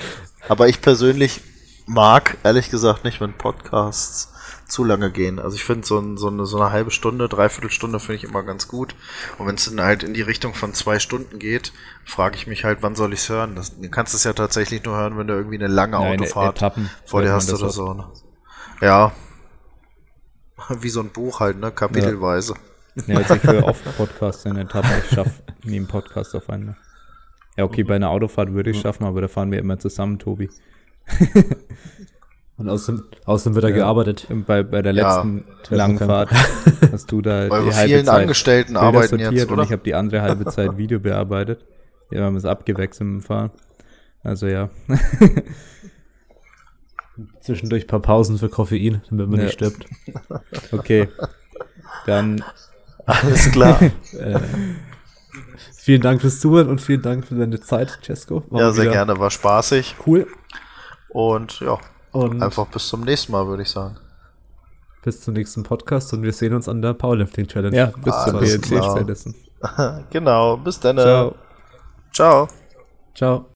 Aber 0.48 0.68
ich 0.68 0.80
persönlich 0.80 1.40
mag 1.86 2.36
ehrlich 2.44 2.70
gesagt 2.70 3.02
nicht, 3.02 3.20
wenn 3.20 3.32
Podcasts 3.32 4.32
zu 4.66 4.84
lange 4.84 5.10
gehen. 5.10 5.38
Also 5.38 5.56
ich 5.56 5.64
finde 5.64 5.86
so, 5.86 5.98
ein, 5.98 6.16
so, 6.16 6.28
eine, 6.28 6.44
so 6.44 6.60
eine 6.60 6.72
halbe 6.72 6.90
Stunde, 6.90 7.28
dreiviertel 7.28 7.70
Stunde 7.70 8.00
finde 8.00 8.16
ich 8.16 8.24
immer 8.24 8.42
ganz 8.42 8.68
gut. 8.68 8.94
Und 9.38 9.46
wenn 9.46 9.54
es 9.54 9.66
dann 9.66 9.80
halt 9.80 10.02
in 10.02 10.12
die 10.12 10.22
Richtung 10.22 10.54
von 10.54 10.74
zwei 10.74 10.98
Stunden 10.98 11.38
geht, 11.38 11.72
frage 12.04 12.36
ich 12.36 12.46
mich 12.46 12.64
halt, 12.64 12.78
wann 12.82 12.96
soll 12.96 13.12
ich 13.12 13.20
es 13.20 13.28
hören? 13.28 13.54
Das, 13.54 13.78
du 13.78 13.88
kannst 13.88 14.14
es 14.14 14.24
ja 14.24 14.32
tatsächlich 14.32 14.82
nur 14.84 14.96
hören, 14.96 15.16
wenn 15.18 15.28
du 15.28 15.34
irgendwie 15.34 15.56
eine 15.56 15.68
lange 15.68 15.98
Nein, 15.98 16.20
Autofahrt 16.20 16.56
Etappen 16.56 16.90
vor 17.04 17.22
dir 17.22 17.32
hast 17.32 17.52
oder 17.52 17.70
so. 17.70 17.94
Ne? 17.94 18.06
Ja. 18.80 19.12
Wie 20.80 20.88
so 20.88 21.00
ein 21.00 21.10
Buch 21.10 21.40
halt, 21.40 21.60
ne? 21.60 21.70
Kapitelweise. 21.70 22.54
Ja, 23.06 23.18
also 23.18 23.34
ich 23.34 23.42
höre 23.42 23.64
oft 23.64 23.84
Podcasts 23.96 24.44
in 24.46 24.56
Etappen. 24.56 24.90
Ich 25.04 25.14
schaffe 25.14 25.42
nie 25.64 25.76
einen 25.76 25.86
Podcast 25.86 26.34
auf 26.34 26.48
einmal. 26.50 26.76
Ja, 27.56 27.64
okay, 27.64 27.84
bei 27.84 27.96
einer 27.96 28.10
Autofahrt 28.10 28.52
würde 28.52 28.70
ich 28.70 28.80
schaffen, 28.80 29.04
aber 29.04 29.20
da 29.20 29.28
fahren 29.28 29.50
wir 29.50 29.58
immer 29.58 29.78
zusammen, 29.78 30.18
Tobi. 30.18 30.50
Und 32.58 32.68
außerdem, 32.70 33.04
außerdem 33.26 33.54
wird 33.54 33.64
er 33.66 33.72
gearbeitet. 33.72 34.26
Und 34.30 34.46
bei, 34.46 34.62
bei 34.62 34.80
der 34.80 34.94
Ja, 34.94 35.16
letzten 35.22 35.44
das 35.62 35.70
langen 35.70 35.98
kann- 35.98 36.08
Fahrt 36.08 36.30
hast 36.92 37.12
du 37.12 37.20
da 37.20 37.40
Eure 37.48 37.64
die 37.70 37.74
halbe 37.74 37.88
vielen 37.88 38.06
Zeit 38.06 38.20
Angestellten 38.22 38.72
Bilder 38.72 38.86
arbeiten 38.86 39.08
sortiert 39.08 39.32
jetzt, 39.32 39.46
und 39.48 39.52
oder? 39.52 39.62
ich 39.64 39.72
habe 39.72 39.82
die 39.82 39.94
andere 39.94 40.22
halbe 40.22 40.44
Zeit 40.50 40.76
Video 40.78 40.98
bearbeitet. 40.98 41.64
Wir 42.08 42.22
haben 42.22 42.36
es 42.36 42.44
abgewechselt 42.46 43.00
im 43.08 43.20
Fahren. 43.20 43.50
Also 44.22 44.46
ja. 44.46 44.70
Zwischendurch 47.40 47.84
ein 47.84 47.88
paar 47.88 48.00
Pausen 48.00 48.38
für 48.38 48.48
Koffein, 48.48 49.02
damit 49.10 49.28
man 49.28 49.38
Ja. 49.40 49.44
nicht 49.46 49.54
stirbt. 49.54 49.86
Okay. 50.72 51.08
Dann 52.06 52.42
Alles 53.06 53.50
klar. 53.52 53.78
Vielen 55.76 56.02
Dank 56.02 56.20
fürs 56.20 56.40
Zuhören 56.40 56.68
und 56.68 56.80
vielen 56.80 57.02
Dank 57.02 57.26
für 57.26 57.36
deine 57.36 57.60
Zeit, 57.60 57.98
Cesco. 58.02 58.42
War 58.50 58.60
ja, 58.60 58.72
sehr 58.72 58.90
gerne. 58.90 59.18
War 59.18 59.30
spaßig. 59.30 59.94
Cool. 60.06 60.26
Und 61.08 61.60
ja, 61.60 61.78
Und 62.16 62.42
einfach 62.42 62.66
bis 62.66 62.88
zum 62.88 63.02
nächsten 63.02 63.32
Mal, 63.32 63.46
würde 63.46 63.62
ich 63.62 63.70
sagen. 63.70 63.96
bis 65.02 65.20
zum 65.20 65.34
nächsten 65.34 65.62
Podcast 65.62 66.12
und 66.12 66.22
wir 66.22 66.32
sehen 66.32 66.54
uns 66.54 66.68
an 66.68 66.82
der 66.82 66.94
Powerlifting 66.94 67.46
Challenge. 67.46 67.76
Ja, 67.76 67.86
bis 67.86 68.14
zur 68.24 68.34
Alles 68.34 68.60
BLC 68.60 68.84
spätestens. 68.84 69.36
genau, 70.10 70.56
bis 70.56 70.80
dann. 70.80 70.96
Ciao. 70.98 71.34
Ciao. 72.12 72.48
Ciao. 73.14 73.44